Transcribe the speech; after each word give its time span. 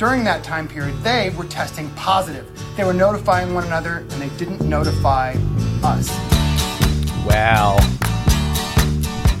during 0.00 0.24
that 0.24 0.42
time 0.42 0.66
period, 0.66 0.96
they 1.02 1.28
were 1.36 1.44
testing 1.44 1.90
positive. 1.90 2.48
They 2.74 2.84
were 2.84 2.94
notifying 2.94 3.52
one 3.52 3.64
another 3.66 3.98
and 3.98 4.12
they 4.12 4.30
didn't 4.38 4.62
notify 4.62 5.34
us. 5.82 6.08
Well, 7.26 7.78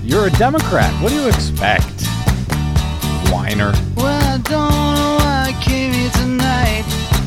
you're 0.02 0.26
a 0.26 0.30
Democrat. 0.32 0.92
What 1.02 1.12
do 1.12 1.14
you 1.14 1.28
expect? 1.28 2.04
Whiner. 3.32 3.72
Well, 3.96 4.20
I 4.22 4.36
don't 4.36 4.94
know 4.96 5.16
why 5.20 5.46
I 5.48 5.62
came 5.62 5.94
here 5.94 6.10
tonight. 6.10 6.84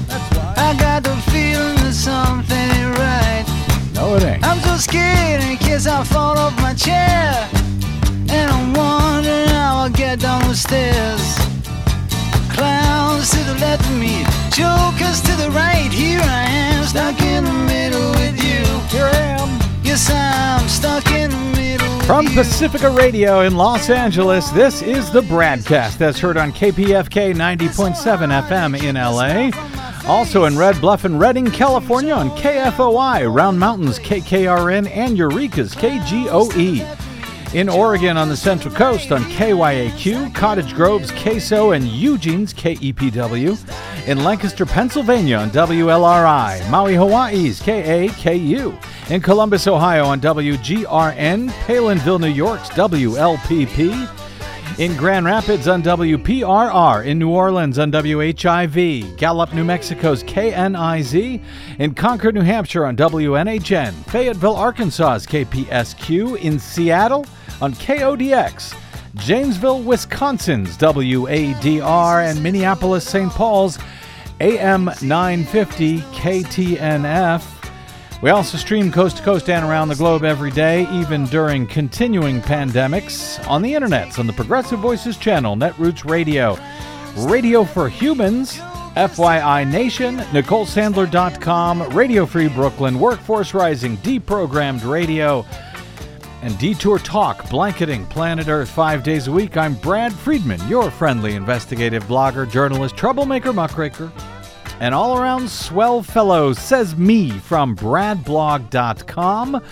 That's 0.07 0.37
why. 0.37 0.53
I 0.55 0.77
got 0.79 1.03
the 1.03 1.15
feeling 1.31 1.77
that 1.77 1.93
something 1.95 2.55
ain't 2.55 2.95
right. 2.99 3.45
No, 3.95 4.15
it 4.15 4.21
ain't. 4.21 4.45
I'm 4.45 4.59
so 4.59 4.77
scared 4.77 5.41
in 5.41 5.57
case 5.57 5.87
I 5.87 6.03
fall 6.03 6.37
off 6.37 6.55
my 6.57 6.75
chair. 6.75 7.49
And 8.29 8.51
I'm 8.51 8.73
wondering 8.75 9.47
how 9.47 9.77
I'll 9.77 9.89
get 9.89 10.19
down 10.19 10.47
the 10.47 10.55
stairs. 10.55 11.52
Clowns 12.53 13.29
to 13.31 13.43
the 13.43 13.55
left 13.55 13.85
of 13.85 13.97
me, 13.97 14.23
jokers 14.51 15.21
to 15.21 15.35
the 15.35 15.49
right. 15.51 15.91
Here 15.91 16.21
I 16.21 16.43
am, 16.49 16.83
stuck 16.85 17.21
in 17.21 17.43
the 17.43 17.53
middle 17.53 18.09
with 18.11 18.37
you. 18.43 18.63
Here 18.95 19.05
I 19.05 19.17
am. 19.39 19.59
Yes, 19.83 20.09
I'm 20.11 20.67
stuck 20.67 21.11
in 21.11 21.29
the 21.31 21.37
middle. 21.55 21.99
From. 22.01 22.27
Pacifica 22.27 22.89
Radio 22.89 23.41
in 23.41 23.55
Los 23.55 23.89
Angeles, 23.89 24.49
this 24.51 24.81
is 24.81 25.11
the 25.11 25.21
BradCast 25.21 25.97
that's 25.97 26.19
heard 26.19 26.37
on 26.37 26.51
KPFK 26.51 27.33
90.7 27.33 28.47
FM 28.47 28.81
in 28.83 28.95
LA. 28.95 29.51
Also 30.05 30.45
in 30.45 30.57
Red 30.57 30.81
Bluff 30.81 31.05
and 31.05 31.19
Redding, 31.19 31.49
California 31.49 32.13
on 32.13 32.29
KFOI, 32.31 33.33
Round 33.33 33.57
Mountains 33.57 33.99
KKRN, 33.99 34.89
and 34.89 35.17
Eureka's 35.17 35.73
KGOE. 35.75 37.02
In 37.53 37.69
Oregon 37.69 38.17
on 38.17 38.29
the 38.29 38.35
Central 38.35 38.73
Coast 38.73 39.11
on 39.11 39.21
KYAQ, 39.25 40.33
Cottage 40.33 40.73
Grove's 40.73 41.11
KSO, 41.11 41.75
and 41.75 41.87
Eugene's 41.87 42.51
KEPW. 42.51 44.07
In 44.07 44.23
Lancaster, 44.23 44.65
Pennsylvania 44.65 45.37
on 45.37 45.51
WLRI, 45.51 46.67
Maui, 46.71 46.95
Hawaii's 46.95 47.61
KAKU. 47.61 49.11
In 49.11 49.21
Columbus, 49.21 49.67
Ohio 49.67 50.05
on 50.05 50.19
WGRN, 50.19 51.51
Palenville, 51.67 52.19
New 52.19 52.25
York's 52.25 52.69
WLPP. 52.69 54.09
In 54.79 54.97
Grand 54.97 55.27
Rapids 55.27 55.67
on 55.67 55.83
WPRR, 55.83 57.05
in 57.05 57.19
New 57.19 57.29
Orleans 57.29 57.77
on 57.77 57.91
WHIV, 57.91 59.15
Gallup, 59.17 59.53
New 59.53 59.63
Mexico's 59.63 60.23
KNIZ, 60.23 61.39
in 61.77 61.93
Concord, 61.93 62.33
New 62.33 62.41
Hampshire 62.41 62.87
on 62.87 62.97
WNHN, 62.97 63.93
Fayetteville, 64.09 64.55
Arkansas's 64.55 65.27
KPSQ, 65.27 66.39
in 66.39 66.57
Seattle 66.57 67.27
on 67.61 67.73
KODX, 67.73 68.75
Janesville, 69.15 69.83
Wisconsin's 69.83 70.77
WADR, 70.77 72.29
and 72.29 72.41
Minneapolis, 72.41 73.07
St. 73.07 73.31
Paul's 73.31 73.77
AM 74.39 74.85
950 75.01 75.99
KTNF. 75.99 77.43
We 78.21 78.29
also 78.29 78.57
stream 78.57 78.91
coast 78.91 79.17
to 79.17 79.23
coast 79.23 79.49
and 79.49 79.65
around 79.65 79.89
the 79.89 79.95
globe 79.95 80.23
every 80.23 80.51
day, 80.51 80.87
even 80.93 81.25
during 81.25 81.67
continuing 81.67 82.41
pandemics, 82.41 83.45
on 83.49 83.61
the 83.61 83.73
internets, 83.73 84.17
on 84.17 84.27
the 84.27 84.33
Progressive 84.33 84.79
Voices 84.79 85.17
channel, 85.17 85.55
Netroots 85.57 86.09
Radio, 86.09 86.57
Radio 87.27 87.65
for 87.65 87.89
Humans, 87.89 88.57
FYI 88.95 89.69
Nation, 89.69 90.17
NicoleSandler.com, 90.17 91.89
Radio 91.89 92.25
Free 92.25 92.47
Brooklyn, 92.47 92.99
Workforce 92.99 93.53
Rising, 93.53 93.97
Deprogrammed 93.97 94.89
Radio, 94.89 95.45
and 96.43 96.59
Detour 96.59 96.99
Talk, 96.99 97.49
blanketing 97.49 98.05
planet 98.07 98.49
Earth 98.49 98.69
five 98.69 99.01
days 99.01 99.27
a 99.27 99.31
week. 99.31 99.55
I'm 99.55 99.75
Brad 99.75 100.11
Friedman, 100.11 100.59
your 100.67 100.91
friendly 100.91 101.35
investigative 101.35 102.03
blogger, 102.03 102.49
journalist, 102.49 102.97
troublemaker, 102.97 103.53
muckraker, 103.53 104.11
and 104.81 104.93
all 104.93 105.17
around 105.17 105.49
swell 105.49 106.03
fellow, 106.03 106.51
says 106.51 106.97
me 106.97 107.29
from 107.29 107.77
bradblog.com. 107.77 109.63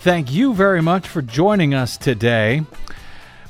Thank 0.00 0.32
you 0.32 0.52
very 0.52 0.82
much 0.82 1.06
for 1.06 1.22
joining 1.22 1.74
us 1.74 1.96
today. 1.96 2.62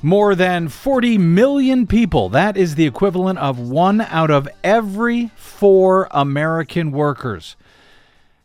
More 0.02 0.34
than 0.34 0.68
40 0.68 1.16
million 1.16 1.86
people, 1.86 2.28
that 2.28 2.58
is 2.58 2.74
the 2.74 2.84
equivalent 2.84 3.38
of 3.38 3.58
one 3.58 4.02
out 4.02 4.30
of 4.30 4.46
every 4.62 5.30
four 5.34 6.08
American 6.10 6.90
workers, 6.90 7.56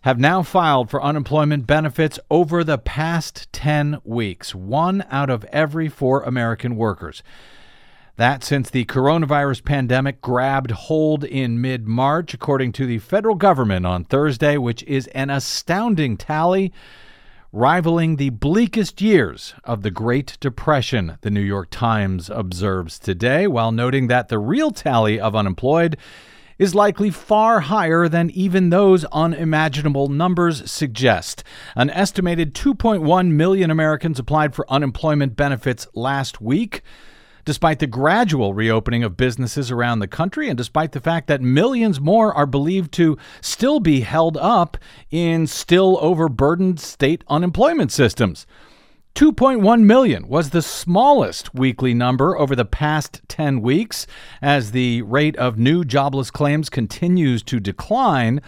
have 0.06 0.20
now 0.20 0.44
filed 0.44 0.88
for 0.88 1.04
unemployment 1.04 1.66
benefits 1.66 2.20
over 2.30 2.64
the 2.64 2.78
past 2.78 3.52
10 3.52 3.98
weeks. 4.04 4.54
One 4.54 5.04
out 5.10 5.32
of 5.32 5.44
every 5.46 5.90
four 5.90 6.22
American 6.22 6.76
workers. 6.76 7.24
That 8.16 8.44
since 8.44 8.70
the 8.70 8.86
coronavirus 8.86 9.66
pandemic 9.66 10.22
grabbed 10.22 10.70
hold 10.70 11.24
in 11.24 11.60
mid 11.60 11.88
March, 11.88 12.36
according 12.36 12.74
to 12.74 12.86
the 12.86 13.00
federal 13.00 13.34
government 13.34 13.88
on 13.88 14.04
Thursday, 14.04 14.58
which 14.58 14.84
is 14.84 15.08
an 15.08 15.32
astounding 15.32 16.18
tally, 16.18 16.72
rivaling 17.52 18.18
the 18.18 18.30
bleakest 18.30 19.02
years 19.02 19.56
of 19.64 19.82
the 19.82 19.90
Great 19.90 20.38
Depression, 20.40 21.18
the 21.22 21.32
New 21.32 21.42
York 21.42 21.70
Times 21.72 22.30
observes 22.30 23.00
today, 23.00 23.48
while 23.48 23.72
noting 23.72 24.06
that 24.06 24.28
the 24.28 24.38
real 24.38 24.70
tally 24.70 25.20
of 25.20 25.36
unemployed 25.36 25.98
is 26.58 26.76
likely 26.76 27.10
far 27.10 27.62
higher 27.62 28.08
than 28.08 28.30
even 28.32 28.70
those 28.70 29.06
unimaginable 29.06 30.08
numbers 30.08 30.70
suggest. 30.70 31.44
An 31.76 31.90
estimated 31.90 32.54
2.1 32.54 33.32
million 33.32 33.72
Americans 33.72 34.20
applied 34.20 34.56
for 34.56 34.72
unemployment 34.72 35.36
benefits 35.36 35.88
last 35.94 36.42
week. 36.42 36.82
Despite 37.44 37.78
the 37.78 37.86
gradual 37.86 38.56
reopening 38.56 39.04
of 39.04 39.18
businesses 39.18 39.70
around 39.70 40.00
the 40.00 40.08
country, 40.08 40.50
and 40.50 40.58
despite 40.58 40.94
the 40.94 41.00
fact 41.00 41.28
that 41.28 41.42
millions 41.42 42.02
more 42.02 42.34
are 42.34 42.48
believed 42.48 42.92
to 42.94 43.20
still 43.40 43.80
be 43.80 44.02
held 44.02 44.36
up 44.38 44.78
in 45.12 45.46
still 45.46 46.00
overburdened 46.02 46.80
state 46.80 47.24
unemployment 47.28 47.92
systems. 47.92 48.48
2.1 49.16 49.84
million 49.84 50.28
was 50.28 50.50
the 50.50 50.62
smallest 50.62 51.56
weekly 51.56 51.94
number 51.94 52.38
over 52.38 52.54
the 52.54 52.66
past 52.66 53.22
10 53.30 53.62
weeks 53.62 54.06
as 54.42 54.72
the 54.72 55.02
rate 55.04 55.38
of 55.38 55.58
new 55.58 55.86
jobless 55.86 56.30
claims 56.30 56.70
continues 56.70 57.42
to 57.42 57.62
decline. 57.62 58.42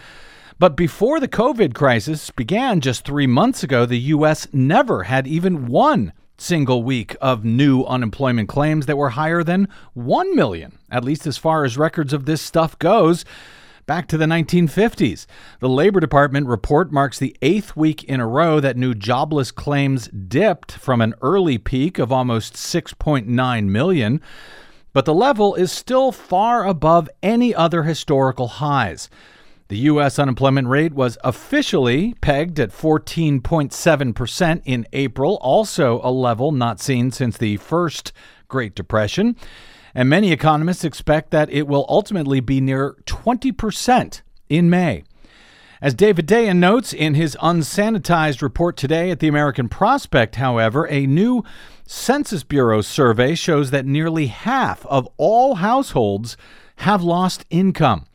But 0.58 0.76
before 0.76 1.20
the 1.20 1.28
COVID 1.28 1.72
crisis 1.72 2.30
began 2.30 2.82
just 2.82 3.06
three 3.06 3.26
months 3.26 3.62
ago, 3.62 3.86
the 3.86 3.98
U.S. 3.98 4.46
never 4.52 5.04
had 5.04 5.26
even 5.26 5.68
one 5.68 6.12
single 6.36 6.82
week 6.82 7.16
of 7.18 7.46
new 7.46 7.84
unemployment 7.84 8.50
claims 8.50 8.84
that 8.84 8.98
were 8.98 9.10
higher 9.10 9.42
than 9.42 9.68
1 9.94 10.36
million, 10.36 10.78
at 10.90 11.02
least 11.02 11.26
as 11.26 11.38
far 11.38 11.64
as 11.64 11.78
records 11.78 12.12
of 12.12 12.26
this 12.26 12.42
stuff 12.42 12.78
goes. 12.78 13.24
Back 13.88 14.06
to 14.08 14.18
the 14.18 14.26
1950s. 14.26 15.24
The 15.60 15.68
Labor 15.70 15.98
Department 15.98 16.46
report 16.46 16.92
marks 16.92 17.18
the 17.18 17.34
eighth 17.40 17.74
week 17.74 18.04
in 18.04 18.20
a 18.20 18.26
row 18.26 18.60
that 18.60 18.76
new 18.76 18.94
jobless 18.94 19.50
claims 19.50 20.08
dipped 20.08 20.72
from 20.72 21.00
an 21.00 21.14
early 21.22 21.56
peak 21.56 21.98
of 21.98 22.12
almost 22.12 22.52
6.9 22.52 23.64
million, 23.64 24.20
but 24.92 25.06
the 25.06 25.14
level 25.14 25.54
is 25.54 25.72
still 25.72 26.12
far 26.12 26.66
above 26.66 27.08
any 27.22 27.54
other 27.54 27.84
historical 27.84 28.48
highs. 28.48 29.08
The 29.68 29.78
U.S. 29.78 30.18
unemployment 30.18 30.68
rate 30.68 30.92
was 30.92 31.16
officially 31.24 32.12
pegged 32.20 32.60
at 32.60 32.68
14.7% 32.68 34.62
in 34.66 34.86
April, 34.92 35.38
also 35.40 36.02
a 36.04 36.12
level 36.12 36.52
not 36.52 36.78
seen 36.78 37.10
since 37.10 37.38
the 37.38 37.56
first 37.56 38.12
Great 38.48 38.74
Depression. 38.74 39.34
And 39.94 40.08
many 40.08 40.32
economists 40.32 40.84
expect 40.84 41.30
that 41.30 41.50
it 41.50 41.66
will 41.66 41.86
ultimately 41.88 42.40
be 42.40 42.60
near 42.60 42.96
20% 43.06 44.22
in 44.48 44.70
May. 44.70 45.04
As 45.80 45.94
David 45.94 46.26
Dayen 46.26 46.56
notes 46.56 46.92
in 46.92 47.14
his 47.14 47.36
unsanitized 47.40 48.42
report 48.42 48.76
today 48.76 49.10
at 49.10 49.20
the 49.20 49.28
American 49.28 49.68
Prospect, 49.68 50.34
however, 50.36 50.88
a 50.88 51.06
new 51.06 51.44
Census 51.86 52.42
Bureau 52.42 52.80
survey 52.80 53.34
shows 53.36 53.70
that 53.70 53.86
nearly 53.86 54.26
half 54.26 54.84
of 54.86 55.08
all 55.16 55.56
households 55.56 56.36
have 56.78 57.02
lost 57.02 57.44
income. 57.48 58.06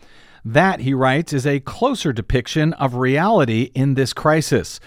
That, 0.43 0.81
he 0.81 0.93
writes, 0.93 1.31
is 1.31 1.47
a 1.47 1.61
closer 1.61 2.11
depiction 2.11 2.73
of 2.73 2.95
reality 2.95 3.71
in 3.73 3.93
this 3.93 4.11
crisis. 4.11 4.81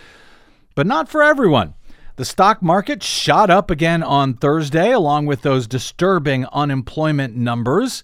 But 0.74 0.86
not 0.86 1.08
for 1.08 1.22
everyone. 1.22 1.74
The 2.16 2.24
stock 2.24 2.62
market 2.62 3.02
shot 3.02 3.50
up 3.50 3.70
again 3.70 4.02
on 4.02 4.32
Thursday, 4.32 4.90
along 4.90 5.26
with 5.26 5.42
those 5.42 5.66
disturbing 5.66 6.46
unemployment 6.46 7.36
numbers. 7.36 8.02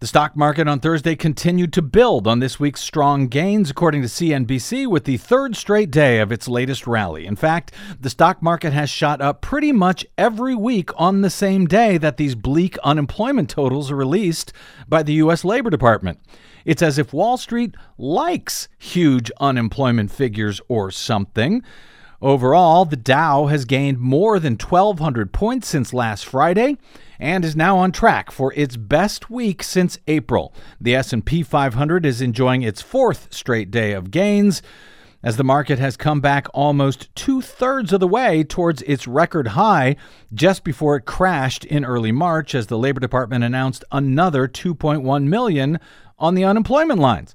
The 0.00 0.08
stock 0.08 0.34
market 0.34 0.66
on 0.66 0.80
Thursday 0.80 1.14
continued 1.14 1.72
to 1.74 1.82
build 1.82 2.26
on 2.26 2.40
this 2.40 2.58
week's 2.58 2.80
strong 2.80 3.28
gains, 3.28 3.70
according 3.70 4.02
to 4.02 4.08
CNBC, 4.08 4.88
with 4.88 5.04
the 5.04 5.16
third 5.16 5.54
straight 5.54 5.92
day 5.92 6.18
of 6.18 6.32
its 6.32 6.48
latest 6.48 6.88
rally. 6.88 7.24
In 7.24 7.36
fact, 7.36 7.72
the 8.00 8.10
stock 8.10 8.42
market 8.42 8.72
has 8.72 8.90
shot 8.90 9.20
up 9.20 9.42
pretty 9.42 9.70
much 9.70 10.04
every 10.18 10.56
week 10.56 10.90
on 10.96 11.20
the 11.20 11.30
same 11.30 11.66
day 11.66 11.98
that 11.98 12.16
these 12.16 12.34
bleak 12.34 12.78
unemployment 12.78 13.48
totals 13.48 13.92
are 13.92 13.96
released 13.96 14.52
by 14.88 15.04
the 15.04 15.14
U.S. 15.14 15.44
Labor 15.44 15.70
Department. 15.70 16.18
It's 16.64 16.82
as 16.82 16.98
if 16.98 17.12
Wall 17.12 17.36
Street 17.36 17.76
likes 17.96 18.66
huge 18.76 19.30
unemployment 19.38 20.10
figures 20.10 20.60
or 20.66 20.90
something. 20.90 21.62
Overall, 22.22 22.84
the 22.84 22.96
Dow 22.96 23.46
has 23.46 23.64
gained 23.64 23.98
more 23.98 24.38
than 24.38 24.54
1,200 24.54 25.32
points 25.32 25.68
since 25.68 25.94
last 25.94 26.26
Friday 26.26 26.76
and 27.18 27.44
is 27.44 27.56
now 27.56 27.78
on 27.78 27.92
track 27.92 28.30
for 28.30 28.52
its 28.54 28.76
best 28.76 29.30
week 29.30 29.62
since 29.62 29.98
April. 30.06 30.52
The 30.78 30.94
S&P 30.96 31.42
500 31.42 32.04
is 32.04 32.20
enjoying 32.20 32.62
its 32.62 32.82
fourth 32.82 33.28
straight 33.32 33.70
day 33.70 33.92
of 33.92 34.10
gains 34.10 34.60
as 35.22 35.36
the 35.38 35.44
market 35.44 35.78
has 35.78 35.96
come 35.96 36.20
back 36.20 36.46
almost 36.52 37.14
two 37.14 37.40
thirds 37.40 37.92
of 37.92 38.00
the 38.00 38.08
way 38.08 38.42
towards 38.44 38.82
its 38.82 39.06
record 39.06 39.48
high 39.48 39.96
just 40.34 40.62
before 40.62 40.96
it 40.96 41.06
crashed 41.06 41.64
in 41.64 41.84
early 41.84 42.12
March 42.12 42.54
as 42.54 42.66
the 42.66 42.78
Labor 42.78 43.00
Department 43.00 43.44
announced 43.44 43.84
another 43.92 44.46
2.1 44.46 45.24
million 45.24 45.78
on 46.18 46.34
the 46.34 46.44
unemployment 46.44 47.00
lines 47.00 47.34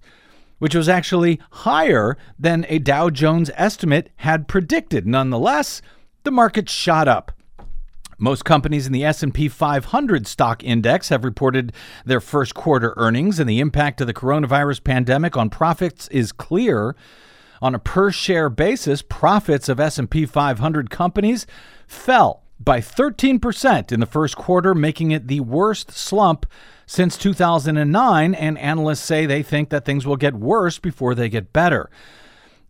which 0.60 0.76
was 0.76 0.90
actually 0.90 1.40
higher 1.52 2.18
than 2.40 2.66
a 2.70 2.80
Dow 2.80 3.10
Jones 3.10 3.52
estimate 3.56 4.10
had 4.18 4.48
predicted. 4.48 5.06
Nonetheless, 5.06 5.82
the 6.24 6.32
market 6.32 6.70
shot 6.70 7.08
up. 7.08 7.32
Most 8.18 8.46
companies 8.46 8.88
in 8.88 8.94
the 8.94 9.04
S&P 9.04 9.50
500 9.50 10.26
stock 10.26 10.64
index 10.64 11.10
have 11.10 11.26
reported 11.26 11.74
their 12.06 12.22
first 12.22 12.56
quarter 12.56 12.94
earnings 12.96 13.40
and 13.40 13.50
the 13.50 13.60
impact 13.60 14.00
of 14.00 14.08
the 14.08 14.14
coronavirus 14.14 14.84
pandemic 14.84 15.36
on 15.36 15.50
profits 15.50 16.08
is 16.08 16.32
clear. 16.32 16.96
On 17.62 17.76
a 17.76 17.80
per 17.80 18.12
share 18.12 18.50
basis, 18.50 19.02
profits 19.02 19.68
of 19.68 19.82
S&P 19.82 20.26
500 20.26 20.90
companies 20.90 21.46
fell 21.88 22.45
by 22.60 22.80
13% 22.80 23.92
in 23.92 24.00
the 24.00 24.06
first 24.06 24.36
quarter, 24.36 24.74
making 24.74 25.12
it 25.12 25.28
the 25.28 25.42
worst 25.42 25.92
slump 25.92 26.46
since 26.86 27.18
2009, 27.18 28.34
and 28.36 28.58
analysts 28.58 29.02
say 29.02 29.26
they 29.26 29.44
think 29.44 29.70
that 29.70 29.86
things 29.86 30.06
will 30.06 30.18
get 30.18 30.36
worse 30.36 30.80
before 30.80 31.16
they 31.16 31.30
get 31.30 31.54
better. 31.54 31.90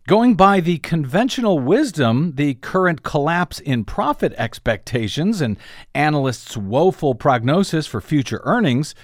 Going 0.06 0.34
by 0.36 0.60
the 0.60 0.78
conventional 0.78 1.58
wisdom, 1.58 2.34
the 2.36 2.54
current 2.54 3.02
collapse 3.02 3.58
in 3.58 3.84
profit 3.84 4.32
expectations 4.36 5.40
and 5.40 5.56
analysts' 5.94 6.56
woeful 6.56 7.14
prognosis 7.14 7.88
for 7.88 8.00
future 8.00 8.40
earnings 8.44 8.94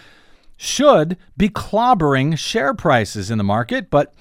should 0.56 1.16
be 1.36 1.48
clobbering 1.48 2.38
share 2.38 2.72
prices 2.72 3.32
in 3.32 3.38
the 3.38 3.44
market, 3.44 3.90
but 3.90 4.14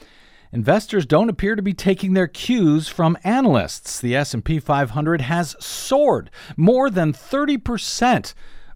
investors 0.52 1.06
don't 1.06 1.30
appear 1.30 1.56
to 1.56 1.62
be 1.62 1.74
taking 1.74 2.14
their 2.14 2.28
cues 2.28 2.88
from 2.88 3.18
analysts. 3.24 4.00
The 4.00 4.16
S&P 4.16 4.60
500 4.60 5.22
has 5.22 5.56
soared 5.60 6.30
more 6.58 6.90
than 6.90 7.14
30% 7.14 8.34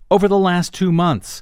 over 0.10 0.28
the 0.28 0.38
last 0.38 0.74
2 0.74 0.92
months. 0.92 1.42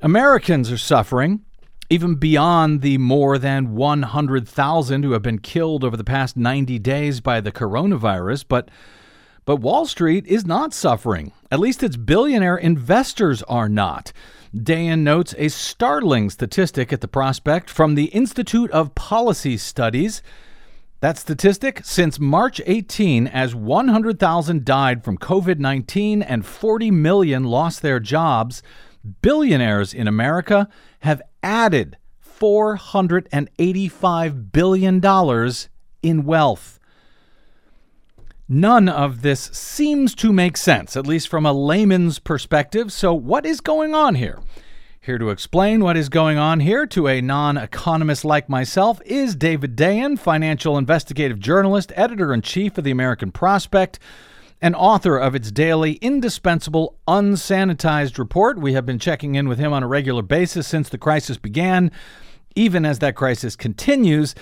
Americans 0.00 0.70
are 0.72 0.78
suffering, 0.78 1.44
even 1.90 2.14
beyond 2.14 2.80
the 2.80 2.98
more 2.98 3.38
than 3.38 3.74
100,000 3.74 5.02
who 5.02 5.12
have 5.12 5.22
been 5.22 5.38
killed 5.38 5.84
over 5.84 5.96
the 5.96 6.04
past 6.04 6.36
90 6.36 6.78
days 6.78 7.20
by 7.20 7.40
the 7.40 7.52
coronavirus, 7.52 8.44
but 8.48 8.68
but 9.44 9.56
Wall 9.56 9.86
Street 9.86 10.24
is 10.28 10.46
not 10.46 10.72
suffering. 10.72 11.32
At 11.50 11.58
least 11.58 11.82
its 11.82 11.96
billionaire 11.96 12.56
investors 12.56 13.42
are 13.44 13.68
not. 13.68 14.12
Dayen 14.54 14.98
notes 14.98 15.34
a 15.38 15.48
startling 15.48 16.28
statistic 16.28 16.92
at 16.92 17.00
the 17.00 17.08
prospect 17.08 17.70
from 17.70 17.94
the 17.94 18.04
Institute 18.06 18.70
of 18.70 18.94
Policy 18.94 19.56
Studies. 19.56 20.22
That 21.00 21.16
statistic 21.16 21.80
since 21.84 22.20
March 22.20 22.60
18, 22.66 23.28
as 23.28 23.54
100,000 23.54 24.62
died 24.62 25.02
from 25.02 25.16
COVID 25.16 25.58
19 25.58 26.20
and 26.20 26.44
40 26.44 26.90
million 26.90 27.44
lost 27.44 27.80
their 27.80 27.98
jobs, 27.98 28.62
billionaires 29.22 29.94
in 29.94 30.06
America 30.06 30.68
have 31.00 31.22
added 31.42 31.96
$485 32.22 34.52
billion 34.52 35.00
in 36.02 36.24
wealth. 36.24 36.78
None 38.54 38.86
of 38.86 39.22
this 39.22 39.48
seems 39.54 40.14
to 40.16 40.30
make 40.30 40.58
sense, 40.58 40.94
at 40.94 41.06
least 41.06 41.28
from 41.28 41.46
a 41.46 41.54
layman's 41.54 42.18
perspective. 42.18 42.92
So, 42.92 43.14
what 43.14 43.46
is 43.46 43.62
going 43.62 43.94
on 43.94 44.16
here? 44.16 44.40
Here 45.00 45.16
to 45.16 45.30
explain 45.30 45.82
what 45.82 45.96
is 45.96 46.10
going 46.10 46.36
on 46.36 46.60
here 46.60 46.84
to 46.88 47.08
a 47.08 47.22
non 47.22 47.56
economist 47.56 48.26
like 48.26 48.50
myself 48.50 49.00
is 49.06 49.34
David 49.34 49.74
Dayen, 49.74 50.18
financial 50.18 50.76
investigative 50.76 51.40
journalist, 51.40 51.94
editor 51.96 52.34
in 52.34 52.42
chief 52.42 52.76
of 52.76 52.84
the 52.84 52.90
American 52.90 53.32
Prospect 53.32 53.98
and 54.60 54.76
author 54.76 55.16
of 55.16 55.34
its 55.34 55.50
daily 55.50 55.94
indispensable 56.02 56.98
unsanitized 57.08 58.18
report. 58.18 58.58
We 58.58 58.74
have 58.74 58.84
been 58.84 58.98
checking 58.98 59.34
in 59.34 59.48
with 59.48 59.58
him 59.58 59.72
on 59.72 59.82
a 59.82 59.88
regular 59.88 60.20
basis 60.20 60.68
since 60.68 60.90
the 60.90 60.98
crisis 60.98 61.38
began, 61.38 61.90
even 62.54 62.84
as 62.84 62.98
that 62.98 63.16
crisis 63.16 63.56
continues. 63.56 64.34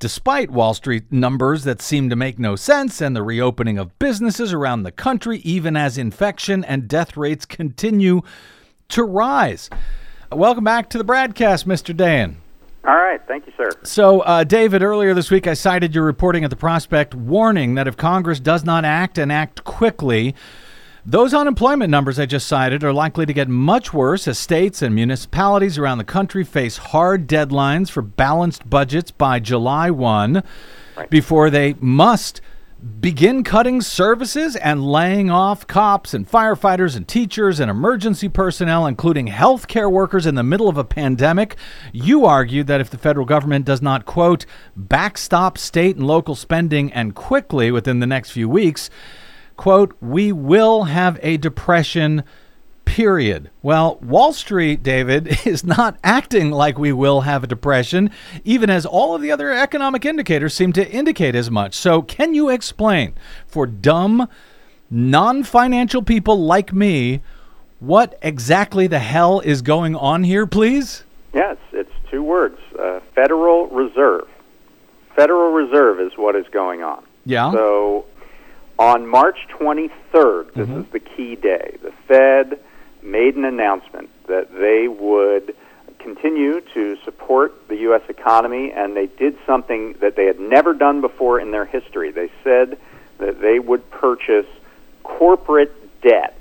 Despite 0.00 0.52
Wall 0.52 0.74
Street 0.74 1.10
numbers 1.10 1.64
that 1.64 1.82
seem 1.82 2.08
to 2.08 2.14
make 2.14 2.38
no 2.38 2.54
sense 2.54 3.00
and 3.00 3.16
the 3.16 3.22
reopening 3.24 3.78
of 3.78 3.98
businesses 3.98 4.52
around 4.52 4.84
the 4.84 4.92
country, 4.92 5.38
even 5.38 5.76
as 5.76 5.98
infection 5.98 6.64
and 6.64 6.86
death 6.86 7.16
rates 7.16 7.44
continue 7.44 8.22
to 8.90 9.02
rise. 9.02 9.68
Welcome 10.30 10.62
back 10.62 10.88
to 10.90 10.98
the 10.98 11.04
BradCast, 11.04 11.64
Mr. 11.64 11.92
Dayen. 11.92 12.36
All 12.84 12.94
right. 12.94 13.20
Thank 13.26 13.48
you, 13.48 13.52
sir. 13.56 13.70
So, 13.82 14.20
uh, 14.20 14.44
David, 14.44 14.84
earlier 14.84 15.14
this 15.14 15.32
week 15.32 15.48
I 15.48 15.54
cited 15.54 15.96
your 15.96 16.04
reporting 16.04 16.44
at 16.44 16.50
the 16.50 16.56
Prospect 16.56 17.16
warning 17.16 17.74
that 17.74 17.88
if 17.88 17.96
Congress 17.96 18.38
does 18.38 18.64
not 18.64 18.84
act 18.84 19.18
and 19.18 19.32
act 19.32 19.64
quickly, 19.64 20.32
those 21.04 21.32
unemployment 21.32 21.90
numbers 21.90 22.18
I 22.18 22.26
just 22.26 22.46
cited 22.46 22.84
are 22.84 22.92
likely 22.92 23.26
to 23.26 23.32
get 23.32 23.48
much 23.48 23.92
worse 23.92 24.28
as 24.28 24.38
states 24.38 24.82
and 24.82 24.94
municipalities 24.94 25.78
around 25.78 25.98
the 25.98 26.04
country 26.04 26.44
face 26.44 26.76
hard 26.76 27.26
deadlines 27.26 27.90
for 27.90 28.02
balanced 28.02 28.68
budgets 28.68 29.10
by 29.10 29.38
July 29.38 29.90
1 29.90 30.42
right. 30.96 31.10
before 31.10 31.50
they 31.50 31.74
must 31.80 32.40
begin 33.00 33.42
cutting 33.42 33.80
services 33.80 34.54
and 34.54 34.84
laying 34.84 35.30
off 35.30 35.66
cops 35.66 36.14
and 36.14 36.30
firefighters 36.30 36.96
and 36.96 37.08
teachers 37.08 37.58
and 37.58 37.70
emergency 37.70 38.28
personnel, 38.28 38.86
including 38.86 39.26
healthcare 39.26 39.90
workers 39.90 40.26
in 40.26 40.36
the 40.36 40.44
middle 40.44 40.68
of 40.68 40.78
a 40.78 40.84
pandemic. 40.84 41.56
You 41.92 42.24
argued 42.24 42.68
that 42.68 42.80
if 42.80 42.90
the 42.90 42.98
federal 42.98 43.26
government 43.26 43.64
does 43.64 43.82
not, 43.82 44.06
quote, 44.06 44.46
backstop 44.76 45.58
state 45.58 45.96
and 45.96 46.06
local 46.06 46.36
spending 46.36 46.92
and 46.92 47.14
quickly 47.14 47.72
within 47.72 47.98
the 47.98 48.06
next 48.06 48.30
few 48.30 48.48
weeks, 48.48 48.90
quote, 49.58 49.94
we 50.00 50.32
will 50.32 50.84
have 50.84 51.18
a 51.22 51.36
depression 51.36 52.24
period. 52.86 53.50
Well, 53.60 53.96
Wall 53.96 54.32
Street, 54.32 54.82
David, 54.82 55.28
is 55.46 55.62
not 55.64 55.98
acting 56.02 56.50
like 56.50 56.78
we 56.78 56.92
will 56.92 57.20
have 57.20 57.44
a 57.44 57.46
depression, 57.46 58.10
even 58.44 58.70
as 58.70 58.86
all 58.86 59.14
of 59.14 59.20
the 59.20 59.30
other 59.30 59.52
economic 59.52 60.06
indicators 60.06 60.54
seem 60.54 60.72
to 60.72 60.90
indicate 60.90 61.34
as 61.34 61.50
much. 61.50 61.74
So, 61.74 62.00
can 62.00 62.32
you 62.32 62.48
explain 62.48 63.14
for 63.46 63.66
dumb, 63.66 64.26
non 64.88 65.44
financial 65.44 66.02
people 66.02 66.42
like 66.42 66.72
me 66.72 67.20
what 67.80 68.18
exactly 68.22 68.86
the 68.86 68.98
hell 69.00 69.40
is 69.40 69.60
going 69.60 69.94
on 69.94 70.24
here, 70.24 70.46
please? 70.46 71.04
Yes, 71.34 71.58
it's 71.72 71.92
two 72.10 72.22
words 72.22 72.58
uh, 72.80 73.00
Federal 73.14 73.66
Reserve. 73.66 74.28
Federal 75.14 75.52
Reserve 75.52 76.00
is 76.00 76.12
what 76.16 76.36
is 76.36 76.46
going 76.52 76.82
on. 76.82 77.04
Yeah. 77.26 77.52
So, 77.52 78.06
on 78.78 79.06
March 79.06 79.38
23rd, 79.50 80.54
this 80.54 80.68
mm-hmm. 80.68 80.80
is 80.80 80.86
the 80.92 81.00
key 81.00 81.36
day, 81.36 81.76
the 81.82 81.92
Fed 82.06 82.60
made 83.02 83.36
an 83.36 83.44
announcement 83.44 84.10
that 84.26 84.52
they 84.52 84.88
would 84.88 85.54
continue 85.98 86.60
to 86.74 86.96
support 87.04 87.68
the 87.68 87.76
U.S. 87.76 88.02
economy, 88.08 88.72
and 88.72 88.96
they 88.96 89.06
did 89.06 89.36
something 89.46 89.94
that 90.00 90.16
they 90.16 90.26
had 90.26 90.38
never 90.38 90.74
done 90.74 91.00
before 91.00 91.40
in 91.40 91.50
their 91.50 91.64
history. 91.64 92.10
They 92.10 92.30
said 92.44 92.78
that 93.18 93.40
they 93.40 93.58
would 93.58 93.90
purchase 93.90 94.46
corporate 95.02 95.72
debt. 96.00 96.38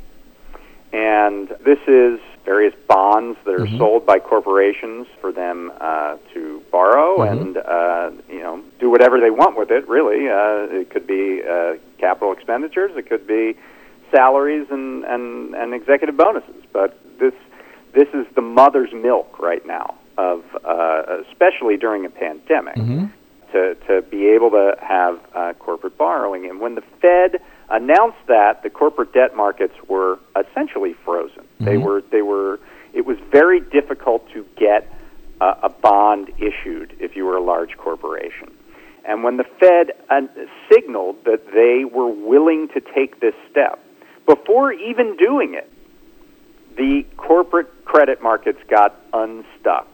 And 0.93 1.49
this 1.65 1.79
is 1.87 2.19
various 2.47 2.73
bonds 2.87 3.37
that 3.43 3.53
are 3.53 3.65
mm-hmm. 3.65 3.77
sold 3.77 4.05
by 4.05 4.19
corporations 4.19 5.05
for 5.19 5.33
them 5.33 5.69
uh, 5.81 6.15
to 6.33 6.63
borrow 6.71 7.17
mm-hmm. 7.17 7.39
and 7.39 7.57
uh, 7.57 8.09
you 8.29 8.39
know 8.39 8.63
do 8.79 8.89
whatever 8.89 9.19
they 9.19 9.29
want 9.29 9.57
with 9.57 9.69
it. 9.69 9.87
Really, 9.87 10.29
uh, 10.29 10.79
it 10.79 10.89
could 10.89 11.05
be 11.05 11.43
uh, 11.43 11.75
capital 11.97 12.31
expenditures. 12.31 12.91
It 12.95 13.09
could 13.09 13.27
be 13.27 13.55
salaries 14.11 14.67
and, 14.71 15.03
and, 15.03 15.53
and 15.55 15.73
executive 15.73 16.15
bonuses. 16.15 16.63
But 16.71 16.97
this 17.19 17.33
this 17.93 18.07
is 18.13 18.25
the 18.33 18.41
mother's 18.41 18.93
milk 18.93 19.39
right 19.39 19.65
now 19.67 19.95
of 20.17 20.43
uh, 20.63 21.03
especially 21.29 21.75
during 21.75 22.05
a 22.05 22.09
pandemic 22.09 22.77
mm-hmm. 22.77 23.07
to 23.51 23.75
to 23.87 24.01
be 24.03 24.29
able 24.29 24.51
to 24.51 24.77
have 24.81 25.19
uh, 25.35 25.51
corporate 25.59 25.97
borrowing. 25.97 26.45
And 26.49 26.61
when 26.61 26.75
the 26.75 26.83
Fed 27.01 27.41
announced 27.69 28.25
that, 28.27 28.63
the 28.63 28.69
corporate 28.69 29.13
debt 29.13 29.35
markets 29.35 29.73
were 29.87 30.19
essentially 30.35 30.93
frozen. 31.05 31.43
Mm-hmm. 31.43 31.65
They 31.65 31.77
were 31.77 32.03
they 32.11 32.21
were 32.21 32.59
it 32.93 33.05
was 33.05 33.17
very 33.31 33.59
difficult 33.59 34.27
to 34.33 34.45
get 34.57 34.91
a, 35.41 35.53
a 35.63 35.69
bond 35.69 36.31
issued 36.37 36.95
if 36.99 37.15
you 37.15 37.25
were 37.25 37.37
a 37.37 37.43
large 37.43 37.77
corporation. 37.77 38.51
And 39.05 39.23
when 39.23 39.37
the 39.37 39.45
Fed 39.59 39.91
uh, 40.09 40.21
signaled 40.71 41.23
that 41.23 41.45
they 41.53 41.85
were 41.85 42.09
willing 42.09 42.67
to 42.73 42.81
take 42.81 43.21
this 43.21 43.35
step, 43.49 43.79
before 44.25 44.73
even 44.73 45.15
doing 45.15 45.53
it, 45.53 45.71
the 46.75 47.05
corporate 47.15 47.85
credit 47.85 48.21
markets 48.21 48.59
got 48.69 48.99
unstuck. 49.13 49.87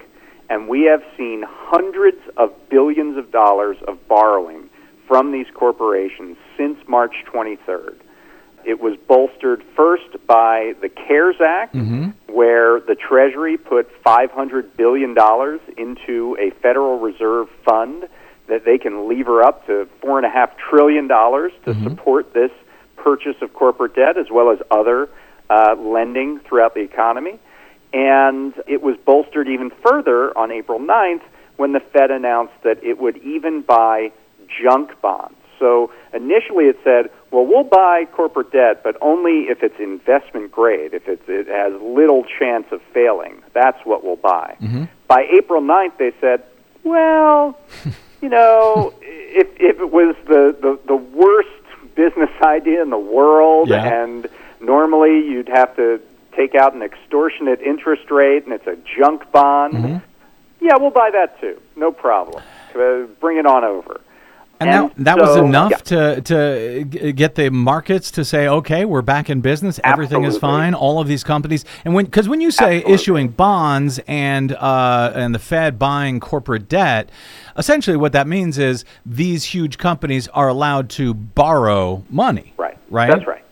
And 0.50 0.68
we 0.68 0.84
have 0.84 1.04
seen 1.18 1.44
hundreds 1.48 2.20
of 2.38 2.52
billions 2.70 3.18
of 3.18 3.32
dollars 3.32 3.78
of 3.88 4.08
borrowing 4.08 4.63
from 5.08 5.32
these 5.32 5.48
corporations 5.54 6.38
since 6.58 6.78
March 6.88 7.14
23rd. 7.32 7.96
It 8.66 8.80
was 8.80 8.98
bolstered 9.08 9.62
first 9.76 10.26
by 10.26 10.74
the 10.82 10.88
CARES 10.90 11.42
Act, 11.42 11.76
where 12.28 12.80
the 12.80 12.96
Treasury 12.96 13.58
put 13.58 13.92
$500 14.04 14.78
billion 14.78 15.16
into 15.78 16.38
a 16.40 16.50
Federal 16.62 17.00
Reserve 17.00 17.50
fund 17.66 18.08
that 18.48 18.66
they 18.66 18.78
can 18.78 19.08
lever 19.10 19.44
up 19.44 19.66
to 19.68 19.88
$4.5 20.02 20.58
trillion 20.58 21.08
to 21.08 21.52
support 21.84 22.34
this 22.34 22.52
purchase 22.96 23.36
of 23.42 23.54
corporate 23.54 23.96
debt 23.96 24.18
as 24.18 24.28
well 24.32 24.50
as 24.50 24.60
other 24.72 25.10
uh, 25.50 25.76
lending 25.78 26.40
throughout 26.40 26.74
the 26.74 26.82
economy. 26.82 27.40
And 27.94 28.54
it 28.66 28.82
was 28.82 28.98
bolstered 29.06 29.48
even 29.48 29.72
further 29.86 30.36
on 30.38 30.52
April 30.52 30.80
9th 30.80 31.22
when 31.58 31.74
the 31.74 31.80
Fed 31.80 32.12
announced 32.12 32.54
that 32.64 32.84
it 32.84 32.98
would 32.98 33.18
even 33.18 33.62
buy 33.62 34.12
junk 34.62 35.00
bonds. 35.02 35.36
So 35.60 35.92
initially 36.14 36.66
it 36.66 36.78
said, 36.84 37.10
well, 37.32 37.46
we'll 37.46 37.64
buy 37.64 38.06
corporate 38.12 38.52
debt, 38.52 38.82
but 38.84 38.98
only 39.02 39.44
if 39.50 39.64
it's 39.64 39.80
investment 39.80 40.52
grade, 40.52 40.94
if 40.94 41.08
it's, 41.08 41.24
it 41.28 41.48
has 41.48 41.80
little 41.82 42.26
chance 42.40 42.66
of 42.72 42.82
failing. 42.94 43.42
That's 43.54 43.80
what 43.86 44.04
we'll 44.04 44.18
buy. 44.18 44.58
By 45.08 45.26
April 45.38 45.62
9th, 45.62 45.98
they 45.98 46.12
said, 46.20 46.44
well, 46.84 47.58
you 48.22 48.30
know, 48.30 48.94
if, 49.02 49.48
if 49.60 49.80
it 49.80 49.92
was 49.92 50.16
the, 50.28 50.56
the, 50.60 50.80
the 50.88 50.96
worst 50.96 51.50
business 51.96 52.30
idea 52.42 52.82
in 52.82 52.90
the 52.90 52.98
world 52.98 53.70
Yeah. 53.70 54.04
and 54.04 54.28
normally 54.60 55.20
you'd 55.28 55.48
have 55.50 55.76
to 55.78 56.02
take 56.36 56.56
out 56.56 56.74
an 56.74 56.82
extortionate 56.82 57.62
interest 57.62 58.10
rate 58.10 58.44
and 58.46 58.54
it's 58.54 58.68
a 58.68 58.76
junk 59.00 59.32
bond, 59.32 59.74
Mm-hmm. 59.76 59.98
yeah, 60.66 60.76
we'll 60.78 60.90
buy 60.90 61.10
that 61.14 61.40
too. 61.40 61.62
No 61.78 61.92
problem. 61.92 62.44
Uh, 62.76 63.04
bring 63.22 63.38
it 63.38 63.46
on 63.46 63.64
over. 63.64 64.02
And, 64.68 64.92
that, 64.92 65.18
that 65.18 65.18
was 65.18 65.38
enough 65.38 65.72
yeah. 65.72 65.78
to 65.78 66.22
to 66.22 67.14
get 67.14 67.36
the 67.36 67.50
markets 67.50 68.12
to 68.12 68.26
say, 68.26 68.48
okay, 68.48 68.86
we're 68.86 69.02
back 69.02 69.30
in 69.30 69.42
business. 69.42 69.80
Everything 69.84 70.24
is 70.24 70.38
fine. 70.38 70.74
All 70.74 71.00
of 71.00 71.08
these 71.08 71.24
companies, 71.24 71.66
and 71.86 71.94
when 71.94 72.06
because 72.06 72.28
when 72.30 72.42
you 72.42 72.52
say 72.52 72.78
Absolutely. 72.78 72.94
issuing 72.94 73.28
bonds 73.30 74.00
and 74.08 74.54
uh, 74.54 75.12
and 75.16 75.34
the 75.34 75.40
Fed 75.40 75.78
buying 75.78 76.20
corporate 76.20 76.68
debt, 76.70 77.10
essentially 77.58 77.98
what 77.98 78.12
that 78.14 78.28
means 78.28 78.58
is 78.58 78.86
these 79.06 79.46
huge 79.46 79.78
companies 79.78 80.28
are 80.30 80.48
allowed 80.48 80.90
to 80.92 81.14
borrow 81.14 82.04
money. 82.10 82.54
Right. 82.58 82.78
Right. 82.90 83.10
That's 83.10 83.28
right. 83.28 83.44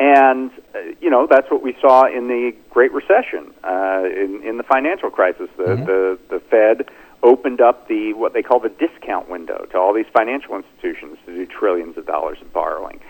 And 0.00 0.50
uh, 0.74 0.78
you 1.00 1.10
know 1.10 1.26
that's 1.30 1.50
what 1.50 1.62
we 1.62 1.76
saw 1.80 2.06
in 2.06 2.28
the 2.28 2.52
Great 2.70 2.92
Recession, 2.92 3.52
uh, 3.62 4.02
in 4.04 4.42
in 4.44 4.56
the 4.56 4.64
financial 4.64 5.10
crisis. 5.10 5.48
The 5.56 5.62
Mm-hmm. 5.62 5.84
the 5.84 6.18
the 6.28 6.40
Fed 6.40 6.88
opened 7.22 7.60
up 7.60 7.88
the 7.88 8.12
what 8.14 8.32
they 8.32 8.42
call 8.42 8.58
the 8.60 8.68
discount 8.68 9.28
window 9.28 9.64
to 9.70 9.78
all 9.78 9.92
these 9.94 10.06
financial 10.12 10.56
institutions 10.56 11.18
to 11.26 11.32
do 11.34 11.46
trillions 11.46 11.96
of 11.96 12.06
dollars 12.06 12.38
of 12.40 12.52
borrowing. 12.52 13.00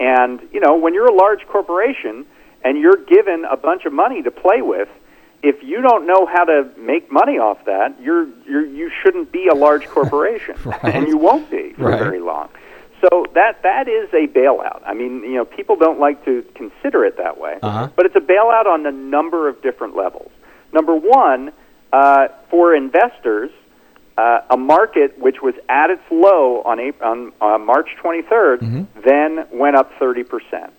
And 0.00 0.40
you 0.52 0.60
know 0.60 0.76
when 0.76 0.94
you're 0.94 1.06
a 1.06 1.14
large 1.14 1.46
corporation 1.46 2.24
and 2.64 2.78
you're 2.78 2.96
given 2.96 3.44
a 3.44 3.56
bunch 3.56 3.84
of 3.84 3.92
money 3.92 4.22
to 4.22 4.30
play 4.30 4.62
with. 4.62 4.88
If 5.40 5.62
you 5.62 5.80
don't 5.82 6.04
know 6.04 6.26
how 6.26 6.42
to 6.46 6.68
make 6.76 7.12
money 7.12 7.38
off 7.38 7.64
that, 7.66 7.94
you're, 8.02 8.26
you're 8.44 8.66
you 8.66 8.90
shouldn't 9.00 9.30
be 9.30 9.46
a 9.46 9.54
large 9.54 9.86
corporation, 9.96 10.56
Right. 10.64 10.96
and 10.96 11.06
you 11.06 11.16
won't 11.16 11.48
be 11.48 11.74
for 11.74 11.84
Right. 11.90 11.98
very 12.00 12.18
long. 12.18 12.48
So 13.00 13.24
that 13.34 13.62
that 13.62 13.86
is 13.86 14.08
a 14.12 14.26
bailout. 14.26 14.82
I 14.84 14.94
mean, 14.94 15.22
you 15.22 15.34
know, 15.36 15.44
people 15.44 15.76
don't 15.76 16.00
like 16.00 16.24
to 16.24 16.44
consider 16.56 17.04
it 17.04 17.18
that 17.18 17.38
way, 17.38 17.56
Uh-huh. 17.62 17.88
but 17.94 18.04
it's 18.06 18.16
a 18.16 18.20
bailout 18.20 18.66
on 18.66 18.84
a 18.84 18.90
number 18.90 19.48
of 19.48 19.62
different 19.62 19.94
levels. 19.94 20.32
Number 20.72 20.96
one, 20.96 21.52
uh, 21.92 22.26
for 22.50 22.74
investors, 22.74 23.52
uh, 24.18 24.40
a 24.50 24.56
market 24.56 25.16
which 25.18 25.40
was 25.40 25.54
at 25.68 25.90
its 25.90 26.02
low 26.10 26.60
on, 26.62 26.80
April, 26.80 27.08
on 27.08 27.32
uh, 27.40 27.56
March 27.56 27.88
23rd 28.02 28.86
then 29.04 29.46
went 29.52 29.76
up 29.76 29.92
30 29.98 30.24
percent. 30.24 30.72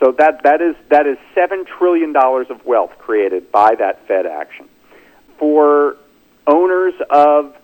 So 0.00 0.12
that 0.18 0.42
that 0.42 0.60
is 0.60 0.76
that 0.90 1.06
is 1.06 1.16
seven 1.34 1.64
trillion 1.64 2.12
dollars 2.12 2.48
of 2.50 2.64
wealth 2.66 2.90
created 2.98 3.50
by 3.50 3.74
that 3.76 4.06
Fed 4.06 4.26
action. 4.26 4.68
For 5.38 5.96
owners 6.46 6.94
of 7.10 7.56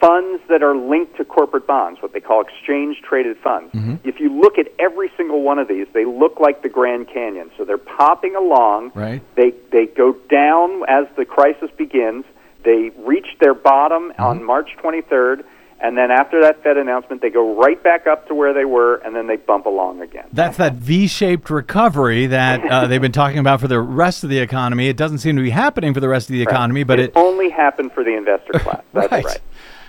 funds 0.00 0.42
that 0.48 0.62
are 0.62 0.74
linked 0.74 1.16
to 1.18 1.24
corporate 1.26 1.66
bonds, 1.66 2.00
what 2.00 2.14
they 2.14 2.20
call 2.20 2.40
exchange 2.40 3.02
traded 3.02 3.36
funds. 3.38 3.70
If 4.04 4.18
you 4.18 4.40
look 4.40 4.58
at 4.58 4.68
every 4.78 5.10
single 5.16 5.42
one 5.42 5.58
of 5.58 5.68
these, 5.68 5.86
they 5.92 6.06
look 6.06 6.40
like 6.40 6.62
the 6.62 6.70
Grand 6.70 7.08
Canyon. 7.08 7.50
So 7.58 7.66
they're 7.66 7.76
popping 7.76 8.34
along. 8.36 8.92
Right. 8.94 9.20
They 9.34 9.52
they 9.70 9.86
go 9.86 10.14
down 10.30 10.82
as 10.88 11.06
the 11.16 11.26
crisis 11.26 11.70
begins. 11.76 12.24
They 12.64 12.90
reached 12.98 13.40
their 13.40 13.54
bottom 13.54 14.12
on 14.18 14.42
March 14.44 14.70
23rd, 14.82 15.44
and 15.82 15.96
then 15.96 16.10
after 16.10 16.42
that 16.42 16.62
Fed 16.62 16.76
announcement, 16.76 17.22
they 17.22 17.30
go 17.30 17.56
right 17.56 17.82
back 17.82 18.06
up 18.06 18.28
to 18.28 18.34
where 18.34 18.52
they 18.52 18.66
were, 18.66 18.96
and 18.96 19.16
then 19.16 19.26
they 19.26 19.36
bump 19.36 19.64
along 19.66 20.02
again. 20.02 20.26
That's 20.32 20.58
that 20.58 20.74
V-shaped 20.74 21.48
recovery 21.48 22.26
that 22.26 22.64
uh, 22.70 22.86
they've 22.88 23.00
been 23.00 23.12
talking 23.12 23.38
about 23.38 23.60
for 23.60 23.68
the 23.68 23.80
rest 23.80 24.22
of 24.22 24.30
the 24.30 24.38
economy. 24.38 24.88
It 24.88 24.96
doesn't 24.98 25.18
seem 25.18 25.36
to 25.36 25.42
be 25.42 25.50
happening 25.50 25.94
for 25.94 26.00
the 26.00 26.08
rest 26.08 26.28
of 26.28 26.34
the 26.34 26.42
economy, 26.42 26.84
but 26.84 27.00
it 27.00 27.12
only 27.16 27.48
happened 27.48 27.92
for 27.92 28.04
the 28.04 28.14
investor 28.16 28.52
class. 28.58 28.82
That's 28.92 29.10
Right. 29.10 29.24
right. 29.24 29.40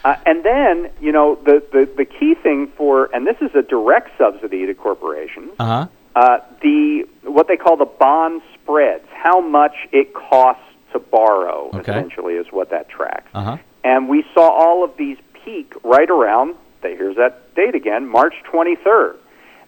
Uh, 0.03 0.15
and 0.25 0.43
then, 0.43 0.89
you 0.99 1.11
know, 1.11 1.35
the, 1.45 1.61
the, 1.71 1.87
the 1.97 2.05
key 2.05 2.33
thing 2.33 2.67
for, 2.75 3.13
and 3.13 3.27
this 3.27 3.37
is 3.41 3.53
a 3.53 3.61
direct 3.61 4.09
subsidy 4.17 4.65
to 4.65 4.73
corporations, 4.73 5.51
uh-huh. 5.59 5.87
uh, 6.15 6.39
the 6.61 7.05
what 7.23 7.47
they 7.47 7.55
call 7.57 7.77
the 7.77 7.85
bond 7.85 8.41
spreads, 8.55 9.05
how 9.13 9.39
much 9.41 9.75
it 9.91 10.13
costs 10.15 10.63
to 10.91 10.99
borrow, 10.99 11.69
Okay. 11.73 11.79
essentially, 11.91 12.35
is 12.35 12.47
what 12.51 12.69
that 12.69 12.89
tracks. 12.89 13.29
Uh-huh. 13.33 13.57
And 13.83 14.07
we 14.09 14.23
saw 14.33 14.49
all 14.49 14.83
of 14.83 14.95
these 14.97 15.17
peak 15.33 15.73
right 15.83 16.09
around, 16.09 16.55
here's 16.81 17.15
that 17.17 17.53
date 17.55 17.75
again, 17.75 18.07
March 18.07 18.35
23rd. 18.51 19.15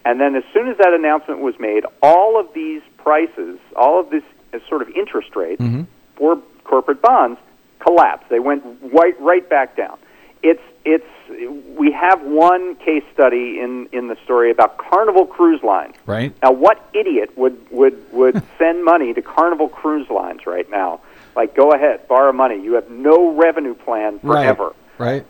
And 0.05 0.19
then 0.19 0.35
as 0.35 0.43
soon 0.53 0.67
as 0.67 0.77
that 0.77 0.93
announcement 0.93 1.39
was 1.39 1.57
made, 1.59 1.85
all 2.01 2.39
of 2.39 2.53
these 2.53 2.81
prices, 2.97 3.57
all 3.75 3.99
of 3.99 4.09
this 4.09 4.23
uh, 4.53 4.59
sort 4.67 4.81
of 4.81 4.89
interest 4.89 5.35
rates 5.35 5.61
for 6.15 6.37
corporate 6.65 7.01
bonds 7.01 7.39
collapsed. 7.79 8.29
They 8.29 8.39
went 8.39 8.63
right, 8.93 9.19
right 9.21 9.47
back 9.49 9.75
down. 9.77 9.97
It's, 10.41 10.61
it's, 10.83 11.05
we 11.77 11.91
have 11.93 12.21
one 12.21 12.75
case 12.75 13.03
study 13.13 13.59
in, 13.59 13.87
in 13.93 14.09
the 14.09 14.17
story 14.25 14.51
about 14.51 14.77
Carnival 14.77 15.25
Cruise 15.25 15.63
Lines. 15.63 15.95
Right. 16.05 16.33
Now, 16.43 16.51
what 16.51 16.85
idiot 16.93 17.37
would, 17.37 17.57
would, 17.71 18.11
would 18.11 18.43
send 18.57 18.83
money 18.83 19.13
to 19.13 19.21
Carnival 19.21 19.69
Cruise 19.69 20.09
Lines 20.09 20.45
right 20.45 20.69
now? 20.69 20.99
Like, 21.35 21.55
go 21.55 21.71
ahead, 21.71 22.07
borrow 22.07 22.31
money. 22.31 22.61
You 22.61 22.73
have 22.73 22.89
no 22.89 23.35
revenue 23.35 23.73
plan 23.73 24.19
forever. 24.19 24.73
Right. 24.97 25.25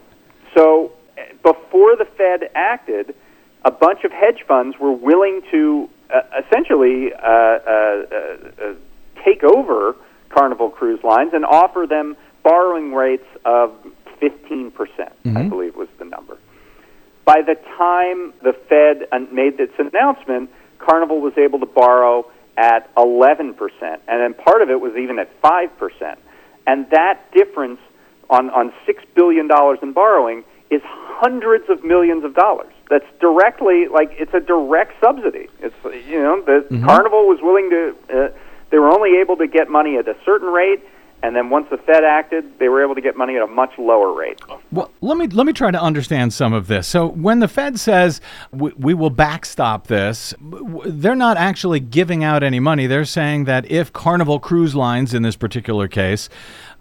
So, 0.55 0.91
eh, 1.17 1.21
before 1.41 1.95
the 1.95 2.05
Fed 2.17 2.49
acted, 2.55 3.15
a 3.65 3.71
bunch 3.71 4.03
of 4.03 4.11
hedge 4.11 4.43
funds 4.47 4.77
were 4.79 4.91
willing 4.91 5.41
to 5.51 5.89
uh, 6.13 6.21
essentially 6.45 7.11
uh, 7.13 7.27
uh, 7.27 7.69
uh, 7.71 8.73
take 9.23 9.43
over 9.43 9.95
Carnival 10.29 10.69
Cruise 10.69 11.03
Lines 11.03 11.31
and 11.33 11.45
offer 11.45 11.85
them 11.87 12.15
borrowing 12.43 12.93
rates 12.93 13.25
of 13.45 13.73
15%, 14.21 14.73
I 15.35 15.43
believe 15.43 15.75
was 15.75 15.87
the 15.97 16.05
number. 16.05 16.37
By 17.25 17.41
the 17.41 17.55
time 17.77 18.33
the 18.43 18.53
Fed 18.69 19.07
made 19.31 19.57
this 19.57 19.69
announcement, 19.79 20.49
Carnival 20.77 21.21
was 21.21 21.33
able 21.37 21.59
to 21.59 21.65
borrow 21.65 22.29
at 22.57 22.93
11%, 22.95 23.55
and 23.81 24.01
then 24.07 24.33
part 24.33 24.61
of 24.61 24.69
it 24.69 24.79
was 24.79 24.93
even 24.95 25.19
at 25.19 25.41
5%. 25.41 26.17
And 26.67 26.89
that 26.91 27.31
difference 27.33 27.79
on, 28.29 28.49
on 28.51 28.71
$6 28.87 28.95
billion 29.15 29.49
in 29.81 29.93
borrowing 29.93 30.43
is 30.69 30.81
hundreds 30.83 31.69
of 31.69 31.83
millions 31.83 32.23
of 32.23 32.35
dollars. 32.35 32.73
That's 32.89 33.05
directly, 33.19 33.87
like, 33.91 34.11
it's 34.13 34.33
a 34.33 34.39
direct 34.39 34.93
subsidy. 35.01 35.47
It's, 35.59 35.75
you 36.07 36.21
know, 36.21 36.41
the 36.41 36.65
Carnival 36.85 37.27
was 37.27 37.39
willing 37.41 37.69
to, 37.69 37.95
uh, 38.09 38.37
they 38.71 38.77
were 38.77 38.91
only 38.91 39.19
able 39.19 39.37
to 39.37 39.47
get 39.47 39.69
money 39.69 39.97
at 39.97 40.07
a 40.07 40.15
certain 40.25 40.49
rate, 40.49 40.83
and 41.23 41.35
then 41.35 41.49
once 41.49 41.67
the 41.71 41.77
Fed 41.77 42.03
acted, 42.03 42.59
they 42.59 42.67
were 42.67 42.83
able 42.83 42.95
to 42.95 43.01
get 43.01 43.15
money 43.15 43.37
at 43.37 43.41
a 43.41 43.47
much 43.47 43.71
lower 43.77 44.13
rate. 44.13 44.41
Well, 44.73 44.91
let 44.99 45.17
me 45.17 45.27
let 45.27 45.45
me 45.47 45.53
try 45.53 45.71
to 45.71 45.81
understand 45.81 46.33
some 46.33 46.51
of 46.51 46.67
this. 46.67 46.85
So, 46.85 47.07
when 47.07 47.39
the 47.39 47.47
Fed 47.47 47.79
says 47.79 48.19
we, 48.51 48.73
we 48.77 48.93
will 48.93 49.09
backstop 49.09 49.87
this, 49.87 50.33
they're 50.85 51.15
not 51.15 51.37
actually 51.37 51.79
giving 51.79 52.25
out 52.25 52.43
any 52.43 52.59
money. 52.59 52.87
They're 52.87 53.05
saying 53.05 53.45
that 53.45 53.71
if 53.71 53.93
Carnival 53.93 54.39
Cruise 54.39 54.75
Lines, 54.75 55.13
in 55.13 55.23
this 55.23 55.37
particular 55.37 55.87
case, 55.87 56.27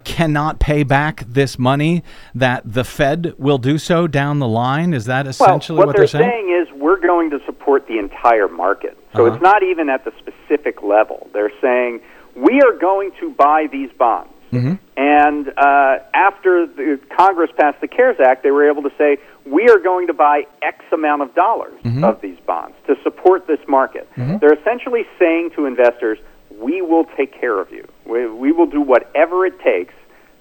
cannot 0.03 0.59
pay 0.59 0.83
back 0.83 1.23
this 1.25 1.57
money, 1.57 2.03
that 2.35 2.61
the 2.65 2.83
Fed 2.83 3.33
will 3.37 3.57
do 3.57 3.77
so 3.77 4.07
down 4.07 4.39
the 4.39 4.47
line. 4.47 4.93
Is 4.93 5.05
that 5.05 5.25
essentially 5.25 5.77
well, 5.77 5.87
what, 5.87 5.95
they're, 5.95 6.05
saying? 6.05 6.25
What 6.25 6.31
they're 6.31 6.41
saying? 6.41 6.67
is 6.67 6.81
we're 6.81 6.99
going 6.99 7.29
to 7.29 7.39
support 7.45 7.87
the 7.87 7.97
entire 7.97 8.49
market. 8.49 8.97
So 9.15 9.25
Uh-huh. 9.25 9.35
it's 9.35 9.41
not 9.41 9.63
even 9.63 9.87
at 9.89 10.03
the 10.03 10.11
specific 10.19 10.83
level. 10.83 11.29
They're 11.31 11.53
saying 11.61 12.01
we 12.35 12.61
are 12.61 12.73
going 12.77 13.11
to 13.21 13.31
buy 13.31 13.67
these 13.71 13.89
bonds. 13.97 14.32
Mm-hmm. 14.53 14.73
And 14.97 15.47
uh, 15.57 15.99
after 16.13 16.67
the 16.67 16.99
Congress 17.17 17.51
passed 17.57 17.81
the 17.81 17.87
CARES 17.87 18.17
Act, 18.19 18.43
they 18.43 18.51
were 18.51 18.69
able 18.69 18.83
to 18.83 18.91
say 18.97 19.17
we 19.45 19.67
are 19.69 19.79
going 19.79 20.07
to 20.07 20.13
buy 20.13 20.43
X 20.61 20.83
amount 20.91 21.21
of 21.21 21.33
dollars 21.35 21.73
Mm-hmm. 21.83 22.03
of 22.03 22.21
these 22.21 22.37
bonds 22.47 22.75
to 22.87 22.95
support 23.03 23.45
this 23.47 23.59
market. 23.67 24.07
They're 24.15 24.53
essentially 24.53 25.03
saying 25.19 25.51
to 25.55 25.65
investors, 25.65 26.17
we 26.59 26.81
will 26.81 27.05
take 27.17 27.37
care 27.39 27.59
of 27.59 27.71
you. 27.71 27.87
We, 28.05 28.27
we 28.27 28.51
will 28.51 28.67
do 28.67 28.81
whatever 28.81 29.45
it 29.45 29.59
takes, 29.59 29.93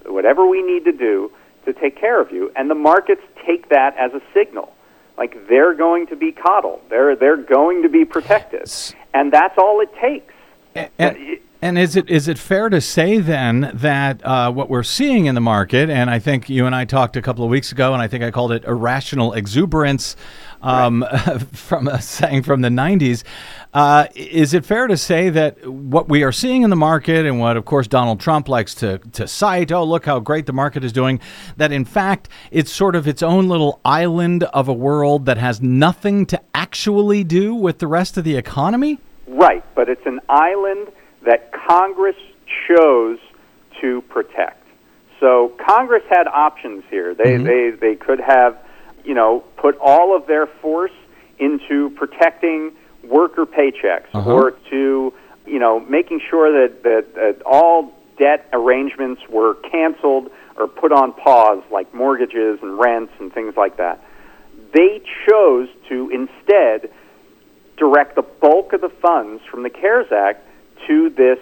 whatever 0.07 0.47
we 0.47 0.63
need 0.63 0.85
to 0.85 0.93
do 0.93 1.33
to 1.65 1.73
take 1.73 1.97
care 1.99 2.21
of 2.21 2.31
you. 2.31 2.53
And 2.55 2.71
the 2.71 2.75
markets 2.75 3.23
take 3.47 3.69
that 3.71 3.97
as 3.99 4.13
a 4.13 4.23
signal 4.33 4.73
like 5.19 5.49
they're 5.49 5.75
going 5.75 6.07
to 6.09 6.17
be 6.17 6.33
coddled. 6.33 6.81
They're 6.89 7.15
they're 7.17 7.37
going 7.37 7.83
to 7.83 7.89
be 7.89 8.05
protected, 8.05 8.71
and 9.15 9.33
that's 9.33 9.57
all 9.59 9.81
it 9.81 9.91
takes. 10.01 10.35
And, 10.75 10.91
and 10.99 11.39
is 11.63 11.95
it 11.95 12.11
is 12.11 12.27
it 12.27 12.39
fair 12.39 12.69
to 12.69 12.81
say 12.81 13.19
then 13.19 13.71
that 13.75 14.25
uh, 14.25 14.51
what 14.51 14.69
we're 14.69 14.83
seeing 14.83 15.27
in 15.27 15.35
the 15.37 15.41
market, 15.41 15.89
and 15.89 16.11
I 16.11 16.19
think 16.19 16.49
you 16.49 16.67
and 16.67 16.75
I 16.75 16.85
talked 16.85 17.17
a 17.17 17.23
couple 17.23 17.45
of 17.45 17.51
weeks 17.51 17.71
ago, 17.71 17.93
and 17.93 18.03
I 18.03 18.09
think 18.09 18.25
I 18.25 18.33
called 18.33 18.51
it 18.51 18.65
irrational 18.65 19.33
exuberance, 19.33 20.17
um, 20.61 21.03
right. 21.03 21.41
from 21.53 21.87
a 21.87 22.03
saying 22.03 22.43
from 22.43 22.63
the 22.63 22.69
'90s. 22.69 23.23
Uh, 23.73 24.07
is 24.15 24.55
it 24.55 24.67
fair 24.67 24.89
to 24.89 24.97
say 24.97 25.31
that 25.31 25.67
what 25.67 26.09
we 26.09 26.25
are 26.25 26.33
seeing 26.33 26.63
in 26.63 26.71
the 26.71 26.77
market, 26.77 27.27
and 27.27 27.39
what 27.39 27.57
of 27.57 27.65
course 27.65 27.87
Donald 27.87 28.19
Trump 28.19 28.49
likes 28.49 28.75
to 28.77 28.99
to 29.13 29.29
cite, 29.29 29.71
oh 29.71 29.85
look 29.85 30.05
how 30.05 30.19
great 30.19 30.47
the 30.47 30.53
market 30.53 30.83
is 30.83 30.93
doing, 30.93 31.21
that 31.57 31.71
in 31.71 31.85
fact 31.85 32.29
it's 32.51 32.73
sort 32.73 32.97
of 32.97 33.07
its 33.07 33.23
own 33.23 33.49
little 33.49 33.81
island 33.85 34.43
of 34.45 34.67
a 34.67 34.75
world 34.75 35.27
that 35.27 35.39
has 35.39 35.63
nothing 35.63 36.27
to 36.27 36.41
actually 36.55 37.23
do 37.23 37.55
with 37.55 37.79
the 37.79 37.87
rest 37.87 38.17
of 38.17 38.25
the 38.25 38.37
economy? 38.37 38.99
Right, 39.29 39.65
but 39.77 39.89
it's 39.89 40.05
an 40.07 40.21
island 40.29 40.89
that 41.25 41.53
Congress 41.53 42.17
chose 42.69 43.19
to 43.81 44.03
protect. 44.03 44.67
So 45.21 45.53
Congress 45.65 46.03
had 46.11 46.27
options 46.27 46.85
here. 46.91 47.15
They 47.15 47.37
mm-hmm. 47.37 47.45
they 47.45 47.71
they 47.71 47.95
could 47.95 48.21
have, 48.21 48.59
you 49.05 49.15
know, 49.15 49.41
put 49.57 49.79
all 49.79 50.17
of 50.17 50.27
their 50.27 50.47
force 50.47 50.93
into 51.39 51.91
protecting 51.91 52.73
worker 53.05 53.47
paychecks 53.47 54.07
uh-huh. 54.13 54.33
or 54.33 54.51
to, 54.71 55.13
you 55.47 55.59
know, 55.59 55.81
making 55.81 56.21
sure 56.29 56.69
that, 56.69 56.83
that 56.83 57.15
that 57.15 57.43
all 57.47 57.93
debt 58.19 58.49
arrangements 58.53 59.23
were 59.29 59.55
canceled 59.71 60.31
or 60.57 60.67
put 60.67 60.93
on 60.93 61.13
pause 61.13 61.63
like 61.71 61.93
mortgages 61.95 62.59
and 62.63 62.79
rents 62.79 63.13
and 63.21 63.33
things 63.33 63.55
like 63.57 63.77
that. 63.77 64.05
They 64.75 65.03
chose 65.29 65.69
to 65.89 66.11
instead 66.11 66.91
direct 67.77 68.17
the 68.17 68.23
bulk 68.23 68.73
of 68.73 68.81
the 68.81 68.89
funds 68.89 69.43
from 69.51 69.63
the 69.63 69.71
CARES 69.71 70.13
Act 70.13 70.47
to 70.87 71.11
this 71.11 71.39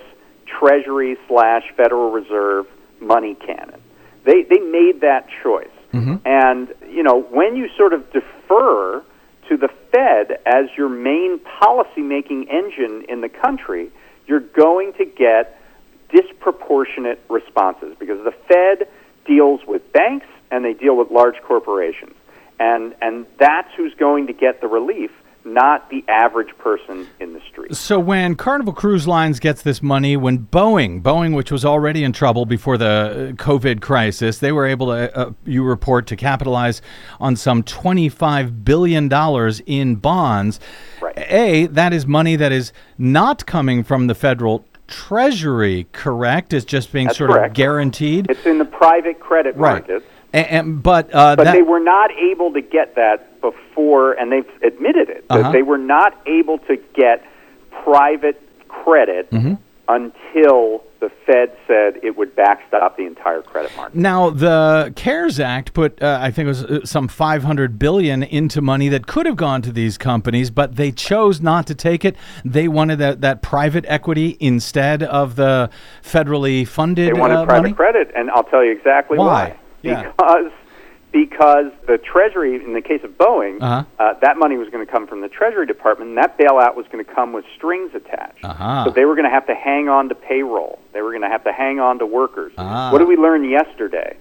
Treasury 0.46 1.16
slash 1.28 1.62
Federal 1.76 2.10
Reserve 2.10 2.66
money 3.00 3.34
cannon. 3.34 3.80
They 4.24 4.42
they 4.42 4.58
made 4.58 5.00
that 5.00 5.26
choice, 5.42 5.68
mm-hmm. 5.92 6.16
and 6.26 6.74
you 6.88 7.02
know 7.02 7.20
when 7.22 7.56
you 7.56 7.68
sort 7.76 7.92
of 7.92 8.12
defer 8.12 9.02
to 9.48 9.56
the 9.56 9.68
Fed 9.90 10.38
as 10.46 10.66
your 10.76 10.88
main 10.88 11.38
policy 11.38 12.02
making 12.02 12.48
engine 12.48 13.04
in 13.08 13.20
the 13.20 13.28
country, 13.28 13.90
you're 14.26 14.40
going 14.40 14.92
to 14.94 15.04
get 15.04 15.60
disproportionate 16.12 17.20
responses 17.28 17.96
because 17.98 18.22
the 18.24 18.32
Fed 18.48 18.88
deals 19.24 19.60
with 19.66 19.92
banks 19.92 20.26
and 20.50 20.64
they 20.64 20.74
deal 20.74 20.96
with 20.96 21.10
large 21.10 21.40
corporations, 21.42 22.14
and 22.58 22.94
and 23.00 23.26
that's 23.38 23.72
who's 23.76 23.94
going 23.94 24.26
to 24.26 24.32
get 24.34 24.60
the 24.60 24.68
relief 24.68 25.10
not 25.44 25.88
the 25.90 26.04
average 26.08 26.56
person 26.58 27.08
in 27.18 27.32
the 27.32 27.40
street. 27.50 27.74
So 27.74 27.98
when 27.98 28.34
Carnival 28.34 28.72
Cruise 28.72 29.08
Lines 29.08 29.40
gets 29.40 29.62
this 29.62 29.82
money, 29.82 30.16
when 30.16 30.38
Boeing, 30.38 31.02
Boeing, 31.02 31.34
which 31.34 31.50
was 31.50 31.64
already 31.64 32.04
in 32.04 32.12
trouble 32.12 32.46
before 32.46 32.76
the 32.76 33.34
COVID 33.36 33.80
crisis, 33.80 34.38
they 34.38 34.52
were 34.52 34.66
able 34.66 34.88
to, 34.88 35.16
uh, 35.16 35.32
you 35.44 35.62
report, 35.64 36.06
to 36.08 36.16
capitalize 36.16 36.82
on 37.18 37.36
some 37.36 37.62
$25 37.62 38.64
billion 38.64 39.10
in 39.66 39.96
bonds. 39.96 40.60
Right. 41.00 41.18
A, 41.18 41.66
that 41.68 41.92
is 41.92 42.06
money 42.06 42.36
that 42.36 42.52
is 42.52 42.72
not 42.98 43.46
coming 43.46 43.82
from 43.82 44.06
the 44.06 44.14
federal 44.14 44.64
Treasury, 44.90 45.86
correct? 45.92 46.52
It's 46.52 46.64
just 46.64 46.92
being 46.92 47.06
That's 47.06 47.18
sort 47.18 47.30
correct. 47.30 47.52
of 47.52 47.54
guaranteed. 47.54 48.28
It's 48.28 48.44
in 48.44 48.58
the 48.58 48.64
private 48.64 49.20
credit 49.20 49.56
right. 49.56 49.88
markets. 49.88 50.04
And, 50.32 50.46
and, 50.46 50.82
but 50.82 51.14
uh, 51.14 51.36
but 51.36 51.44
that, 51.44 51.52
they 51.52 51.62
were 51.62 51.80
not 51.80 52.10
able 52.12 52.52
to 52.52 52.60
get 52.60 52.96
that 52.96 53.29
before, 53.40 54.12
and 54.12 54.30
they've 54.32 54.48
admitted 54.62 55.08
it. 55.08 55.24
Uh-huh. 55.28 55.42
That 55.42 55.52
they 55.52 55.62
were 55.62 55.78
not 55.78 56.20
able 56.26 56.58
to 56.60 56.76
get 56.94 57.24
private 57.84 58.40
credit 58.68 59.30
mm-hmm. 59.30 59.54
until 59.88 60.84
the 61.00 61.10
Fed 61.26 61.56
said 61.66 61.98
it 62.02 62.16
would 62.16 62.36
backstop 62.36 62.96
the 62.96 63.06
entire 63.06 63.40
credit 63.40 63.74
market. 63.74 63.96
Now, 63.96 64.30
the 64.30 64.92
CARES 64.96 65.40
Act 65.40 65.72
put, 65.72 66.00
uh, 66.02 66.18
I 66.20 66.30
think 66.30 66.44
it 66.44 66.48
was 66.48 66.64
uh, 66.64 66.84
some 66.84 67.08
500 67.08 67.78
billion 67.78 68.22
into 68.22 68.60
money 68.60 68.88
that 68.90 69.06
could 69.06 69.24
have 69.24 69.36
gone 69.36 69.62
to 69.62 69.72
these 69.72 69.96
companies, 69.96 70.50
but 70.50 70.76
they 70.76 70.92
chose 70.92 71.40
not 71.40 71.66
to 71.68 71.74
take 71.74 72.04
it. 72.04 72.16
They 72.44 72.68
wanted 72.68 72.98
that, 72.98 73.22
that 73.22 73.40
private 73.40 73.86
equity 73.88 74.36
instead 74.40 75.02
of 75.02 75.36
the 75.36 75.70
federally 76.02 76.68
funded. 76.68 77.08
They 77.08 77.18
wanted 77.18 77.36
uh, 77.36 77.44
private 77.46 77.62
money? 77.62 77.74
credit, 77.74 78.10
and 78.14 78.30
I'll 78.30 78.44
tell 78.44 78.62
you 78.62 78.72
exactly 78.72 79.18
why. 79.18 79.26
why. 79.26 79.60
Yeah. 79.82 80.12
Because 80.12 80.52
because 81.12 81.66
the 81.86 81.98
Treasury, 81.98 82.54
in 82.64 82.72
the 82.72 82.80
case 82.80 83.02
of 83.02 83.10
Boeing, 83.18 83.60
Uh-huh. 83.60 83.84
uh, 83.98 84.14
that 84.20 84.36
money 84.38 84.56
was 84.56 84.68
going 84.68 84.84
to 84.84 84.90
come 84.90 85.06
from 85.06 85.20
the 85.20 85.28
Treasury 85.28 85.66
Department, 85.66 86.10
and 86.10 86.18
that 86.18 86.38
bailout 86.38 86.76
was 86.76 86.86
going 86.92 87.04
to 87.04 87.10
come 87.12 87.32
with 87.32 87.44
strings 87.56 87.94
attached. 87.94 88.44
Uh-huh. 88.44 88.84
So 88.84 88.90
they 88.90 89.04
were 89.04 89.14
going 89.14 89.24
to 89.24 89.30
have 89.30 89.46
to 89.46 89.54
hang 89.54 89.88
on 89.88 90.08
to 90.10 90.14
payroll. 90.14 90.78
They 90.92 91.02
were 91.02 91.10
going 91.10 91.22
to 91.22 91.28
have 91.28 91.44
to 91.44 91.52
hang 91.52 91.80
on 91.80 91.98
to 91.98 92.06
workers. 92.06 92.52
Ah. 92.58 92.90
What 92.92 92.98
did 92.98 93.08
we 93.08 93.16
learn 93.16 93.44
yesterday? 93.48 94.16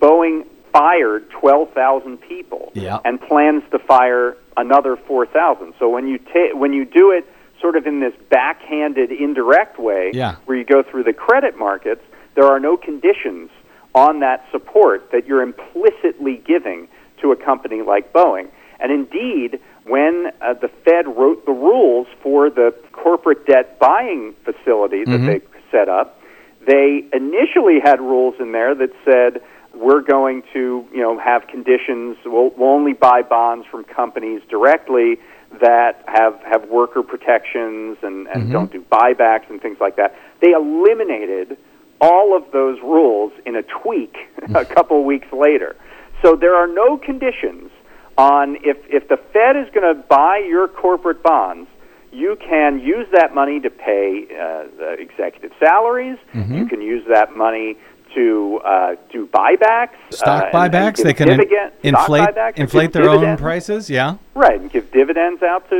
Boeing 0.00 0.46
fired 0.72 1.28
12,000 1.30 2.18
people 2.20 2.70
Yeah. 2.74 2.98
and 3.04 3.20
plans 3.20 3.62
to 3.72 3.78
fire 3.78 4.36
another 4.56 4.96
4,000. 4.96 5.74
So 5.78 5.88
when 5.88 6.06
you 6.06 6.18
ta- 6.18 6.54
when 6.56 6.72
you 6.72 6.84
do 6.84 7.10
it 7.10 7.24
sort 7.60 7.76
of 7.76 7.86
in 7.86 8.00
this 8.00 8.14
backhanded 8.30 9.10
indirect 9.12 9.78
way 9.78 10.10
Yeah. 10.14 10.36
where 10.46 10.56
you 10.56 10.64
go 10.64 10.82
through 10.82 11.02
the 11.04 11.12
credit 11.12 11.58
markets, 11.58 12.02
there 12.34 12.44
are 12.46 12.60
no 12.60 12.76
conditions 12.76 13.50
on 13.94 14.20
that 14.20 14.44
support 14.50 15.10
that 15.12 15.26
you're 15.26 15.42
implicitly 15.42 16.42
giving 16.46 16.88
to 17.20 17.32
a 17.32 17.36
company 17.36 17.82
like 17.82 18.12
Boeing. 18.12 18.48
And 18.78 18.90
indeed, 18.92 19.60
when 19.84 20.32
uh, 20.40 20.54
the 20.54 20.68
Fed 20.84 21.06
wrote 21.06 21.44
the 21.44 21.52
rules 21.52 22.06
for 22.22 22.48
the 22.50 22.74
corporate 22.92 23.46
debt 23.46 23.78
buying 23.78 24.34
facility 24.44 25.04
that 25.04 25.20
Mhm. 25.20 25.26
they 25.26 25.40
set 25.70 25.88
up, 25.88 26.20
they 26.64 27.04
initially 27.12 27.80
had 27.80 28.00
rules 28.00 28.34
in 28.38 28.52
there 28.52 28.74
that 28.74 28.90
said 29.04 29.42
we're 29.74 30.00
going 30.00 30.42
to, 30.52 30.84
you 30.92 31.00
know, 31.00 31.18
have 31.18 31.46
conditions. 31.46 32.16
We'll, 32.24 32.50
we'll 32.56 32.70
only 32.70 32.92
buy 32.92 33.22
bonds 33.22 33.66
from 33.66 33.84
companies 33.84 34.42
directly 34.48 35.18
that 35.60 36.02
have 36.06 36.40
have 36.44 36.68
worker 36.68 37.02
protections 37.02 37.98
and, 38.02 38.28
and 38.28 38.48
Mhm. 38.48 38.52
don't 38.52 38.70
do 38.72 38.80
buybacks 38.80 39.48
and 39.50 39.60
things 39.60 39.78
like 39.80 39.96
that. 39.96 40.14
They 40.40 40.52
eliminated 40.52 41.56
all 42.00 42.36
of 42.36 42.50
those 42.52 42.78
rules 42.82 43.32
in 43.46 43.56
a 43.56 43.62
tweak 43.62 44.16
a 44.54 44.64
couple 44.64 45.04
weeks 45.04 45.28
later. 45.32 45.76
So 46.22 46.36
there 46.36 46.54
are 46.54 46.66
no 46.66 46.98
conditions 46.98 47.70
on 48.18 48.56
if 48.62 48.76
if 48.88 49.08
the 49.08 49.16
Fed 49.32 49.56
is 49.56 49.72
going 49.74 49.94
to 49.94 50.02
buy 50.02 50.38
your 50.38 50.68
corporate 50.68 51.22
bonds, 51.22 51.68
you 52.12 52.36
can 52.36 52.80
use 52.80 53.06
that 53.12 53.34
money 53.34 53.60
to 53.60 53.70
pay 53.70 54.26
uh, 54.30 54.64
the 54.78 54.96
executive 54.98 55.52
salaries. 55.58 56.18
Mm-hmm. 56.34 56.56
You 56.56 56.66
can 56.66 56.82
use 56.82 57.04
that 57.08 57.36
money 57.36 57.76
to 58.14 58.60
uh, 58.64 58.96
do 59.10 59.26
buybacks, 59.26 59.94
Stock 60.10 60.42
uh, 60.42 60.46
and 60.46 60.72
buybacks, 60.72 61.02
they 61.02 61.14
can 61.14 61.28
dividend- 61.28 61.50
stock 61.50 61.84
inflate 61.84 62.28
buybacks, 62.28 62.56
inflate 62.56 62.92
their 62.92 63.08
own 63.08 63.36
prices. 63.36 63.88
Yeah. 63.88 64.16
Right, 64.34 64.60
and 64.60 64.70
give 64.70 64.90
dividends 64.92 65.42
out 65.42 65.68
to 65.70 65.76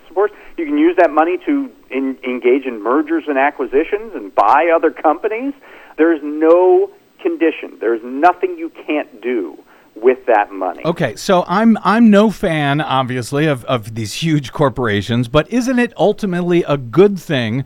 uh, 0.00 0.08
support. 0.08 0.32
You 0.56 0.66
can 0.66 0.78
use 0.78 0.96
that 0.98 1.10
money 1.10 1.38
to 1.46 1.70
in, 1.90 2.18
engage 2.24 2.64
in 2.66 2.82
mergers 2.82 3.24
and 3.26 3.38
acquisitions 3.38 4.14
and 4.14 4.34
buy 4.34 4.70
other 4.74 4.90
companies. 4.90 5.54
There's 5.96 6.20
no 6.22 6.90
condition. 7.20 7.78
There's 7.80 8.02
nothing 8.02 8.56
you 8.56 8.70
can't 8.70 9.20
do 9.20 9.58
with 9.96 10.24
that 10.26 10.52
money. 10.52 10.82
Okay, 10.84 11.16
so 11.16 11.44
I'm 11.46 11.76
I'm 11.82 12.10
no 12.10 12.30
fan, 12.30 12.80
obviously, 12.80 13.46
of, 13.46 13.64
of 13.66 13.94
these 13.94 14.14
huge 14.14 14.52
corporations, 14.52 15.28
but 15.28 15.50
isn't 15.52 15.78
it 15.78 15.92
ultimately 15.96 16.62
a 16.62 16.76
good 16.76 17.18
thing? 17.18 17.64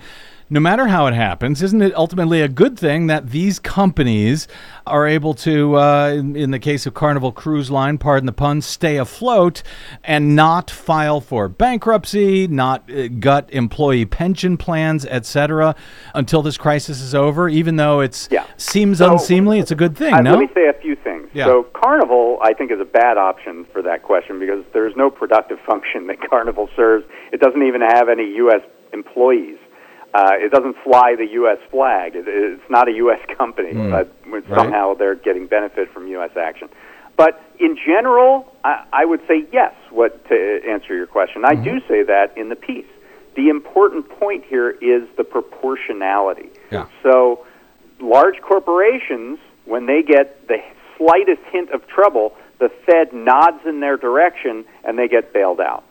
No 0.50 0.61
matter 0.61 0.87
how 0.88 1.07
it 1.07 1.14
happens, 1.14 1.62
isn't 1.62 1.80
it 1.80 1.94
ultimately 1.96 2.42
a 2.42 2.48
good 2.48 2.78
thing 2.78 3.07
that 3.07 3.30
these 3.30 3.59
companies 3.59 4.46
are 4.87 5.07
able 5.07 5.33
to, 5.35 5.76
uh, 5.76 6.09
in, 6.11 6.50
the 6.50 6.59
case 6.59 6.85
of 6.85 6.92
Carnival 6.92 7.33
Cruise 7.33 7.70
Line, 7.70 7.96
pardon 7.96 8.26
the 8.26 8.33
pun, 8.33 8.61
stay 8.61 8.96
afloat 8.98 9.62
and 10.04 10.37
not 10.37 10.70
file 10.70 11.22
for 11.22 11.48
bankruptcy, 11.48 12.46
not 12.46 12.90
uh, 12.90 13.09
gut 13.09 13.48
employee 13.52 14.04
pension 14.04 14.59
plans, 14.59 15.07
etc., 15.07 15.74
until 16.14 16.42
this 16.42 16.59
crisis 16.59 17.00
is 17.00 17.14
over? 17.14 17.48
Even 17.48 17.76
though 17.76 18.00
it 18.00 18.28
Yeah. 18.30 18.44
seems 18.59 18.98
So, 18.98 19.12
unseemly, 19.12 19.59
it's 19.59 19.70
a 19.70 19.74
good 19.76 19.96
thing. 19.96 20.12
Uh, 20.12 20.20
no, 20.20 20.33
Let 20.33 20.40
me 20.40 20.48
say 20.54 20.68
a 20.68 20.74
few 20.74 20.94
things. 20.94 21.28
Yeah. 21.33 21.46
So 21.46 21.62
Carnival, 21.72 22.38
I 22.42 22.52
think, 22.52 22.70
is 22.70 22.80
a 22.80 22.85
bad 22.85 23.16
option 23.16 23.64
for 23.72 23.80
that 23.83 24.02
question 24.02 24.38
because 24.38 24.62
there's 24.72 24.94
no 24.94 25.11
productive 25.11 25.59
function 25.61 26.07
that 26.09 26.20
Carnival 26.30 26.68
serves. 26.76 27.07
It 27.33 27.40
doesn't 27.40 27.62
even 27.62 27.80
have 27.80 28.09
any 28.11 28.35
U.S. 28.37 28.61
employees. 28.92 29.57
Uh, 30.14 30.31
it 30.37 30.53
doesn't 30.53 30.77
fly 30.85 31.16
the 31.18 31.27
U.S. 31.33 31.59
flag. 31.72 32.14
It, 32.14 32.24
it's 32.29 32.70
not 32.70 32.88
a 32.88 32.92
U.S. 32.92 33.18
company, 33.37 33.72
Mm. 33.72 33.90
but 33.90 34.09
Right. 34.31 34.44
somehow 34.59 34.94
they're 34.94 35.14
getting 35.16 35.46
benefit 35.46 35.90
from 35.92 36.07
U.S. 36.09 36.31
action. 36.37 36.68
But 37.16 37.40
in 37.61 37.77
general, 37.77 38.53
I, 38.64 38.85
I 38.92 39.05
would 39.05 39.20
say 39.29 39.46
yes. 39.53 39.72
What 39.90 40.27
to 40.29 40.61
answer 40.68 40.94
your 40.94 41.07
question, 41.07 41.44
I 41.44 41.55
do 41.55 41.81
say 41.88 42.03
that 42.05 42.37
in 42.37 42.48
the 42.48 42.57
piece. 42.57 42.87
The 43.37 43.48
important 43.48 44.09
point 44.09 44.44
here 44.44 44.70
is 44.70 45.09
the 45.16 45.24
proportionality. 45.24 46.50
Yeah. 46.72 46.87
So, 47.03 47.44
large 48.00 48.40
corporations, 48.42 49.38
when 49.64 49.87
they 49.87 50.03
get 50.03 50.46
the 50.48 50.59
slightest 50.96 51.42
hint 51.53 51.70
of 51.70 51.87
trouble, 51.88 52.35
the 52.59 52.68
Fed 52.87 53.12
nods 53.12 53.61
in 53.66 53.81
their 53.81 53.96
direction 53.96 54.64
and 54.85 54.98
they 54.98 55.09
get 55.09 55.33
bailed 55.33 55.61
out. 55.61 55.85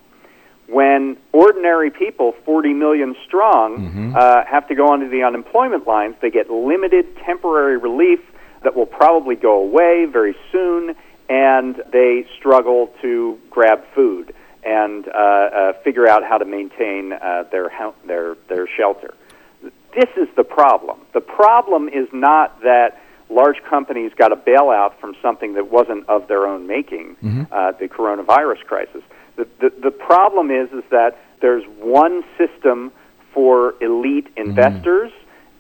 When 0.67 1.17
ordinary 1.33 1.91
people, 1.91 2.33
40 2.45 2.73
million 2.73 3.15
strong, 3.25 4.13
uh, 4.15 4.45
have 4.45 4.67
to 4.69 4.75
go 4.75 4.91
onto 4.91 5.09
the 5.09 5.23
unemployment 5.23 5.85
lines, 5.87 6.15
they 6.21 6.29
get 6.29 6.49
limited 6.49 7.05
temporary 7.17 7.77
relief 7.77 8.19
that 8.63 8.75
will 8.75 8.85
probably 8.85 9.35
go 9.35 9.61
away 9.61 10.05
very 10.05 10.35
soon, 10.51 10.95
and 11.29 11.81
they 11.91 12.25
struggle 12.37 12.93
to 13.01 13.37
grab 13.49 13.83
food 13.93 14.33
and 14.65 15.07
uh, 15.09 15.11
uh, 15.11 15.73
figure 15.83 16.07
out 16.07 16.23
how 16.23 16.37
to 16.37 16.45
maintain 16.45 17.11
uh, 17.11 17.43
their, 17.51 17.69
their, 18.05 18.35
their 18.47 18.67
shelter. 18.77 19.13
This 19.61 20.09
is 20.15 20.29
the 20.35 20.43
problem. 20.43 20.99
The 21.13 21.21
problem 21.21 21.89
is 21.89 22.07
not 22.13 22.61
that 22.61 23.01
large 23.29 23.61
companies 23.69 24.11
got 24.15 24.31
a 24.31 24.35
bailout 24.35 24.97
from 24.99 25.15
something 25.21 25.53
that 25.55 25.69
wasn't 25.71 26.07
of 26.07 26.27
their 26.27 26.47
own 26.47 26.67
making, 26.67 27.17
uh, 27.51 27.71
the 27.73 27.87
coronavirus 27.87 28.61
crisis. 28.65 29.01
The, 29.35 29.47
the, 29.59 29.73
the 29.81 29.91
problem 29.91 30.51
is, 30.51 30.71
is 30.71 30.83
that 30.91 31.17
there's 31.41 31.63
one 31.79 32.23
system 32.37 32.91
for 33.33 33.73
elite 33.81 34.25
mm-hmm. 34.35 34.49
investors 34.49 35.11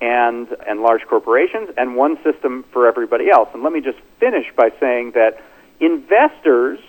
and, 0.01 0.47
and 0.67 0.81
large 0.81 1.01
corporations 1.07 1.69
and 1.77 1.95
one 1.95 2.17
system 2.23 2.65
for 2.71 2.87
everybody 2.87 3.29
else. 3.29 3.49
And 3.53 3.63
let 3.63 3.73
me 3.73 3.81
just 3.81 3.99
finish 4.19 4.45
by 4.55 4.71
saying 4.79 5.11
that 5.11 5.41
investors 5.79 6.79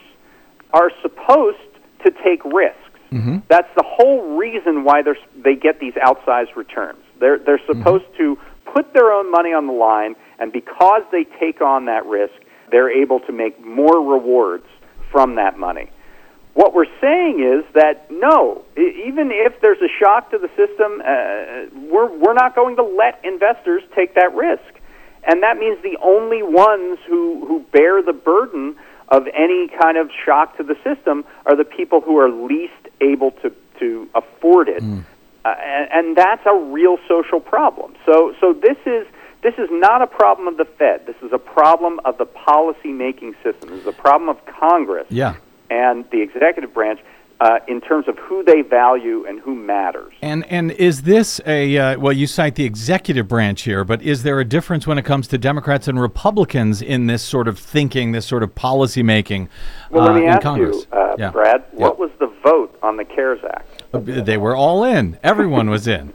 are 0.73 0.91
supposed 1.01 1.59
to 2.05 2.11
take 2.11 2.45
risks. 2.45 2.79
Mm-hmm. 3.13 3.39
That's 3.49 3.73
the 3.77 3.85
whole 3.87 4.37
reason 4.37 4.85
why 4.85 5.03
they're, 5.03 5.17
they 5.37 5.55
get 5.55 5.79
these 5.79 5.95
outsized 5.95 6.57
returns. 6.57 6.99
They're, 7.21 7.39
they're 7.39 7.59
mm-hmm. 7.59 7.79
supposed 7.79 8.05
to 8.19 8.37
put 8.73 8.93
their 8.93 9.13
own 9.13 9.31
money 9.31 9.53
on 9.53 9.69
the 9.69 9.73
line, 9.73 10.17
and 10.41 10.53
because 10.53 11.03
they 11.13 11.25
take 11.39 11.61
on 11.61 11.85
that 11.85 12.05
risk, 12.07 12.35
they're 12.73 12.91
able 12.91 13.21
to 13.21 13.33
make 13.33 13.65
more 13.65 14.01
rewards 14.01 14.67
from 15.13 15.37
that 15.37 15.57
money. 15.57 15.91
What 16.55 16.73
we're 16.73 16.87
saying 17.01 17.41
is 17.41 17.65
that 17.75 18.11
no, 18.11 18.65
even 18.77 19.31
if 19.33 19.61
there's 19.61 19.83
a 19.83 19.89
shock 20.01 20.31
to 20.31 20.39
the 20.39 20.49
system, 20.57 21.03
uh, 21.05 21.91
we're, 21.91 22.17
we're 22.17 22.35
not 22.35 22.55
going 22.55 22.77
to 22.77 22.85
let 22.85 23.21
investors 23.25 23.83
take 23.95 24.15
that 24.15 24.35
risk. 24.35 24.63
And 25.25 25.43
that 25.43 25.59
means 25.59 25.83
the 25.83 25.99
only 26.03 26.43
ones 26.43 26.99
who, 27.09 27.45
who 27.47 27.65
bear 27.73 28.03
the 28.03 28.13
burden 28.13 28.77
of 29.09 29.27
any 29.35 29.69
kind 29.69 29.99
of 29.99 30.11
shock 30.25 30.57
to 30.59 30.63
the 30.63 30.77
system 30.85 31.25
are 31.45 31.57
the 31.57 31.65
people 31.65 32.01
who 32.01 32.19
are 32.19 32.31
least 32.31 32.73
able 33.01 33.33
to, 33.43 33.53
to 33.81 34.09
afford 34.15 34.69
it. 34.69 34.83
Uh, 35.45 35.49
and, 35.49 35.89
and 35.93 36.17
that's 36.17 36.45
a 36.47 36.57
real 36.57 36.99
social 37.09 37.41
problem. 37.41 37.95
So, 38.07 38.35
so 38.41 38.53
this 38.53 38.79
is 38.87 39.07
this 39.43 39.55
is 39.59 39.69
not 39.71 40.01
a 40.01 40.07
problem 40.07 40.49
of 40.49 40.57
the 40.57 40.65
Fed. 40.65 41.07
This 41.07 41.17
is 41.23 41.31
a 41.31 41.39
problem 41.39 42.01
of 42.07 42.17
the 42.17 42.25
policy 42.25 42.89
making 42.89 43.35
system. 43.43 43.69
This 43.69 43.81
is 43.81 43.87
a 43.87 43.93
problem 43.93 44.31
of 44.31 44.39
Congress 44.47 45.07
Yeah. 45.11 45.37
And 45.71 46.05
the 46.11 46.21
executive 46.23 46.73
branch 46.75 47.01
uh, 47.41 47.59
in 47.67 47.81
terms 47.81 48.07
of 48.07 48.17
who 48.19 48.45
they 48.45 48.63
value 48.63 49.27
and 49.27 49.41
who 49.41 49.55
matters. 49.55 50.13
And 50.23 50.47
and 50.51 50.71
is 50.73 51.03
this 51.03 51.41
a 51.47 51.77
uh, 51.77 51.99
well? 51.99 52.13
You 52.13 52.27
cite 52.27 52.55
the 52.55 52.65
executive 52.65 53.27
branch 53.29 53.63
here, 53.63 53.85
but 53.85 54.01
is 54.03 54.23
there 54.23 54.39
a 54.41 54.45
difference 54.45 54.87
when 54.87 54.99
it 54.99 55.05
comes 55.05 55.27
to 55.29 55.39
Democrats 55.39 55.89
and 55.89 56.01
Republicans 56.01 56.81
in 56.81 57.07
this 57.07 57.23
sort 57.23 57.49
of 57.49 57.59
thinking, 57.59 58.13
this 58.13 58.25
sort 58.27 58.43
of 58.45 58.55
policy 58.55 59.03
making 59.03 59.49
Well, 59.91 60.05
uh, 60.05 60.13
let 60.13 60.15
me 60.21 60.25
in 60.27 60.31
ask 60.31 60.43
Congress? 60.43 60.87
you, 60.93 60.99
uh, 60.99 61.17
Yeah. 61.19 61.31
Brad, 61.31 61.65
Yeah. 61.73 61.81
what 61.81 61.99
was 61.99 62.11
the 62.19 62.31
vote 62.45 62.77
on 62.83 62.97
the 62.97 63.05
CARES 63.05 63.41
Act? 63.45 63.83
Uh, 63.93 63.99
They 63.99 64.37
were 64.37 64.55
all 64.57 64.85
in. 64.85 65.19
Everyone 65.23 65.69
was 65.71 65.87
in. 65.89 66.13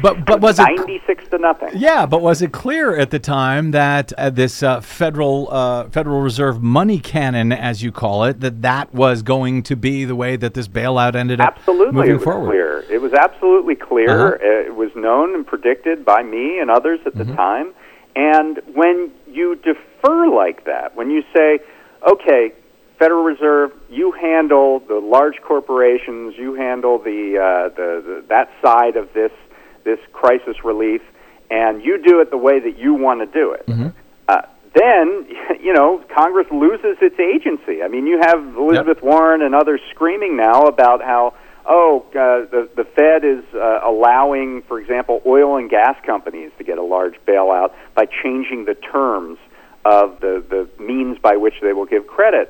But 0.00 0.24
but 0.24 0.40
was 0.40 0.58
it? 0.58 0.62
Ninety-six 0.62 1.28
to 1.28 1.38
nothing. 1.38 1.70
Yeah, 1.74 2.06
but 2.06 2.22
was 2.22 2.40
it 2.40 2.52
clear 2.52 2.96
at 2.96 3.10
the 3.10 3.18
time 3.18 3.72
that 3.72 4.12
uh, 4.14 4.30
this 4.30 4.62
uh, 4.62 4.80
federal 4.80 5.48
uh, 5.50 5.88
Federal 5.90 6.20
Reserve 6.20 6.62
money 6.62 6.98
cannon, 6.98 7.52
as 7.52 7.82
you 7.82 7.92
call 7.92 8.24
it, 8.24 8.40
that 8.40 8.62
that 8.62 8.94
was 8.94 9.22
going 9.22 9.62
to 9.64 9.76
be 9.76 10.04
the 10.04 10.16
way 10.16 10.36
that 10.36 10.54
this 10.54 10.68
bailout 10.68 11.14
ended 11.14 11.40
up 11.40 11.54
Absolutely, 11.58 11.92
moving 11.94 12.10
it 12.10 12.14
was 12.14 12.22
forward? 12.24 12.48
clear. 12.50 12.84
It 12.90 13.00
was 13.02 13.12
absolutely 13.12 13.74
clear. 13.74 14.36
Uh-huh. 14.36 14.36
Uh, 14.44 14.66
It 14.68 14.74
was 14.76 14.90
known 14.94 15.34
and 15.34 15.46
predicted 15.46 16.04
by 16.04 16.22
me 16.22 16.58
and 16.58 16.70
others 16.70 17.00
at 17.04 17.12
Mm-hmm. 17.14 17.30
the 17.30 17.36
time. 17.36 17.74
And 18.14 18.60
when 18.74 19.10
you 19.26 19.56
defer 19.56 20.28
like 20.28 20.64
that, 20.66 20.94
when 20.96 21.10
you 21.10 21.22
say, 21.34 21.60
"Okay, 22.06 22.52
Federal 22.98 23.24
Reserve, 23.24 23.72
you 23.90 24.12
handle 24.12 24.80
the 24.80 24.96
large 25.00 25.40
corporations, 25.42 26.34
you 26.36 26.54
handle 26.54 26.98
the, 26.98 27.38
uh, 27.38 27.68
the, 27.74 28.02
the 28.06 28.24
that 28.28 28.50
side 28.62 28.96
of 28.96 29.12
this 29.14 29.32
this 29.84 29.98
crisis 30.12 30.64
relief, 30.64 31.02
and 31.50 31.82
you 31.84 32.02
do 32.02 32.20
it 32.20 32.30
the 32.30 32.36
way 32.38 32.60
that 32.60 32.78
you 32.78 32.94
want 32.94 33.20
to 33.20 33.26
do 33.26 33.52
it." 33.52 33.64
Uh, 34.28 34.42
then, 34.74 35.26
you 35.60 35.72
know, 35.72 36.02
Congress 36.14 36.46
loses 36.50 36.96
its 37.00 37.18
agency. 37.18 37.82
I 37.82 37.88
mean, 37.88 38.06
you 38.06 38.18
have 38.20 38.56
Elizabeth 38.56 39.02
Warren 39.02 39.42
and 39.42 39.54
others 39.54 39.80
screaming 39.90 40.36
now 40.36 40.62
about 40.62 41.02
how, 41.02 41.34
oh, 41.66 42.04
uh, 42.10 42.50
the, 42.50 42.68
the 42.74 42.84
Fed 42.84 43.24
is 43.24 43.44
uh, 43.54 43.80
allowing, 43.84 44.62
for 44.62 44.80
example, 44.80 45.20
oil 45.26 45.56
and 45.56 45.68
gas 45.68 45.96
companies 46.04 46.50
to 46.58 46.64
get 46.64 46.78
a 46.78 46.82
large 46.82 47.14
bailout 47.26 47.72
by 47.94 48.06
changing 48.22 48.64
the 48.64 48.74
terms 48.74 49.38
of 49.84 50.20
the, 50.20 50.44
the 50.48 50.82
means 50.82 51.18
by 51.18 51.36
which 51.36 51.54
they 51.60 51.72
will 51.72 51.86
give 51.86 52.06
credit. 52.06 52.48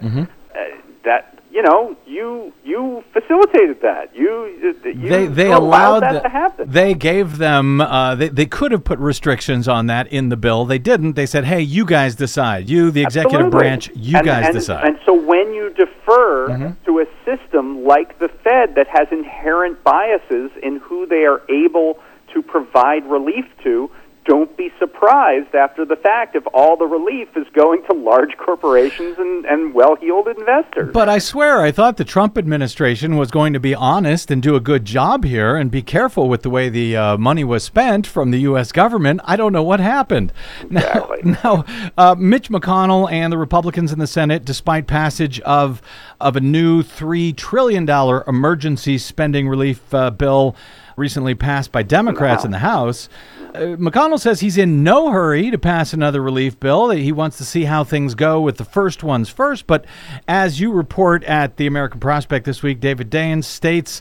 Uh, 0.54 0.76
that, 1.04 1.31
you 1.52 1.62
know, 1.62 1.94
you 2.06 2.52
you 2.64 3.04
facilitated 3.12 3.82
that. 3.82 4.16
You, 4.16 4.46
you 4.84 5.08
they 5.08 5.26
they 5.26 5.46
allowed 5.52 5.58
allowed 5.58 6.00
that 6.00 6.12
the- 6.14 6.20
to 6.20 6.28
happen. 6.28 6.70
They 6.70 6.94
gave 6.94 7.36
them. 7.38 7.80
Uh, 7.80 8.14
they 8.14 8.28
they 8.28 8.46
could 8.46 8.72
have 8.72 8.84
put 8.84 8.98
restrictions 8.98 9.68
on 9.68 9.86
that 9.86 10.06
in 10.12 10.30
the 10.30 10.36
bill. 10.36 10.64
They 10.64 10.78
didn't. 10.78 11.14
They 11.14 11.26
said, 11.26 11.44
"Hey, 11.44 11.60
you 11.60 11.84
guys 11.84 12.14
decide. 12.16 12.70
You, 12.70 12.90
the 12.90 13.02
executive 13.02 13.46
Absolutely. 13.46 13.58
branch, 13.58 13.90
you 13.94 14.16
And- 14.16 14.26
guys 14.26 14.44
and- 14.46 14.54
decide." 14.54 14.84
And 14.86 14.98
so 15.04 15.12
when 15.14 15.52
you 15.54 15.70
defer 15.70 16.48
Mm-hmm. 16.48 16.84
to 16.86 16.98
a 17.00 17.06
system 17.24 17.84
like 17.84 18.18
the 18.18 18.28
Fed 18.28 18.74
that 18.74 18.86
has 18.88 19.06
inherent 19.12 19.82
biases 19.84 20.50
in 20.62 20.76
who 20.78 21.06
they 21.06 21.24
are 21.24 21.42
able 21.48 21.98
to 22.34 22.42
provide 22.42 23.04
relief 23.06 23.44
to, 23.62 23.90
don't 24.24 24.56
be 24.56 24.70
surprised 24.78 25.54
after 25.54 25.85
the 25.85 25.96
fact 25.96 26.37
if 26.37 26.44
all 26.54 26.76
the 26.76 26.87
relief 26.87 27.28
is 27.37 27.46
going 27.54 27.82
to 27.90 27.92
large 27.96 28.37
corporations 28.37 29.16
and, 29.18 29.44
and 29.46 29.74
well-heeled 29.74 30.28
investors. 30.28 30.90
But 30.92 31.08
I 31.08 31.18
swear, 31.18 31.61
I 31.61 31.72
thought 31.72 31.96
the 31.96 32.04
Trump 32.04 32.38
administration 32.38 33.16
was 33.16 33.30
going 33.30 33.52
to 33.52 33.61
be 33.61 33.74
honest 33.74 34.30
and 34.30 34.42
do 34.42 34.54
a 34.54 34.61
good 34.61 34.85
job 34.85 35.24
here 35.24 35.56
and 35.56 35.70
be 35.70 35.82
careful 35.82 36.28
with 36.28 36.42
the 36.42 36.50
way 36.50 36.68
the 36.68 36.96
uh, 36.96 37.16
money 37.16 37.42
was 37.42 37.64
spent 37.64 38.06
from 38.06 38.30
the 38.30 38.40
U.S. 38.40 38.70
government. 38.70 39.20
I 39.24 39.37
don't 39.37 39.52
know 39.52 39.62
what 39.62 39.80
happened. 39.80 40.32
Exactly. 40.62 41.18
Now, 41.24 41.42
now 41.42 41.92
uh, 41.98 42.14
Mitch 42.16 42.48
McConnell 42.48 43.11
and 43.11 43.32
the 43.32 43.38
Republicans 43.38 43.92
in 43.92 43.98
the 43.98 44.06
Senate, 44.06 44.44
despite 44.44 44.87
passage 44.87 45.40
of 45.40 45.82
of 46.20 46.37
a 46.37 46.40
new 46.40 46.82
three 46.82 47.32
trillion 47.32 47.85
dollar 47.85 48.22
emergency 48.28 48.98
spending 48.98 49.48
relief 49.48 49.92
uh, 49.92 50.11
bill 50.11 50.54
recently 50.96 51.35
passed 51.35 51.72
by 51.72 51.82
Democrats 51.82 52.44
in 52.44 52.50
the 52.50 52.58
House. 52.58 53.08
Uh, 53.54 53.76
McConnell 53.76 54.18
says 54.18 54.40
he's 54.40 54.56
in 54.56 54.82
no 54.82 55.10
hurry 55.10 55.50
to 55.50 55.58
pass 55.58 55.92
another 55.92 56.22
relief 56.22 56.58
bill. 56.58 56.88
He 56.88 57.12
wants 57.12 57.36
to 57.36 57.44
see 57.44 57.64
how 57.64 57.84
things 57.84 58.14
go 58.14 58.40
with 58.40 58.56
the 58.56 58.64
first 58.64 59.02
ones 59.02 59.28
first. 59.28 59.66
But 59.66 59.84
as 60.26 60.58
you 60.58 60.72
report 60.72 61.22
at 61.24 61.58
the 61.58 61.66
American 61.66 62.00
Prospect 62.00 62.46
this 62.46 62.62
week, 62.62 62.80
David 62.80 63.10
Dayen 63.10 63.44
states 63.44 64.00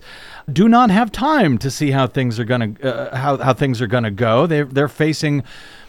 do 0.51 0.69
not 0.69 0.89
have 0.89 1.11
time 1.11 1.57
to 1.57 1.69
see 1.69 1.91
how 1.91 2.07
things 2.07 2.39
are 2.39 2.45
going 2.45 2.75
to 2.75 3.11
uh, 3.11 3.17
how 3.17 3.37
how 3.37 3.53
things 3.53 3.81
are 3.81 3.87
going 3.87 4.05
to 4.05 4.11
go. 4.11 4.47
They 4.47 4.61
they're 4.63 4.87
facing 4.87 5.43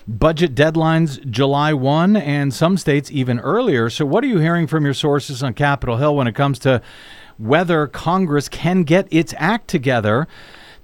budget 0.08 0.56
deadlines 0.56 1.24
July 1.30 1.72
1 1.72 2.16
and 2.16 2.52
some 2.52 2.76
states 2.76 3.12
even 3.12 3.38
earlier. 3.38 3.88
So 3.88 4.04
what 4.04 4.24
are 4.24 4.26
you 4.26 4.38
hearing 4.38 4.66
from 4.66 4.84
your 4.84 4.94
sources 4.94 5.40
on 5.40 5.54
Capitol 5.54 5.98
Hill 5.98 6.16
when 6.16 6.26
it 6.26 6.34
comes 6.34 6.58
to 6.60 6.82
whether 7.38 7.86
Congress 7.86 8.48
can 8.48 8.82
get 8.82 9.06
its 9.12 9.32
act 9.38 9.68
together 9.68 10.26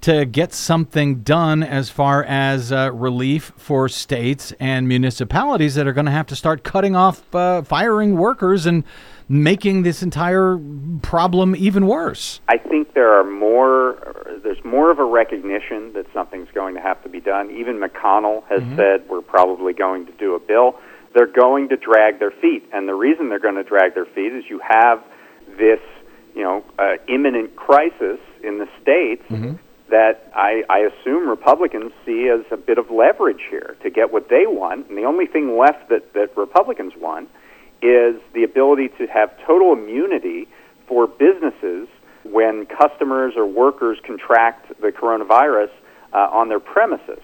to 0.01 0.25
get 0.25 0.53
something 0.53 1.21
done 1.21 1.61
as 1.61 1.89
far 1.89 2.23
as 2.23 2.71
uh, 2.71 2.91
relief 2.93 3.51
for 3.57 3.89
states 3.89 4.53
and 4.59 4.87
municipalities 4.87 5.75
that 5.75 5.87
are 5.87 5.93
going 5.93 6.05
to 6.05 6.11
have 6.11 6.27
to 6.27 6.35
start 6.35 6.63
cutting 6.63 6.95
off 6.95 7.35
uh, 7.35 7.61
firing 7.63 8.17
workers 8.17 8.65
and 8.65 8.83
making 9.27 9.83
this 9.83 10.01
entire 10.01 10.57
problem 11.01 11.55
even 11.55 11.85
worse. 11.85 12.39
I 12.47 12.57
think 12.57 12.93
there 12.93 13.13
are 13.13 13.23
more. 13.29 14.15
There's 14.43 14.63
more 14.63 14.89
of 14.89 14.99
a 14.99 15.03
recognition 15.03 15.93
that 15.93 16.05
something's 16.13 16.49
going 16.53 16.75
to 16.75 16.81
have 16.81 17.03
to 17.03 17.09
be 17.09 17.19
done. 17.19 17.51
Even 17.51 17.79
McConnell 17.79 18.47
has 18.47 18.61
said 18.77 19.07
we're 19.09 19.21
probably 19.21 19.73
going 19.73 20.05
to 20.05 20.11
do 20.13 20.33
a 20.35 20.39
bill. 20.39 20.79
They're 21.13 21.27
going 21.27 21.69
to 21.69 21.77
drag 21.77 22.19
their 22.19 22.31
feet, 22.31 22.63
and 22.71 22.87
the 22.87 22.93
reason 22.93 23.29
they're 23.29 23.39
going 23.39 23.55
to 23.55 23.63
drag 23.63 23.95
their 23.95 24.05
feet 24.05 24.31
is 24.31 24.45
you 24.47 24.61
have 24.67 25.03
this, 25.57 25.79
you 26.35 26.43
know, 26.43 26.63
uh, 26.77 26.97
imminent 27.07 27.55
crisis 27.55 28.19
in 28.43 28.59
the 28.59 28.67
states 28.81 29.23
that 29.89 30.31
I, 30.35 30.63
I 30.69 30.79
assume 30.79 31.27
Republicans 31.27 31.91
see 32.05 32.29
as 32.29 32.45
a 32.51 32.57
bit 32.57 32.77
of 32.77 32.89
leverage 32.91 33.41
here 33.49 33.75
to 33.83 33.89
get 33.89 34.11
what 34.11 34.29
they 34.29 34.45
want. 34.45 34.89
And 34.89 34.97
the 34.97 35.03
only 35.03 35.25
thing 35.25 35.57
left 35.57 35.89
that, 35.89 36.13
that 36.13 36.35
Republicans 36.37 36.93
want 36.97 37.29
is 37.81 38.15
the 38.33 38.43
ability 38.43 38.89
to 38.97 39.07
have 39.07 39.31
total 39.45 39.73
immunity 39.73 40.47
for 40.87 41.07
businesses 41.07 41.87
when 42.23 42.65
customers 42.65 43.33
or 43.35 43.45
workers 43.45 43.97
contract 44.03 44.67
the 44.81 44.91
coronavirus 44.91 45.71
uh, 46.13 46.17
on 46.17 46.49
their 46.49 46.59
premises. 46.59 47.21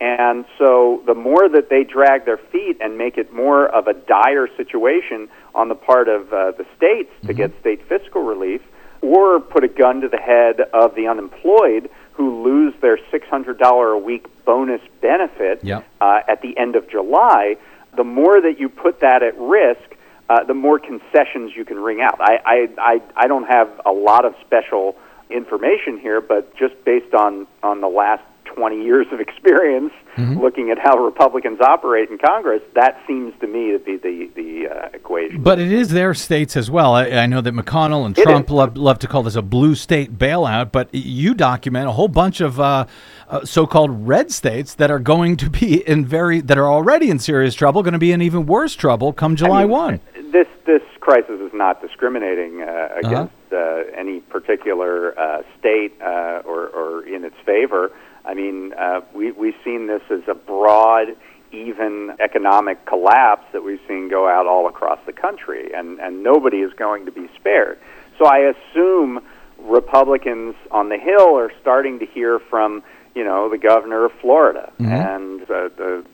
And 0.00 0.44
so 0.58 1.02
the 1.06 1.14
more 1.14 1.48
that 1.48 1.70
they 1.70 1.84
drag 1.84 2.26
their 2.26 2.36
feet 2.36 2.76
and 2.80 2.98
make 2.98 3.16
it 3.16 3.32
more 3.32 3.66
of 3.68 3.86
a 3.86 3.94
dire 3.94 4.48
situation 4.56 5.28
on 5.54 5.68
the 5.68 5.74
part 5.74 6.08
of 6.08 6.32
uh, 6.32 6.50
the 6.52 6.66
states 6.76 7.10
to 7.22 7.28
Mm-hmm. 7.28 7.36
get 7.36 7.60
state 7.60 7.88
fiscal 7.88 8.22
relief, 8.22 8.60
or 9.00 9.38
put 9.38 9.64
a 9.64 9.68
gun 9.68 10.00
to 10.00 10.08
the 10.08 10.18
head 10.18 10.60
of 10.72 10.94
the 10.94 11.06
unemployed 11.06 11.88
who 12.14 12.42
lose 12.42 12.74
their 12.80 12.96
$600 13.12 13.94
a 13.94 13.98
week 13.98 14.26
bonus 14.44 14.80
benefit 15.00 15.60
Yep. 15.62 15.86
uh, 16.00 16.20
at 16.28 16.42
the 16.42 16.56
end 16.56 16.76
of 16.76 16.88
July, 16.88 17.56
the 17.96 18.04
more 18.04 18.40
that 18.40 18.58
you 18.58 18.68
put 18.68 19.00
that 19.00 19.22
at 19.22 19.38
risk, 19.38 19.80
uh, 20.28 20.44
the 20.44 20.54
more 20.54 20.78
concessions 20.78 21.52
you 21.54 21.64
can 21.64 21.78
wring 21.78 22.00
out. 22.00 22.20
I, 22.20 22.38
I, 22.44 22.68
I, 22.78 23.02
I 23.16 23.26
don't 23.26 23.46
have 23.46 23.68
a 23.84 23.92
lot 23.92 24.24
of 24.24 24.34
special 24.46 24.96
information 25.30 25.98
here, 25.98 26.20
but 26.20 26.56
just 26.56 26.74
based 26.84 27.14
on, 27.14 27.46
on 27.62 27.80
the 27.80 27.88
last 27.88 28.22
20 28.54 28.82
years 28.82 29.06
of 29.12 29.20
experience 29.20 29.92
looking 30.16 30.70
at 30.70 30.78
how 30.78 30.96
Republicans 30.96 31.60
operate 31.60 32.08
in 32.10 32.18
Congress, 32.18 32.62
that 32.74 33.00
seems 33.06 33.34
to 33.40 33.46
me 33.46 33.72
to 33.72 33.78
be 33.78 33.96
the, 33.96 34.30
the 34.34 34.68
uh, 34.68 34.88
equation. 34.92 35.42
But 35.42 35.58
it 35.58 35.72
is 35.72 35.88
their 35.88 36.14
states 36.14 36.56
as 36.56 36.70
well. 36.70 36.94
I, 36.94 37.06
I 37.06 37.26
know 37.26 37.40
that 37.40 37.52
McConnell 37.52 38.06
and 38.06 38.16
It 38.16 38.22
Trump 38.22 38.50
love, 38.50 38.76
love 38.76 38.98
to 39.00 39.08
call 39.08 39.24
this 39.24 39.34
a 39.34 39.42
blue 39.42 39.74
state 39.74 40.16
bailout, 40.16 40.70
but 40.70 40.88
you 40.94 41.34
document 41.34 41.88
a 41.88 41.92
whole 41.92 42.08
bunch 42.08 42.40
of 42.40 42.60
uh, 42.60 42.86
uh, 43.28 43.44
so-called 43.44 44.06
red 44.06 44.30
states 44.30 44.74
that 44.74 44.90
are 44.90 44.98
going 44.98 45.36
to 45.38 45.50
be 45.50 45.86
in 45.86 46.06
very 46.06 46.40
that 46.40 46.58
are 46.58 46.70
already 46.70 47.10
in 47.10 47.18
serious 47.18 47.54
trouble, 47.54 47.82
going 47.82 47.92
to 47.92 47.98
be 47.98 48.12
in 48.12 48.22
even 48.22 48.46
worse 48.46 48.74
trouble 48.74 49.12
come 49.12 49.36
July 49.36 49.60
I 49.60 49.62
mean, 49.62 49.70
one. 49.70 50.00
This 50.30 50.46
this 50.66 50.82
crisis 51.00 51.40
is 51.40 51.52
not 51.52 51.82
discriminating 51.82 52.62
uh, 52.62 52.88
against 52.96 53.34
uh 53.52 53.82
any 53.94 54.20
particular 54.20 55.18
uh, 55.18 55.42
state 55.58 55.92
uh, 56.00 56.42
or, 56.44 56.68
or 56.68 57.06
in 57.06 57.24
its 57.24 57.36
favor. 57.44 57.90
I 58.24 58.34
mean, 58.34 58.72
uh, 58.74 59.02
we 59.14 59.32
we've 59.32 59.56
seen 59.64 59.86
this 59.86 60.02
as 60.10 60.22
a 60.28 60.34
broad, 60.34 61.08
even 61.52 62.16
economic 62.20 62.84
collapse 62.86 63.44
that 63.52 63.62
we've 63.62 63.80
seen 63.86 64.08
go 64.08 64.28
out 64.28 64.46
all 64.46 64.66
across 64.68 64.98
the 65.06 65.12
country, 65.12 65.72
and 65.74 65.98
and 66.00 66.22
nobody 66.22 66.58
is 66.58 66.72
going 66.72 67.06
to 67.06 67.12
be 67.12 67.28
spared. 67.36 67.78
So 68.18 68.26
I 68.26 68.38
assume 68.52 69.22
Republicans 69.58 70.54
on 70.70 70.88
the 70.88 70.98
Hill 70.98 71.36
are 71.36 71.52
starting 71.60 71.98
to 71.98 72.06
hear 72.06 72.38
from 72.38 72.82
you 73.14 73.24
know 73.24 73.48
the 73.48 73.58
governor 73.58 74.04
of 74.04 74.12
Florida 74.20 74.72
and 74.78 75.42
uh, 75.42 75.68
the 75.76 76.04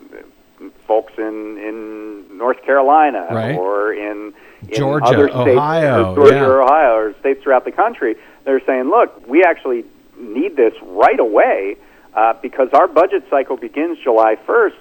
folks 0.87 1.13
in 1.17 1.57
in 1.57 2.37
North 2.37 2.61
Carolina 2.63 3.27
Right. 3.31 3.55
or 3.55 3.93
in, 3.93 4.33
in 4.67 4.73
Georgia, 4.75 5.05
other 5.05 5.27
states, 5.29 5.57
Ohio, 5.57 6.11
or 6.11 6.15
Georgia 6.15 6.35
yeah. 6.35 6.45
or 6.45 6.63
Ohio, 6.63 6.95
or 6.95 7.15
states 7.19 7.41
throughout 7.43 7.65
the 7.65 7.71
country. 7.71 8.15
They're 8.43 8.63
saying, 8.65 8.89
look, 8.89 9.27
we 9.27 9.43
actually 9.43 9.85
need 10.17 10.55
this 10.55 10.73
right 10.83 11.19
away 11.19 11.77
uh, 12.15 12.33
because 12.41 12.69
our 12.73 12.87
budget 12.87 13.23
cycle 13.29 13.57
begins 13.57 13.97
July 14.03 14.35
1st. 14.47 14.75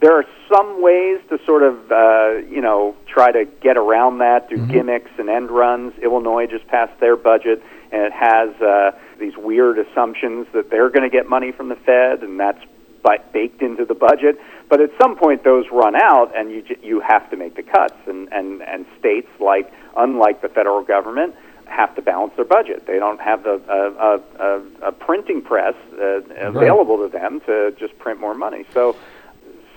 There 0.00 0.18
are 0.18 0.24
some 0.52 0.82
ways 0.82 1.20
to 1.28 1.38
sort 1.46 1.62
of, 1.62 1.92
uh, 1.92 2.48
you 2.50 2.60
know, 2.60 2.96
try 3.06 3.30
to 3.30 3.44
get 3.44 3.76
around 3.76 4.18
that, 4.18 4.50
do 4.50 4.56
gimmicks 4.66 5.10
and 5.16 5.30
end 5.30 5.50
runs. 5.50 5.96
Illinois 6.02 6.46
just 6.46 6.66
passed 6.66 6.98
their 6.98 7.16
budget, 7.16 7.62
and 7.92 8.02
it 8.02 8.12
has 8.12 8.50
uh, 8.60 8.98
these 9.20 9.36
weird 9.36 9.78
assumptions 9.78 10.48
that 10.54 10.70
they're 10.70 10.90
going 10.90 11.08
to 11.08 11.16
get 11.16 11.28
money 11.28 11.52
from 11.52 11.68
the 11.68 11.76
Fed, 11.76 12.24
and 12.24 12.40
that's 12.40 12.58
baked 13.32 13.62
into 13.62 13.84
the 13.84 13.94
budget. 13.94 14.38
But 14.68 14.80
at 14.80 14.90
some 15.00 15.16
point, 15.16 15.44
those 15.44 15.66
run 15.72 15.94
out, 15.96 16.32
and 16.36 16.50
you 16.50 16.64
you 16.82 17.00
have 17.00 17.28
to 17.30 17.36
make 17.36 17.56
the 17.56 17.62
cuts. 17.62 17.96
And 18.06 18.32
and 18.32 18.62
and 18.62 18.86
states 18.98 19.28
like 19.40 19.72
unlike 19.96 20.42
the 20.42 20.48
federal 20.48 20.82
government 20.82 21.34
have 21.72 21.94
to 21.96 22.02
balance 22.02 22.32
their 22.36 22.44
budget. 22.44 22.86
They 22.86 22.98
don't 22.98 23.20
have 23.20 23.42
the 23.42 23.60
a, 23.68 23.80
a, 24.08 24.20
a, 24.38 24.88
a 24.88 24.92
printing 24.92 25.42
press 25.42 25.74
uh, 25.94 26.20
available 26.36 26.98
to 26.98 27.08
them 27.08 27.40
to 27.46 27.74
just 27.78 27.98
print 27.98 28.20
more 28.20 28.34
money. 28.34 28.64
So 28.72 28.96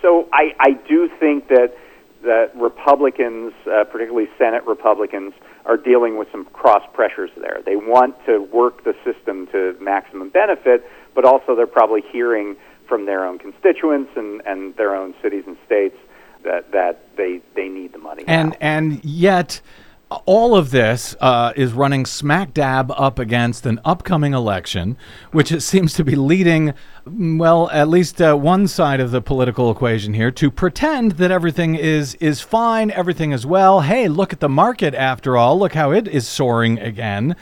so 0.01 0.27
I, 0.31 0.53
I 0.59 0.71
do 0.87 1.09
think 1.19 1.47
that 1.47 1.75
that 2.21 2.51
Republicans, 2.55 3.53
uh, 3.65 3.83
particularly 3.85 4.27
Senate 4.37 4.65
Republicans, 4.65 5.33
are 5.65 5.77
dealing 5.77 6.17
with 6.17 6.27
some 6.31 6.45
cross 6.45 6.83
pressures 6.93 7.29
there. 7.37 7.61
They 7.65 7.75
want 7.75 8.15
to 8.25 8.39
work 8.39 8.83
the 8.83 8.95
system 9.03 9.47
to 9.47 9.75
maximum 9.79 10.29
benefit, 10.29 10.89
but 11.13 11.25
also 11.25 11.55
they're 11.55 11.67
probably 11.67 12.01
hearing 12.11 12.55
from 12.87 13.05
their 13.05 13.25
own 13.25 13.39
constituents 13.39 14.11
and, 14.15 14.41
and 14.45 14.75
their 14.75 14.95
own 14.95 15.13
cities 15.21 15.43
and 15.47 15.57
states 15.65 15.97
that, 16.43 16.71
that 16.71 17.15
they, 17.15 17.41
they 17.55 17.67
need 17.67 17.93
the 17.93 17.99
money. 17.99 18.23
And 18.27 18.51
now. 18.51 18.57
and 18.59 19.05
yet, 19.05 19.61
all 20.09 20.55
of 20.55 20.71
this 20.71 21.15
uh, 21.19 21.53
is 21.55 21.73
running 21.73 22.05
smack 22.05 22.53
dab 22.53 22.91
up 22.91 23.19
against 23.19 23.65
an 23.65 23.79
upcoming 23.83 24.33
election, 24.33 24.97
which 25.31 25.51
it 25.51 25.61
seems 25.61 25.93
to 25.93 26.03
be 26.03 26.15
leading, 26.15 26.73
well, 27.05 27.69
at 27.69 27.87
least 27.87 28.21
uh, 28.21 28.35
one 28.35 28.67
side 28.67 28.99
of 28.99 29.11
the 29.11 29.21
political 29.21 29.69
equation 29.69 30.13
here 30.13 30.31
to 30.31 30.49
pretend 30.49 31.13
that 31.13 31.31
everything 31.31 31.75
is 31.75 32.15
is 32.15 32.41
fine, 32.41 32.89
everything 32.91 33.31
is 33.31 33.45
well. 33.45 33.81
Hey, 33.81 34.07
look 34.07 34.33
at 34.33 34.39
the 34.39 34.49
market 34.49 34.95
after 34.95 35.37
all. 35.37 35.57
Look 35.59 35.73
how 35.73 35.91
it 35.91 36.07
is 36.07 36.27
soaring 36.27 36.79
again. 36.79 37.35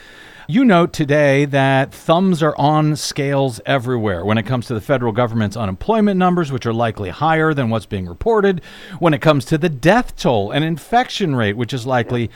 You 0.45 0.65
note 0.65 0.91
today 0.91 1.45
that 1.45 1.93
thumbs 1.93 2.43
are 2.43 2.56
on 2.58 2.97
scales 2.97 3.62
everywhere 3.65 4.26
when 4.26 4.38
it 4.38 4.43
comes 4.43 4.67
to 4.67 4.73
the 4.73 4.82
federal 4.82 5.13
government's 5.13 5.56
unemployment 5.56 6.17
numbers, 6.17 6.52
which 6.52 6.65
are 6.65 6.73
likely 6.73 7.12
higher 7.12 7.54
than 7.54 7.69
what's 7.69 7.86
being 7.86 8.08
reported, 8.08 8.62
when 8.99 9.13
it 9.13 9.21
comes 9.21 9.45
to 9.45 9.58
the 9.58 9.69
death 9.69 10.17
toll 10.17 10.52
and 10.52 10.65
infection 10.65 11.34
rate, 11.34 11.56
which 11.56 11.73
is 11.73 11.86
likely 11.86 12.30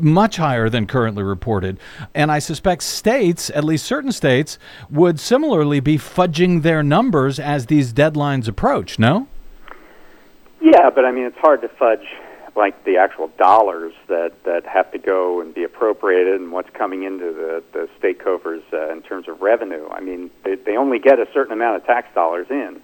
much 0.00 0.36
higher 0.36 0.68
than 0.68 0.88
currently 0.88 1.22
reported. 1.22 1.78
And 2.12 2.32
I 2.32 2.40
suspect 2.40 2.82
states, 2.82 3.50
at 3.50 3.62
least 3.62 3.86
certain 3.86 4.10
states, 4.10 4.58
would 4.90 5.20
similarly 5.20 5.78
be 5.78 5.96
fudging 5.96 6.62
their 6.64 6.82
numbers 6.82 7.38
as 7.38 7.66
these 7.66 7.92
deadlines 7.92 8.48
approach, 8.48 8.98
no? 8.98 9.28
Yeah, 10.60 10.90
but 10.90 11.04
I 11.04 11.12
mean, 11.12 11.26
it's 11.26 11.38
hard 11.38 11.60
to 11.62 11.68
fudge 11.68 12.06
like 12.56 12.84
the 12.84 12.96
actual 12.96 13.28
dollars 13.36 13.92
that, 14.08 14.32
that 14.44 14.64
have 14.64 14.90
to 14.92 14.98
go 14.98 15.40
and 15.40 15.54
be 15.54 15.64
appropriated 15.64 16.40
and 16.40 16.52
what's 16.52 16.70
coming 16.70 17.02
into 17.02 17.32
the, 17.32 17.62
the 17.72 17.88
state 17.98 18.22
coffers 18.22 18.62
uh, 18.72 18.92
in 18.92 19.02
terms 19.02 19.28
of 19.28 19.40
revenue. 19.40 19.88
I 19.90 20.00
mean, 20.00 20.30
they, 20.44 20.54
they 20.54 20.76
only 20.76 20.98
get 20.98 21.18
a 21.18 21.26
certain 21.34 21.52
amount 21.52 21.76
of 21.76 21.86
tax 21.86 22.08
dollars 22.14 22.46
in. 22.50 22.80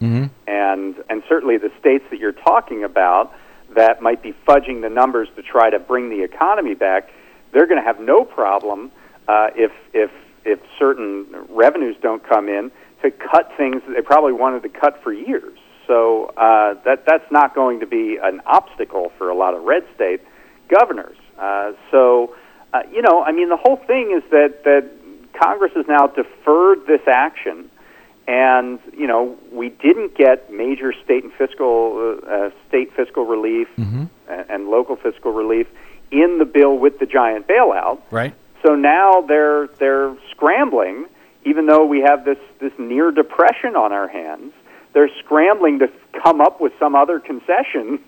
And, 0.46 0.96
and 1.08 1.22
certainly 1.28 1.56
the 1.56 1.70
states 1.78 2.04
that 2.10 2.18
you're 2.18 2.32
talking 2.32 2.82
about 2.82 3.32
that 3.76 4.02
might 4.02 4.22
be 4.22 4.34
fudging 4.46 4.82
the 4.82 4.88
numbers 4.88 5.28
to 5.36 5.42
try 5.42 5.70
to 5.70 5.78
bring 5.78 6.10
the 6.10 6.24
economy 6.24 6.74
back, 6.74 7.10
they're 7.52 7.66
going 7.66 7.80
to 7.80 7.86
have 7.86 8.00
no 8.00 8.24
problem 8.24 8.90
uh, 9.28 9.50
if, 9.54 9.70
if, 9.94 10.10
if 10.44 10.58
certain 10.78 11.26
revenues 11.48 11.96
don't 12.02 12.26
come 12.28 12.48
in 12.48 12.72
to 13.02 13.10
cut 13.10 13.52
things 13.56 13.82
that 13.86 13.94
they 13.94 14.02
probably 14.02 14.32
wanted 14.32 14.62
to 14.62 14.68
cut 14.68 15.02
for 15.02 15.12
years. 15.12 15.58
So 15.86 16.32
uh, 16.36 16.74
that 16.84 17.04
that's 17.06 17.30
not 17.30 17.54
going 17.54 17.80
to 17.80 17.86
be 17.86 18.18
an 18.22 18.40
obstacle 18.46 19.12
for 19.18 19.28
a 19.28 19.34
lot 19.34 19.54
of 19.54 19.64
red 19.64 19.84
state 19.94 20.20
governors. 20.68 21.16
Uh, 21.38 21.72
so 21.90 22.36
uh, 22.72 22.82
you 22.92 23.02
know, 23.02 23.22
I 23.22 23.32
mean, 23.32 23.48
the 23.48 23.56
whole 23.56 23.76
thing 23.76 24.12
is 24.16 24.22
that 24.30 24.64
that 24.64 24.88
Congress 25.32 25.72
has 25.74 25.86
now 25.88 26.06
deferred 26.06 26.86
this 26.86 27.00
action, 27.08 27.70
and 28.28 28.78
you 28.96 29.06
know, 29.06 29.36
we 29.50 29.70
didn't 29.70 30.16
get 30.16 30.52
major 30.52 30.92
state 31.04 31.24
and 31.24 31.32
fiscal 31.32 32.20
uh, 32.22 32.30
uh, 32.30 32.50
state 32.68 32.92
fiscal 32.94 33.24
relief 33.24 33.68
and, 34.28 34.50
and 34.50 34.68
local 34.68 34.96
fiscal 34.96 35.32
relief 35.32 35.66
in 36.10 36.38
the 36.38 36.44
bill 36.44 36.78
with 36.78 36.98
the 36.98 37.06
giant 37.06 37.48
bailout. 37.48 38.00
Right. 38.10 38.34
So 38.64 38.74
now 38.74 39.22
they're 39.22 39.68
they're 39.78 40.14
scrambling, 40.30 41.06
even 41.44 41.66
though 41.66 41.84
we 41.84 42.00
have 42.00 42.24
this 42.24 42.38
this 42.60 42.72
near 42.78 43.10
depression 43.10 43.76
on 43.76 43.92
our 43.92 44.08
hands. 44.08 44.52
They're 44.92 45.10
scrambling 45.20 45.78
to 45.78 45.88
come 46.20 46.40
up 46.40 46.60
with 46.60 46.72
some 46.80 46.96
other 46.96 47.20
concession 47.20 48.00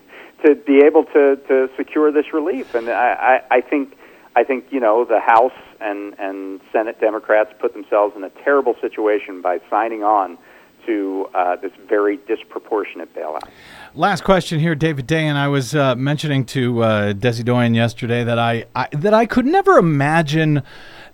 to 0.45 0.57
be 0.57 0.79
able 0.85 1.05
to, 1.05 1.37
to 1.47 1.71
secure 1.77 2.11
this 2.11 2.33
relief. 2.33 2.75
And 2.75 2.88
I, 2.88 3.40
I, 3.51 3.57
I 3.57 3.61
think 3.61 3.97
I 4.35 4.45
think 4.45 4.66
you 4.71 4.81
know 4.81 5.05
the 5.05 5.21
House 5.21 5.53
and 5.81 6.14
and 6.18 6.61
Senate 6.73 7.01
Democrats 7.01 7.51
put 7.61 7.75
themselves 7.75 8.14
in 8.16 8.25
a 8.25 8.31
terrible 8.45 8.75
situation 8.81 9.42
by 9.42 9.61
signing 9.71 10.03
on 10.03 10.38
to 10.87 11.29
uh, 11.35 11.57
this 11.57 11.71
very 11.88 12.16
disproportionate 12.16 13.14
bailout. 13.14 13.49
Last 13.95 14.25
question 14.25 14.59
here, 14.59 14.75
David 14.75 15.07
Dayen, 15.07 15.37
I 15.37 15.47
was 15.47 15.77
uh, 15.77 15.95
mentioning 15.95 16.45
to 16.47 16.83
uh, 16.83 17.12
Desi 17.12 17.45
Doyen 17.45 17.75
yesterday 17.75 18.25
that 18.25 18.38
I, 18.38 18.64
I 18.75 18.88
that 18.92 19.14
I 19.14 19.27
could 19.27 19.47
never 19.47 19.79
imagine 19.79 20.62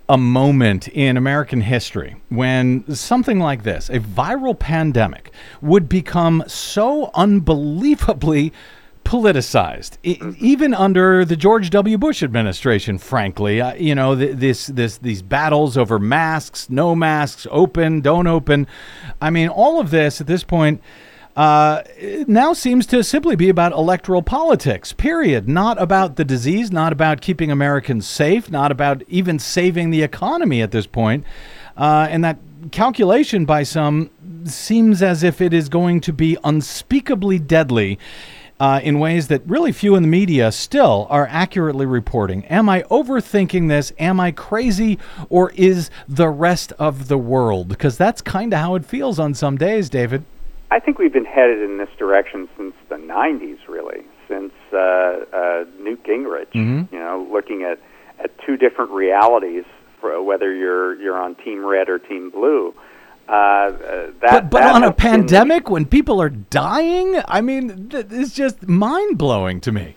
a 0.08 0.18
moment 0.18 0.88
in 0.88 1.16
American 1.16 1.60
history 1.60 2.16
when 2.30 2.84
something 2.94 3.38
like 3.38 3.62
this, 3.62 3.90
a 3.90 4.00
viral 4.00 4.58
pandemic, 4.58 5.30
would 5.60 5.88
become 5.88 6.42
so 6.46 7.10
unbelievably 7.14 8.52
politicized, 9.04 9.96
even 10.02 10.74
under 10.74 11.24
the 11.24 11.36
George 11.36 11.70
W. 11.70 11.96
Bush 11.96 12.22
administration. 12.22 12.98
Frankly, 12.98 13.60
uh, 13.60 13.74
you 13.74 13.94
know, 13.94 14.14
th- 14.14 14.36
this 14.36 14.66
this 14.66 14.98
these 14.98 15.22
battles 15.22 15.78
over 15.78 15.98
masks, 15.98 16.68
no 16.68 16.94
masks, 16.94 17.46
open, 17.50 18.02
don't 18.02 18.26
open. 18.26 18.66
I 19.20 19.30
mean, 19.30 19.48
all 19.48 19.80
of 19.80 19.90
this 19.90 20.20
at 20.20 20.26
this 20.26 20.44
point 20.44 20.82
uh, 21.38 21.84
now 22.26 22.52
seems 22.52 22.84
to 22.84 23.04
simply 23.04 23.36
be 23.36 23.48
about 23.48 23.70
electoral 23.70 24.22
politics, 24.22 24.92
period. 24.92 25.48
Not 25.48 25.80
about 25.80 26.16
the 26.16 26.24
disease, 26.24 26.72
not 26.72 26.92
about 26.92 27.20
keeping 27.20 27.52
Americans 27.52 28.08
safe, 28.08 28.50
not 28.50 28.72
about 28.72 29.04
even 29.06 29.38
saving 29.38 29.90
the 29.90 30.02
economy 30.02 30.60
at 30.62 30.72
this 30.72 30.88
point. 30.88 31.24
Uh, 31.76 32.08
and 32.10 32.24
that 32.24 32.38
calculation 32.72 33.44
by 33.44 33.62
some 33.62 34.10
seems 34.46 35.00
as 35.00 35.22
if 35.22 35.40
it 35.40 35.54
is 35.54 35.68
going 35.68 36.00
to 36.00 36.12
be 36.12 36.36
unspeakably 36.42 37.38
deadly. 37.38 38.00
Uh, 38.60 38.80
in 38.82 38.98
ways 38.98 39.28
that 39.28 39.40
really 39.46 39.70
few 39.70 39.94
in 39.94 40.02
the 40.02 40.08
media 40.08 40.50
still 40.50 41.06
are 41.10 41.28
accurately 41.30 41.86
reporting. 41.86 42.44
Am 42.46 42.68
I 42.68 42.82
overthinking 42.90 43.68
this? 43.68 43.92
Am 44.00 44.18
I 44.18 44.32
crazy? 44.32 44.98
Or 45.28 45.52
is 45.52 45.90
the 46.08 46.28
rest 46.28 46.72
of 46.72 47.06
the 47.06 47.18
world? 47.18 47.68
Because 47.68 47.96
that's 47.96 48.20
kind 48.20 48.52
of 48.52 48.58
how 48.58 48.74
it 48.74 48.84
feels 48.84 49.20
on 49.20 49.34
some 49.34 49.56
days, 49.56 49.88
David. 49.88 50.24
I 50.70 50.80
think 50.80 50.98
we've 50.98 51.12
been 51.12 51.24
headed 51.24 51.62
in 51.62 51.78
this 51.78 51.88
direction 51.98 52.48
since 52.56 52.74
the 52.88 52.96
90s, 52.96 53.58
really, 53.68 54.02
since 54.28 54.52
uh, 54.72 54.76
uh, 54.76 55.64
Newt 55.80 56.02
Gingrich, 56.04 56.52
Mhm. 56.54 56.92
you 56.92 56.98
know, 56.98 57.26
looking 57.30 57.62
at, 57.62 57.78
at 58.22 58.30
two 58.44 58.56
different 58.56 58.90
realities, 58.90 59.64
for 60.00 60.22
whether 60.22 60.54
you're, 60.54 60.94
you're 61.00 61.16
on 61.18 61.34
Team 61.36 61.64
Red 61.64 61.88
or 61.88 61.98
Team 61.98 62.30
Blue. 62.30 62.74
Uh, 63.28 63.32
uh, 63.32 63.70
that, 63.72 64.12
But, 64.20 64.50
but 64.50 64.58
that 64.60 64.74
on 64.74 64.84
a 64.84 64.88
been- 64.92 64.96
pandemic 64.96 65.68
when 65.70 65.84
people 65.86 66.20
are 66.22 66.30
dying, 66.30 67.16
I 67.26 67.40
mean, 67.40 67.88
th- 67.90 68.06
it's 68.10 68.32
just 68.34 68.66
mind 68.68 69.18
blowing 69.18 69.60
to 69.62 69.72
me. 69.72 69.96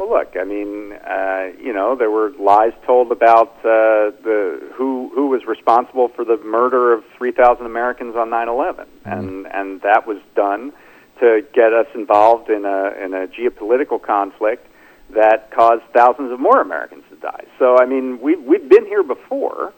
Well, 0.00 0.08
look, 0.08 0.34
I 0.34 0.44
mean, 0.44 0.94
uh, 0.94 1.48
you 1.62 1.74
know, 1.74 1.94
there 1.94 2.10
were 2.10 2.32
lies 2.38 2.72
told 2.86 3.12
about 3.12 3.50
uh, 3.58 4.16
the 4.24 4.72
who 4.72 5.10
who 5.14 5.26
was 5.26 5.44
responsible 5.44 6.08
for 6.08 6.24
the 6.24 6.38
murder 6.38 6.94
of 6.94 7.04
3,000 7.18 7.66
Americans 7.66 8.16
on 8.16 8.30
9/11, 8.30 8.86
and 9.04 9.46
and 9.46 9.82
that 9.82 10.06
was 10.06 10.16
done 10.34 10.72
to 11.18 11.44
get 11.52 11.74
us 11.74 11.86
involved 11.94 12.48
in 12.48 12.64
a 12.64 12.94
in 13.04 13.12
a 13.12 13.26
geopolitical 13.26 14.00
conflict 14.00 14.66
that 15.10 15.50
caused 15.50 15.82
thousands 15.92 16.32
of 16.32 16.40
more 16.40 16.62
Americans 16.62 17.04
to 17.10 17.16
die. 17.16 17.44
So, 17.58 17.76
I 17.78 17.84
mean, 17.84 18.22
we 18.22 18.36
we've 18.36 18.70
been 18.70 18.86
here 18.86 19.02
before. 19.02 19.74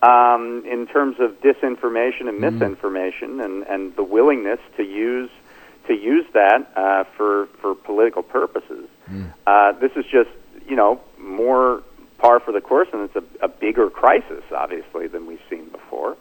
Um, 0.00 0.62
in 0.64 0.86
terms 0.86 1.16
of 1.18 1.40
disinformation 1.40 2.28
and 2.28 2.38
misinformation, 2.38 3.40
and, 3.40 3.64
and 3.64 3.96
the 3.96 4.04
willingness 4.04 4.60
to 4.76 4.84
use 4.84 5.28
to 5.88 5.94
use 5.94 6.26
that 6.34 6.70
uh, 6.76 7.04
for 7.16 7.46
for 7.60 7.74
political 7.74 8.22
purposes. 8.22 8.88
Uh, 9.46 9.72
this 9.72 9.92
is 9.96 10.04
just 10.04 10.30
you 10.68 10.76
know 10.76 11.00
more 11.18 11.82
par 12.18 12.40
for 12.40 12.52
the 12.52 12.60
course, 12.60 12.88
and 12.92 13.08
it's 13.10 13.16
a, 13.16 13.44
a 13.44 13.48
bigger 13.48 13.90
crisis, 13.90 14.42
obviously, 14.54 15.06
than 15.06 15.26
we've 15.26 15.40
seen 15.48 15.68
before. 15.68 16.16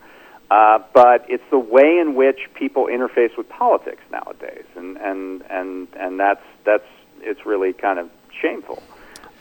Uh, 0.49 0.79
but 0.93 1.25
it's 1.27 1.43
the 1.51 1.59
way 1.59 1.99
in 1.99 2.15
which 2.15 2.39
people 2.53 2.85
interface 2.85 3.35
with 3.37 3.49
politics 3.49 4.01
nowadays, 4.11 4.65
and 4.75 4.97
and 4.97 5.43
and 5.49 5.87
and 5.99 6.19
that's 6.19 6.43
that's 6.63 6.87
it's 7.21 7.45
really 7.45 7.73
kind 7.73 7.99
of 7.99 8.09
shameful. 8.41 8.81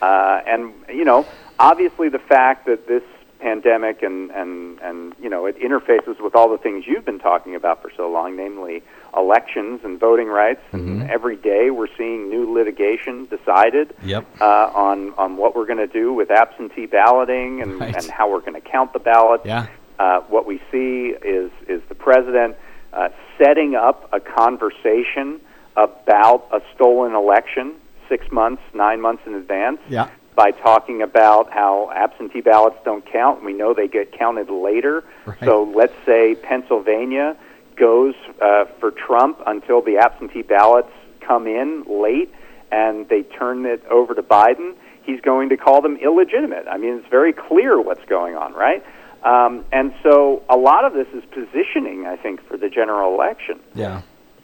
Uh, 0.03 0.41
and 0.47 0.73
you 0.89 1.05
know, 1.05 1.25
obviously, 1.61 2.09
the 2.09 2.19
fact 2.19 2.67
that 2.67 2.89
this 2.89 3.05
pandemic 3.38 4.03
and 4.03 4.31
and 4.31 4.79
and 4.81 5.14
you 5.20 5.29
know 5.29 5.46
it 5.46 5.59
interfaces 5.61 6.20
with 6.20 6.35
all 6.35 6.49
the 6.49 6.59
things 6.59 6.85
you've 6.87 7.05
been 7.05 7.18
talking 7.18 7.55
about 7.55 7.83
for 7.83 7.90
so 7.96 8.11
long, 8.11 8.37
namely 8.37 8.83
elections 9.16 9.81
and 9.85 9.99
voting 10.01 10.29
rights. 10.29 10.61
And 10.72 11.09
every 11.11 11.37
day 11.37 11.70
we're 11.70 11.88
seeing 11.96 12.29
new 12.29 12.53
litigation 12.53 13.27
decided 13.27 13.94
Yep. 14.03 14.27
uh, 14.40 14.70
on 14.75 15.12
on 15.18 15.37
what 15.37 15.55
we're 15.57 15.66
going 15.66 15.79
to 15.79 15.87
do 15.87 16.12
with 16.12 16.31
absentee 16.31 16.87
balloting 16.87 17.62
and, 17.62 17.81
Right. 17.81 17.94
and 17.96 18.11
how 18.11 18.31
we're 18.31 18.40
going 18.40 18.55
to 18.55 18.61
count 18.61 18.92
the 18.92 18.99
ballots. 18.99 19.44
Yeah. 19.46 19.66
Uh, 19.99 20.20
what 20.29 20.46
we 20.46 20.61
see 20.70 21.14
is 21.22 21.51
is 21.68 21.81
the 21.88 21.94
president 21.94 22.57
uh, 22.92 23.09
setting 23.38 23.75
up 23.75 24.09
a 24.12 24.20
conversation 24.20 25.40
about 25.77 26.46
a 26.53 26.61
stolen 26.75 27.14
election 27.14 27.75
six 28.09 28.31
months, 28.31 28.62
nine 28.72 29.01
months 29.01 29.22
in 29.27 29.35
advance. 29.35 29.79
Yeah. 29.88 30.09
By 30.37 30.51
talking 30.53 31.01
about 31.03 31.51
how 31.51 31.90
absentee 31.94 32.42
ballots 32.42 32.77
don't 32.85 33.05
count, 33.11 33.42
we 33.42 33.53
know 33.55 33.72
they 33.75 33.88
get 33.88 34.12
counted 34.12 34.51
later. 34.51 35.03
Right. 35.25 35.38
So 35.42 35.64
let's 35.64 35.94
say 36.05 36.35
Pennsylvania 36.37 37.37
goes 37.77 38.14
uh, 38.40 38.66
for 38.79 38.90
Trump 38.90 39.42
until 39.46 39.81
the 39.83 39.96
absentee 39.96 40.42
ballots 40.42 40.92
come 41.20 41.46
in 41.46 41.85
late 41.88 42.33
and 42.70 43.09
they 43.09 43.22
turn 43.22 43.64
it 43.66 43.83
over 43.90 44.14
to 44.14 44.22
Biden. 44.22 44.75
He's 45.03 45.20
going 45.22 45.49
to 45.49 45.57
call 45.57 45.81
them 45.83 45.96
illegitimate. 45.96 46.66
I 46.70 46.77
mean, 46.77 46.94
it's 46.99 47.09
very 47.09 47.33
clear 47.33 47.81
what's 47.81 48.05
going 48.05 48.35
on, 48.37 48.53
right? 48.53 48.85
Um, 49.22 49.64
and 49.72 49.94
so 50.03 50.42
a 50.51 50.57
lot 50.57 50.85
of 50.85 50.92
this 50.92 51.07
is 51.14 51.25
positioning, 51.31 52.07
I 52.07 52.16
think, 52.16 52.46
for 52.46 52.57
the 52.57 52.68
general 52.68 53.14
election. 53.14 53.59
Yeah. 53.75 54.03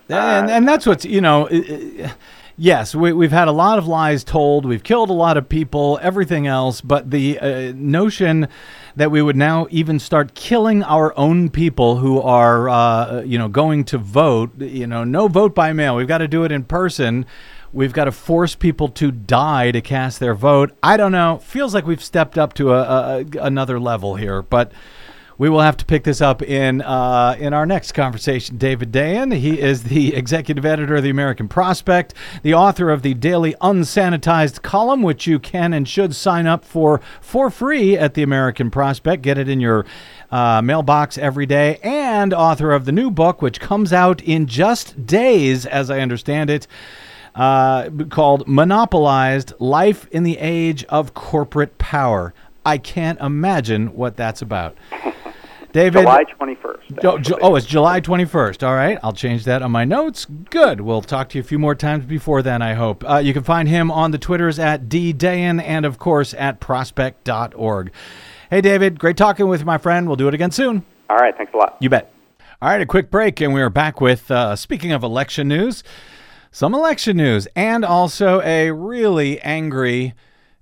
and, 0.09 0.51
and 0.51 0.67
that's 0.67 0.87
what's, 0.87 1.05
you 1.05 1.21
know, 1.21 1.49
i- 1.51 1.55
i- 2.05 2.13
yes, 2.57 2.95
we, 2.95 3.13
we've 3.13 3.33
had 3.33 3.49
a 3.49 3.53
lot 3.53 3.79
of 3.79 3.87
lies 3.87 4.25
told. 4.25 4.65
We've 4.67 4.83
killed 4.83 5.11
a 5.11 5.15
lot 5.15 5.37
of 5.37 5.49
people, 5.49 5.99
everything 6.03 6.47
else. 6.47 6.81
But 6.81 7.11
the 7.11 7.39
uh, 7.39 7.73
notion 7.75 8.49
that 8.97 9.11
we 9.11 9.23
would 9.23 9.37
now 9.37 9.67
even 9.71 9.99
start 9.99 10.35
killing 10.35 10.83
our 10.83 11.17
own 11.19 11.49
people 11.51 11.97
who 11.97 12.21
are, 12.21 12.69
uh, 12.69 13.23
you 13.23 13.39
know, 13.39 13.49
going 13.49 13.85
to 13.85 13.99
vote, 13.99 14.61
you 14.61 14.87
know, 14.87 15.05
no 15.05 15.29
vote 15.29 15.55
by 15.55 15.73
mail. 15.73 15.97
We've 15.97 16.09
got 16.09 16.19
to 16.19 16.29
do 16.29 16.45
it 16.45 16.53
in 16.53 16.65
person. 16.65 17.27
We've 17.73 17.95
got 17.95 18.05
to 18.05 18.13
force 18.13 18.55
people 18.55 18.89
to 18.91 19.11
die 19.11 19.71
to 19.71 19.81
cast 19.81 20.21
their 20.21 20.35
vote. 20.35 20.77
I 20.83 20.99
don't 20.99 21.13
know. 21.13 21.39
Feels 21.39 21.73
like 21.73 21.87
we've 21.87 22.05
stepped 22.05 22.37
up 22.37 22.53
to 22.55 22.75
a, 22.75 23.21
a- 23.21 23.39
another 23.41 23.81
level 23.81 24.17
here, 24.17 24.43
but 24.43 24.73
we 25.43 25.49
will 25.49 25.61
have 25.61 25.77
to 25.77 25.85
pick 25.85 26.05
this 26.05 26.21
up 26.21 26.41
in 26.41 26.83
uh, 26.83 27.35
in 27.37 27.53
our 27.53 27.67
next 27.67 27.93
conversation. 27.93 28.59
David 28.59 28.93
Dayen, 28.93 29.35
he 29.35 29.61
is 29.61 29.83
the 29.83 30.15
executive 30.15 30.65
editor 30.65 30.95
of 30.95 31.03
the 31.03 31.11
American 31.11 31.49
Prospect, 31.49 32.15
the 32.45 32.55
author 32.55 32.91
of 32.91 33.03
the 33.03 33.15
daily 33.15 33.57
unsanitized 33.61 34.63
column, 34.63 35.03
which 35.03 35.27
you 35.27 35.41
can 35.41 35.73
and 35.73 35.89
should 35.89 36.15
sign 36.15 36.47
up 36.47 36.65
for 36.65 37.01
for 37.21 37.51
free 37.51 37.99
at 37.99 38.15
the 38.15 38.23
American 38.23 38.71
Prospect. 38.71 39.21
Get 39.21 39.37
it 39.37 39.49
in 39.49 39.59
your 39.59 39.85
uh, 40.31 40.63
mailbox 40.63 41.19
every 41.19 41.47
day, 41.47 41.81
and 41.83 42.33
author 42.33 42.71
of 42.71 42.85
the 42.85 42.93
new 42.93 43.11
book, 43.11 43.43
which 43.43 43.59
comes 43.59 43.93
out 43.93 44.23
in 44.23 44.47
just 44.47 45.05
days, 45.07 45.67
as 45.67 45.91
I 45.91 45.99
understand 45.99 46.51
it. 46.51 46.69
Uh, 47.35 47.91
called 48.11 48.47
Monopolized 48.47 49.55
Life 49.59 50.07
in 50.13 50.23
the 50.23 50.39
Age 50.39 50.85
of 50.85 51.15
Corporate 51.15 51.79
Power. 51.79 52.33
I 52.65 52.79
can't 52.79 53.19
imagine 53.19 53.89
what 53.97 54.17
that's 54.17 54.41
about. 54.41 54.77
David. 55.73 56.03
July 56.03 56.25
21st. 56.25 57.03
Jo- 57.03 57.19
Ju- 57.19 57.39
oh, 57.41 57.57
it's 57.57 57.67
July 57.67 58.01
21st. 58.01 58.67
All 58.67 58.75
right. 58.75 58.99
I'll 59.03 59.13
change 59.13 59.45
that 59.45 59.63
on 59.63 59.71
my 59.71 59.85
notes. 59.85 60.27
Good. 60.51 60.81
We'll 60.83 61.03
talk 61.03 61.31
to 61.31 61.39
you 61.39 61.41
a 61.43 61.45
few 61.45 61.59
more 61.59 61.75
times 61.75 62.05
before 62.05 62.43
then, 62.43 62.61
I 62.63 62.75
hope. 62.75 63.09
Uh, 63.09 63.17
you 63.19 63.33
can 63.33 63.43
find 63.43 63.69
him 63.69 63.91
on 63.91 64.11
the 64.11 64.19
Twitters 64.19 64.59
at 64.59 64.89
ddayen 64.89 65.63
and, 65.63 65.87
of 65.87 65.99
course, 65.99 66.35
at 66.35 66.61
prospect.org. 66.61 67.91
Hey, 68.51 68.61
David. 68.61 68.99
Great 68.99 69.17
talking 69.17 69.49
with 69.49 69.61
you, 69.61 69.67
my 69.67 69.79
friend. 69.79 70.07
We'll 70.07 70.17
do 70.17 70.29
it 70.29 70.35
again 70.35 70.51
soon. 70.51 70.85
All 71.09 71.17
right, 71.17 71.37
thanks 71.37 71.53
a 71.55 71.57
lot. 71.57 71.77
You 71.81 71.89
bet. 71.89 72.13
All 72.61 72.69
right, 72.69 72.81
a 72.81 72.87
quick 72.87 73.11
break, 73.11 73.41
and 73.41 73.53
we 73.53 73.61
are 73.61 73.71
back 73.71 74.01
with, 74.01 74.31
uh, 74.31 74.55
speaking 74.55 74.93
of 74.93 75.03
election 75.03 75.49
news, 75.49 75.83
some 76.53 76.75
election 76.75 77.17
news, 77.17 77.49
and 77.57 77.85
also 77.85 78.41
a 78.43 78.71
really 78.71 79.41
angry, 79.41 80.15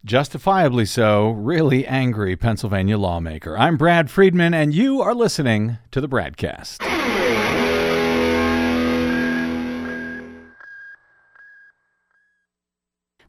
justifiably 0.05 0.85
so, 0.85 1.31
really 1.31 1.87
angry 1.87 2.37
Pennsylvania 2.37 2.99
lawmaker. 2.99 3.57
I'm 3.57 3.77
Brad 3.77 4.11
Friedman, 4.11 4.55
and 4.55 4.75
you 4.75 5.01
are 5.01 5.15
listening 5.15 5.79
to 5.91 6.01
the 6.01 6.09
BradCast. 6.09 7.20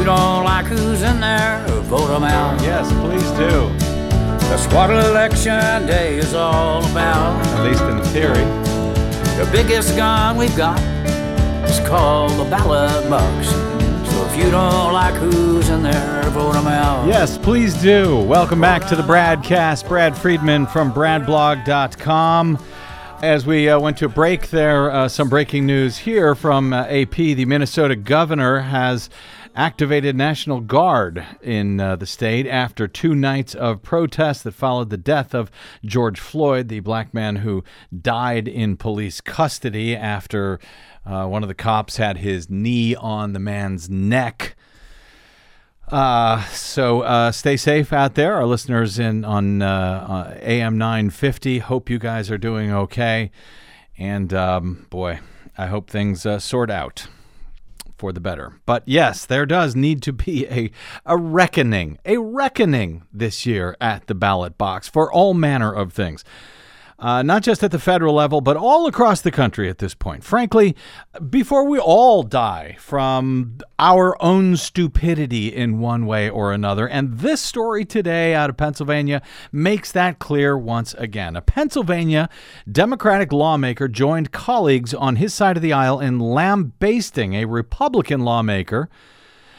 You 0.00 0.06
don't 0.06 0.44
like 0.44 0.64
who's 0.64 1.02
in 1.02 1.20
there, 1.20 1.62
vote 1.82 2.06
them 2.06 2.24
out. 2.24 2.58
Yes, 2.62 2.90
please 3.02 3.30
do. 3.32 3.68
That's 4.48 4.66
what 4.72 4.88
election 4.88 5.86
day 5.86 6.16
is 6.16 6.32
all 6.32 6.82
about. 6.90 7.44
At 7.44 7.64
least 7.66 7.82
in 7.82 8.02
theory. 8.04 8.46
The 9.36 9.46
biggest 9.52 9.94
gun 9.96 10.38
we've 10.38 10.56
got 10.56 10.80
is 11.68 11.86
called 11.86 12.30
the 12.30 12.48
ballot 12.48 13.10
box. 13.10 13.48
So 14.10 14.24
if 14.24 14.38
you 14.42 14.50
don't 14.50 14.94
like 14.94 15.16
who's 15.16 15.68
in 15.68 15.82
there, 15.82 16.22
vote 16.30 16.54
them 16.54 16.66
out. 16.66 17.06
Yes, 17.06 17.36
please 17.36 17.74
do. 17.74 18.20
Welcome 18.20 18.62
back 18.62 18.88
to 18.88 18.96
the 18.96 19.02
BradCast. 19.02 19.86
Brad 19.86 20.16
Friedman 20.16 20.66
from 20.66 20.94
bradblog.com. 20.94 22.58
As 23.22 23.44
we 23.44 23.68
uh, 23.68 23.78
went 23.78 23.98
to 23.98 24.08
break 24.08 24.48
there, 24.48 24.90
uh, 24.90 25.06
some 25.06 25.28
breaking 25.28 25.66
news 25.66 25.98
here 25.98 26.34
from 26.34 26.72
uh, 26.72 26.86
AP. 26.86 27.16
The 27.16 27.44
Minnesota 27.44 27.94
governor 27.94 28.60
has 28.60 29.10
activated 29.54 30.16
National 30.16 30.62
Guard 30.62 31.26
in 31.42 31.80
uh, 31.80 31.96
the 31.96 32.06
state 32.06 32.46
after 32.46 32.88
two 32.88 33.14
nights 33.14 33.54
of 33.54 33.82
protests 33.82 34.42
that 34.44 34.52
followed 34.52 34.88
the 34.88 34.96
death 34.96 35.34
of 35.34 35.50
George 35.84 36.18
Floyd, 36.18 36.68
the 36.68 36.80
black 36.80 37.12
man 37.12 37.36
who 37.36 37.62
died 37.94 38.48
in 38.48 38.78
police 38.78 39.20
custody 39.20 39.94
after 39.94 40.58
uh, 41.04 41.26
one 41.26 41.42
of 41.42 41.48
the 41.48 41.54
cops 41.54 41.98
had 41.98 42.16
his 42.16 42.48
knee 42.48 42.94
on 42.94 43.34
the 43.34 43.38
man's 43.38 43.90
neck. 43.90 44.56
Uh, 45.90 46.44
so 46.50 47.00
uh, 47.00 47.32
stay 47.32 47.56
safe 47.56 47.92
out 47.92 48.14
there. 48.14 48.34
Our 48.34 48.46
listeners 48.46 48.98
in 49.00 49.24
on 49.24 49.60
uh, 49.60 50.38
AM 50.40 50.78
950. 50.78 51.58
Hope 51.58 51.90
you 51.90 51.98
guys 51.98 52.30
are 52.30 52.38
doing 52.38 52.70
okay. 52.72 53.32
And 53.98 54.32
um, 54.32 54.86
boy, 54.88 55.18
I 55.58 55.66
hope 55.66 55.90
things 55.90 56.24
uh, 56.24 56.38
sort 56.38 56.70
out 56.70 57.08
for 57.98 58.12
the 58.12 58.20
better. 58.20 58.54
But 58.66 58.84
yes, 58.86 59.26
there 59.26 59.44
does 59.44 59.74
need 59.74 60.00
to 60.02 60.12
be 60.12 60.46
a, 60.46 60.70
a 61.04 61.18
reckoning, 61.18 61.98
a 62.06 62.18
reckoning 62.18 63.02
this 63.12 63.44
year 63.44 63.76
at 63.80 64.06
the 64.06 64.14
ballot 64.14 64.56
box 64.56 64.88
for 64.88 65.12
all 65.12 65.34
manner 65.34 65.72
of 65.72 65.92
things 65.92 66.24
uh, 67.00 67.22
not 67.22 67.42
just 67.42 67.64
at 67.64 67.70
the 67.70 67.78
federal 67.78 68.14
level, 68.14 68.40
but 68.40 68.56
all 68.56 68.86
across 68.86 69.22
the 69.22 69.30
country 69.30 69.68
at 69.68 69.78
this 69.78 69.94
point. 69.94 70.22
Frankly, 70.22 70.76
before 71.28 71.64
we 71.64 71.78
all 71.78 72.22
die 72.22 72.76
from 72.78 73.58
our 73.78 74.22
own 74.22 74.56
stupidity 74.56 75.48
in 75.48 75.78
one 75.78 76.04
way 76.04 76.28
or 76.28 76.52
another. 76.52 76.86
And 76.86 77.18
this 77.18 77.40
story 77.40 77.86
today 77.86 78.34
out 78.34 78.50
of 78.50 78.58
Pennsylvania 78.58 79.22
makes 79.50 79.90
that 79.92 80.18
clear 80.18 80.56
once 80.56 80.92
again. 80.94 81.34
A 81.34 81.40
Pennsylvania 81.40 82.28
Democratic 82.70 83.32
lawmaker 83.32 83.88
joined 83.88 84.32
colleagues 84.32 84.92
on 84.92 85.16
his 85.16 85.32
side 85.32 85.56
of 85.56 85.62
the 85.62 85.72
aisle 85.72 85.98
in 85.98 86.18
lambasting 86.18 87.34
a 87.34 87.46
Republican 87.46 88.20
lawmaker 88.20 88.90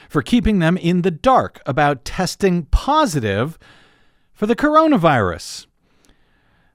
for 0.07 0.21
keeping 0.21 0.59
them 0.59 0.77
in 0.77 1.01
the 1.01 1.11
dark 1.11 1.61
about 1.65 2.05
testing 2.05 2.65
positive 2.65 3.57
for 4.33 4.45
the 4.45 4.55
coronavirus. 4.55 5.65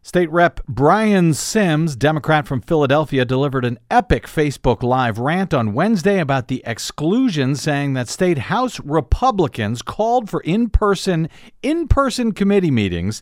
State 0.07 0.30
Rep 0.30 0.61
Brian 0.68 1.34
Sims, 1.34 1.96
Democrat 1.96 2.46
from 2.46 2.61
Philadelphia, 2.61 3.24
delivered 3.24 3.64
an 3.64 3.76
epic 3.90 4.28
Facebook 4.28 4.84
Live 4.84 5.18
rant 5.18 5.52
on 5.52 5.74
Wednesday 5.74 6.20
about 6.20 6.46
the 6.46 6.62
exclusion, 6.64 7.57
saying 7.57 7.94
that 7.94 8.09
state 8.09 8.38
House 8.38 8.78
Republicans 8.78 9.82
called 9.82 10.30
for 10.30 10.42
in-person 10.42 11.28
in-person 11.61 12.30
committee 12.30 12.70
meetings 12.70 13.20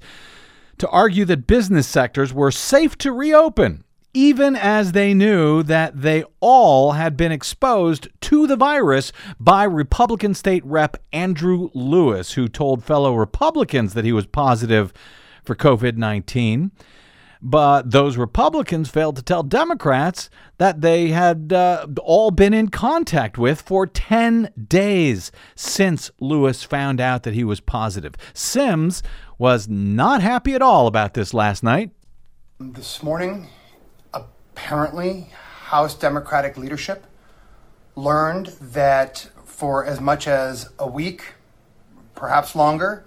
to 0.76 0.86
argue 0.90 1.24
that 1.24 1.46
business 1.46 1.86
sectors 1.86 2.34
were 2.34 2.50
safe 2.50 2.98
to 2.98 3.12
reopen, 3.12 3.82
even 4.12 4.54
as 4.54 4.92
they 4.92 5.14
knew 5.14 5.62
that 5.62 6.02
they 6.02 6.22
all 6.40 6.92
had 6.92 7.16
been 7.16 7.32
exposed 7.32 8.08
to 8.20 8.46
the 8.46 8.56
virus 8.56 9.10
by 9.40 9.64
Republican 9.64 10.34
State 10.34 10.62
Rep 10.66 10.98
Andrew 11.14 11.70
Lewis, 11.72 12.32
who 12.32 12.46
told 12.46 12.84
fellow 12.84 13.14
Republicans 13.14 13.94
that 13.94 14.04
he 14.04 14.12
was 14.12 14.26
positive 14.26 14.92
for 15.44 15.54
COVID 15.54 15.96
19. 15.96 16.72
But 17.46 17.90
those 17.90 18.16
Republicans 18.16 18.88
failed 18.88 19.16
to 19.16 19.22
tell 19.22 19.42
Democrats 19.42 20.30
that 20.56 20.80
they 20.80 21.08
had 21.08 21.52
uh, 21.52 21.86
all 22.02 22.30
been 22.30 22.54
in 22.54 22.68
contact 22.68 23.36
with 23.36 23.60
for 23.60 23.86
10 23.86 24.50
days 24.66 25.30
since 25.54 26.10
Lewis 26.20 26.62
found 26.62 27.02
out 27.02 27.22
that 27.24 27.34
he 27.34 27.44
was 27.44 27.60
positive. 27.60 28.14
Sims 28.32 29.02
was 29.36 29.68
not 29.68 30.22
happy 30.22 30.54
at 30.54 30.62
all 30.62 30.86
about 30.86 31.12
this 31.12 31.34
last 31.34 31.62
night. 31.62 31.90
This 32.58 33.02
morning, 33.02 33.48
apparently, 34.14 35.28
House 35.64 35.94
Democratic 35.94 36.56
leadership 36.56 37.04
learned 37.94 38.46
that 38.60 39.28
for 39.44 39.84
as 39.84 40.00
much 40.00 40.26
as 40.26 40.70
a 40.78 40.86
week, 40.88 41.34
perhaps 42.14 42.56
longer, 42.56 43.04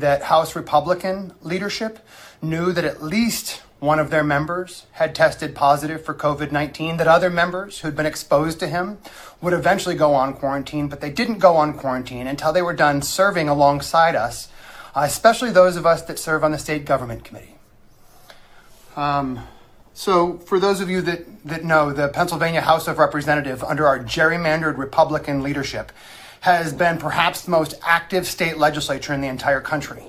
that 0.00 0.24
House 0.24 0.56
Republican 0.56 1.32
leadership 1.42 1.98
knew 2.42 2.72
that 2.72 2.84
at 2.84 3.02
least 3.02 3.62
one 3.80 3.98
of 3.98 4.10
their 4.10 4.24
members 4.24 4.86
had 4.92 5.14
tested 5.14 5.54
positive 5.54 6.04
for 6.04 6.14
COVID 6.14 6.50
19, 6.50 6.96
that 6.96 7.06
other 7.06 7.30
members 7.30 7.80
who'd 7.80 7.96
been 7.96 8.06
exposed 8.06 8.58
to 8.60 8.66
him 8.66 8.98
would 9.40 9.52
eventually 9.52 9.94
go 9.94 10.14
on 10.14 10.34
quarantine, 10.34 10.88
but 10.88 11.00
they 11.00 11.10
didn't 11.10 11.38
go 11.38 11.56
on 11.56 11.78
quarantine 11.78 12.26
until 12.26 12.52
they 12.52 12.62
were 12.62 12.74
done 12.74 13.02
serving 13.02 13.48
alongside 13.48 14.16
us, 14.16 14.48
uh, 14.96 15.02
especially 15.02 15.50
those 15.50 15.76
of 15.76 15.86
us 15.86 16.02
that 16.02 16.18
serve 16.18 16.42
on 16.42 16.50
the 16.50 16.58
state 16.58 16.84
government 16.84 17.24
committee. 17.24 17.54
Um, 18.96 19.46
so, 19.94 20.38
for 20.38 20.58
those 20.60 20.80
of 20.80 20.90
you 20.90 21.02
that, 21.02 21.24
that 21.44 21.64
know, 21.64 21.92
the 21.92 22.08
Pennsylvania 22.08 22.60
House 22.60 22.88
of 22.88 22.98
Representatives, 22.98 23.62
under 23.62 23.86
our 23.86 23.98
gerrymandered 23.98 24.76
Republican 24.76 25.42
leadership, 25.42 25.92
has 26.40 26.72
been 26.72 26.98
perhaps 26.98 27.42
the 27.42 27.50
most 27.50 27.74
active 27.82 28.26
state 28.26 28.58
legislature 28.58 29.12
in 29.12 29.20
the 29.20 29.28
entire 29.28 29.60
country. 29.60 30.04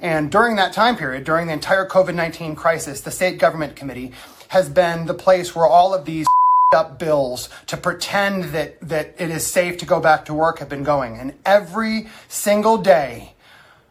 And 0.00 0.30
during 0.30 0.56
that 0.56 0.72
time 0.72 0.96
period, 0.96 1.24
during 1.24 1.46
the 1.48 1.52
entire 1.52 1.86
COVID 1.86 2.14
19 2.14 2.54
crisis, 2.54 3.00
the 3.00 3.10
state 3.10 3.38
government 3.38 3.76
committee 3.76 4.12
has 4.48 4.68
been 4.68 5.06
the 5.06 5.14
place 5.14 5.54
where 5.54 5.66
all 5.66 5.94
of 5.94 6.04
these 6.04 6.26
up 6.74 6.98
bills 6.98 7.48
to 7.66 7.76
pretend 7.76 8.44
that, 8.44 8.78
that 8.80 9.14
it 9.18 9.30
is 9.30 9.46
safe 9.46 9.78
to 9.78 9.86
go 9.86 10.00
back 10.00 10.26
to 10.26 10.34
work 10.34 10.58
have 10.58 10.68
been 10.68 10.84
going. 10.84 11.16
And 11.16 11.34
every 11.46 12.08
single 12.28 12.76
day, 12.76 13.34